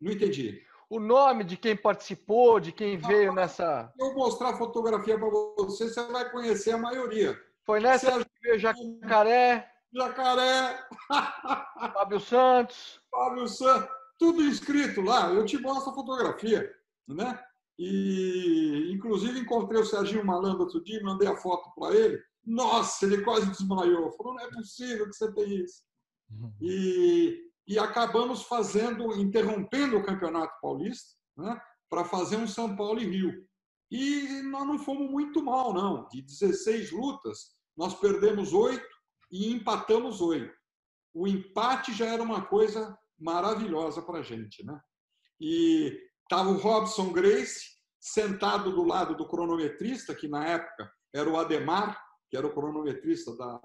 Não 0.00 0.10
entendi. 0.10 0.62
O 0.88 0.98
nome 0.98 1.44
de 1.44 1.58
quem 1.58 1.76
participou, 1.76 2.58
de 2.58 2.72
quem 2.72 2.96
veio 2.96 3.34
nessa. 3.34 3.92
Eu 3.98 4.14
mostrar 4.14 4.48
a 4.48 4.56
fotografia 4.56 5.18
para 5.18 5.28
você, 5.28 5.88
você 5.88 6.02
vai 6.06 6.30
conhecer 6.30 6.72
a 6.72 6.78
maioria. 6.78 7.38
Foi 7.66 7.78
nessa 7.78 8.06
Sérgio... 8.06 8.24
que 8.24 8.40
veio 8.42 8.58
Jacaré. 8.58 9.70
Jacaré. 9.92 10.82
Fábio 11.92 12.18
Santos. 12.18 13.02
Fábio 13.10 13.46
Santos. 13.46 13.90
Tudo 14.18 14.42
inscrito 14.42 15.02
lá. 15.02 15.30
Eu 15.30 15.44
te 15.44 15.58
mostro 15.58 15.92
a 15.92 15.94
fotografia. 15.94 16.74
Né? 17.06 17.38
E, 17.82 18.92
inclusive, 18.92 19.40
encontrei 19.40 19.80
o 19.80 19.86
Serginho 19.86 20.22
Malandro 20.22 20.64
outro 20.64 20.84
dia, 20.84 21.02
mandei 21.02 21.26
a 21.26 21.36
foto 21.36 21.72
para 21.74 21.96
ele. 21.96 22.22
Nossa, 22.44 23.06
ele 23.06 23.22
quase 23.22 23.50
desmaiou. 23.50 24.12
Falou: 24.12 24.34
não 24.34 24.44
é 24.44 24.50
possível 24.50 25.06
que 25.06 25.16
você 25.16 25.32
tenha 25.32 25.64
isso. 25.64 25.82
Uhum. 26.30 26.52
E, 26.60 27.40
e 27.66 27.78
acabamos 27.78 28.42
fazendo, 28.42 29.18
interrompendo 29.18 29.96
o 29.96 30.04
Campeonato 30.04 30.52
Paulista, 30.60 31.16
né? 31.38 31.58
para 31.88 32.04
fazer 32.04 32.36
um 32.36 32.46
São 32.46 32.76
Paulo 32.76 33.00
e 33.00 33.06
Rio. 33.06 33.48
E 33.90 34.42
nós 34.42 34.66
não 34.66 34.78
fomos 34.78 35.10
muito 35.10 35.42
mal, 35.42 35.72
não. 35.72 36.06
De 36.08 36.20
16 36.20 36.92
lutas, 36.92 37.56
nós 37.74 37.94
perdemos 37.94 38.52
oito 38.52 38.86
e 39.32 39.50
empatamos 39.50 40.20
oito. 40.20 40.54
O 41.14 41.26
empate 41.26 41.94
já 41.94 42.04
era 42.04 42.22
uma 42.22 42.44
coisa 42.44 42.94
maravilhosa 43.18 44.02
para 44.02 44.18
a 44.18 44.22
gente. 44.22 44.62
Né? 44.66 44.78
E 45.40 45.98
estava 46.30 46.48
o 46.48 46.58
Robson 46.58 47.12
Grace 47.12 47.70
sentado 47.98 48.72
do 48.72 48.84
lado 48.84 49.16
do 49.16 49.26
cronometrista, 49.26 50.14
que 50.14 50.28
na 50.28 50.46
época 50.46 50.90
era 51.12 51.28
o 51.28 51.36
Ademar, 51.36 52.00
que 52.30 52.36
era 52.36 52.46
o 52.46 52.54
cronometrista 52.54 53.36
da, 53.36 53.60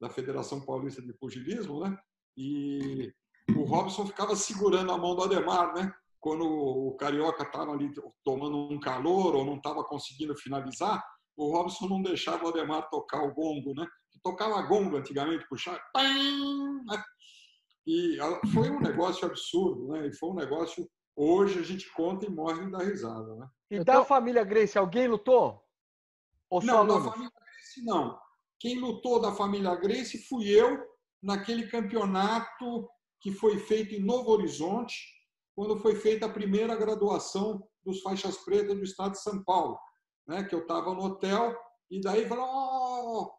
da 0.00 0.08
Federação 0.08 0.64
Paulista 0.64 1.02
de 1.02 1.12
Pugilismo, 1.12 1.80
né? 1.80 1.96
E 2.34 3.12
o 3.54 3.64
Robson 3.64 4.06
ficava 4.06 4.34
segurando 4.34 4.90
a 4.90 4.96
mão 4.96 5.14
do 5.14 5.22
Ademar, 5.22 5.74
né? 5.74 5.92
Quando 6.18 6.44
o 6.46 6.96
Carioca 6.96 7.42
estava 7.42 7.72
ali 7.72 7.92
tomando 8.24 8.56
um 8.56 8.80
calor 8.80 9.36
ou 9.36 9.44
não 9.44 9.56
estava 9.56 9.84
conseguindo 9.84 10.34
finalizar, 10.34 11.04
o 11.36 11.52
Robson 11.52 11.86
não 11.88 12.02
deixava 12.02 12.46
o 12.46 12.48
Ademar 12.48 12.88
tocar 12.88 13.22
o 13.22 13.34
gongo, 13.34 13.74
né? 13.74 13.86
Tocava 14.22 14.62
gongo 14.62 14.96
antigamente, 14.96 15.46
puxava. 15.48 15.78
Né? 15.94 17.04
E 17.86 18.18
foi 18.52 18.70
um 18.70 18.80
negócio 18.80 19.26
absurdo, 19.26 19.88
né? 19.88 20.08
E 20.08 20.12
foi 20.14 20.30
um 20.30 20.34
negócio. 20.34 20.88
Hoje 21.20 21.58
a 21.58 21.62
gente 21.62 21.92
conta 21.94 22.26
e 22.26 22.30
morre 22.30 22.62
e 22.62 22.70
dá 22.70 22.78
risada, 22.78 23.34
né? 23.34 23.48
E 23.72 23.76
então, 23.78 23.96
da 23.96 24.04
família 24.04 24.44
Grace, 24.44 24.78
alguém 24.78 25.08
lutou? 25.08 25.60
Ou 26.48 26.62
não, 26.62 26.86
da 26.86 27.10
família 27.10 27.32
Grace 27.34 27.84
não. 27.84 28.16
Quem 28.60 28.78
lutou 28.78 29.20
da 29.20 29.34
família 29.34 29.74
Grace 29.74 30.28
fui 30.28 30.48
eu 30.48 30.80
naquele 31.20 31.66
campeonato 31.66 32.88
que 33.20 33.32
foi 33.32 33.58
feito 33.58 33.96
em 33.96 34.04
Novo 34.04 34.30
Horizonte, 34.30 34.94
quando 35.56 35.80
foi 35.80 35.96
feita 35.96 36.26
a 36.26 36.32
primeira 36.32 36.76
graduação 36.76 37.68
dos 37.84 38.00
faixas 38.00 38.38
pretas 38.44 38.76
do 38.76 38.84
estado 38.84 39.12
de 39.12 39.20
São 39.20 39.42
Paulo, 39.42 39.76
né? 40.24 40.44
Que 40.44 40.54
eu 40.54 40.60
estava 40.60 40.94
no 40.94 41.02
hotel 41.02 41.52
e 41.90 42.00
daí 42.00 42.28
falou, 42.28 42.46
oh, 42.46 43.32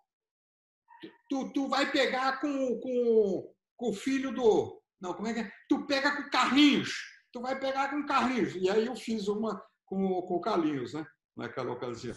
tu, 1.30 1.54
tu 1.54 1.70
vai 1.70 1.90
pegar 1.90 2.42
com, 2.42 2.80
com, 2.82 3.54
com 3.78 3.90
o 3.90 3.94
filho 3.94 4.34
do, 4.34 4.82
não, 5.02 5.14
como 5.14 5.30
é 5.30 5.34
que 5.34 5.40
é? 5.40 5.52
Tu 5.70 5.86
pega 5.86 6.18
com 6.18 6.30
Carlinhos, 6.30 6.94
tu 7.32 7.42
vai 7.42 7.60
pegar 7.60 7.90
com 7.90 8.06
Carlinhos. 8.06 8.56
E 8.56 8.70
aí 8.70 8.86
eu 8.86 8.96
fiz 8.96 9.28
uma 9.28 9.62
com, 9.86 10.22
com 10.22 10.36
o 10.36 10.42
Carlinhos, 10.42 10.94
né? 10.94 11.06
Naquela 11.36 11.72
ocasião. 11.72 12.16